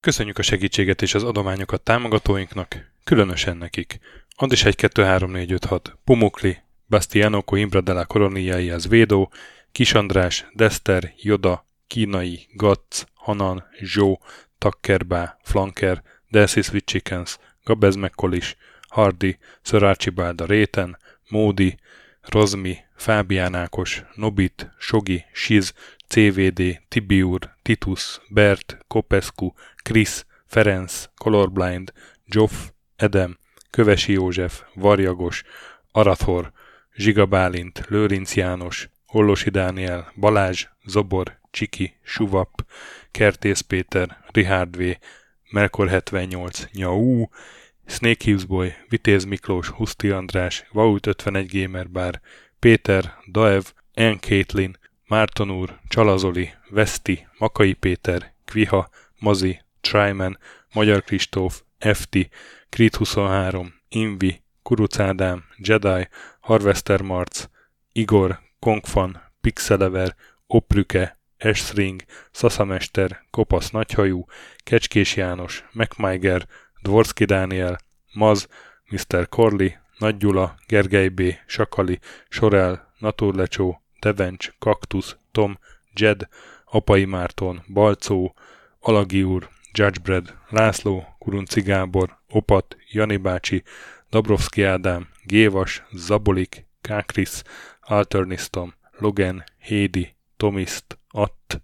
[0.05, 3.99] Köszönjük a segítséget és az adományokat támogatóinknak, különösen nekik.
[4.35, 9.31] Andis 1 2 3 4 5 6, Pumukli, Bastiano Coimbra de la Coroniai az Védó,
[9.71, 14.21] Kis András, Dester, Joda, Kínai, Gatz, Hanan, Zsó,
[14.57, 18.55] Takkerbá, Flanker, Delcy Sweet Chickens, Gabez McCollis,
[18.89, 20.97] Hardy, Sir Archibald Réten,
[21.29, 21.77] Módi,
[22.21, 25.73] Rozmi, Fábián Ákos, Nobit, Sogi, Siz,
[26.07, 29.53] CVD, Tibiur, Titus, Bert, Kopescu,
[29.85, 31.93] Krisz, Ferenc, Colorblind,
[32.25, 32.53] Joff,
[32.95, 33.37] Edem,
[33.69, 35.43] Kövesi József, Varjagos,
[35.91, 36.51] Arathor,
[36.95, 42.65] Zsiga Bálint, Lőrinc János, Hollosi Dániel, Balázs, Zobor, Csiki, Suvap,
[43.11, 44.97] Kertész Péter, Richard V,
[45.51, 47.27] Melkor 78, Nyau,
[47.85, 52.21] Snake Hughes Boy, Vitéz Miklós, Huszti András, Vaut 51 Gamer Bar,
[52.59, 54.17] Péter, Daev, N.
[54.19, 58.89] Caitlin, Márton úr, Csalazoli, Veszti, Makai Péter, Kviha,
[59.19, 60.37] Mazi, Tryman,
[60.73, 62.29] Magyar Kristóf, FT,
[62.69, 66.07] Krit 23, Invi, Kuruc Ádám, Jedi,
[66.39, 67.45] Harvester Marc,
[67.91, 70.15] Igor, Kongfan, Pixelever,
[70.47, 74.25] Oprüke, Esring, Szaszamester, Kopasz Nagyhajú,
[74.57, 76.47] Kecskés János, MacMiger,
[76.81, 77.77] Dvorski Dániel,
[78.13, 78.47] Maz,
[78.89, 79.29] Mr.
[79.29, 81.99] Corley, Nagy Gyula, Gergely B., Sakali,
[82.29, 85.59] Sorel, Naturlecsó, Devencs, Kaktusz, Tom,
[85.93, 86.27] Jed,
[86.65, 88.35] Apai Márton, Balcó,
[88.79, 93.63] Alagi úr, Judgebred, László, Kurunci Gábor, Opat, Jani bácsi,
[94.09, 97.41] Dabrowski Ádám, Gévas, Zabolik, Kákris,
[97.81, 101.61] Alternisztom, Logan, Hédi, Tomiszt, Att,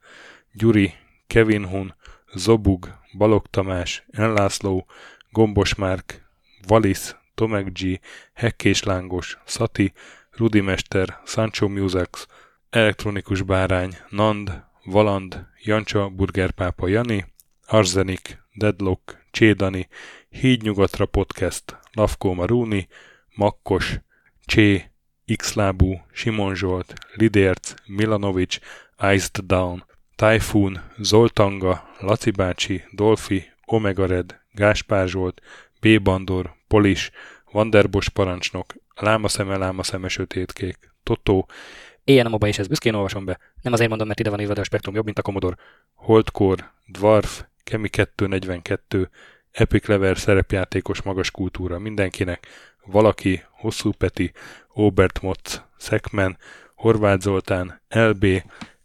[0.52, 0.94] Gyuri,
[1.28, 1.96] Kevin Hun,
[2.34, 4.86] Zobug, Balog Tamás, Enlászló,
[5.30, 6.30] Gombos Márk,
[6.68, 8.00] Valisz, Tomek G,
[8.34, 9.94] Hekkés Lángos, Szati,
[10.32, 12.28] Rudimester, Sancho Musex,
[12.70, 17.31] Elektronikus Bárány, Nand, Valand, Jancsa, Burgerpápa Jani,
[17.74, 19.88] Arzenik, Deadlock, Csédani,
[20.30, 22.88] Hídnyugatra Podcast, Lavkó Maruni,
[23.36, 24.00] Makkos,
[24.46, 24.92] Csé,
[25.36, 28.58] Xlábú, Simon Zsolt, Lidérc, Milanovic,
[29.14, 29.86] Iced Down,
[30.16, 35.42] Typhoon, Zoltanga, Laci bácsi, Dolfi, Omega Red, Gáspár Zsolt,
[35.82, 36.02] B.
[36.02, 37.12] Bandor, Polis,
[37.52, 41.48] Vanderbos parancsnok, Lámaszeme, Lámaszeme sötétkék, Totó,
[42.04, 43.40] Éjjel a moba és ezt büszkén olvasom be.
[43.62, 45.56] Nem azért mondom, mert ide van írva, de a spektrum jobb, mint a Commodore.
[45.94, 49.10] Holdcore, Dwarf, Kemi 242,
[49.52, 52.48] Epic Lever szerepjátékos magas kultúra mindenkinek,
[52.86, 54.32] valaki, Hosszú Peti,
[54.68, 56.38] Obert Motz, Szekmen,
[56.76, 58.26] Horváth Zoltán, LB,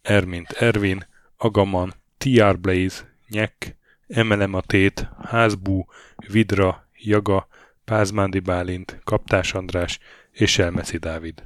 [0.03, 1.07] Ermint Ervin,
[1.37, 5.87] Agaman, TR Blaze, Nyek, Emelem a Tét, Házbú,
[6.29, 7.49] Vidra, Jaga,
[7.85, 9.99] Pázmándi Bálint, Kaptás András
[10.31, 11.43] és Elmeszi Dávid.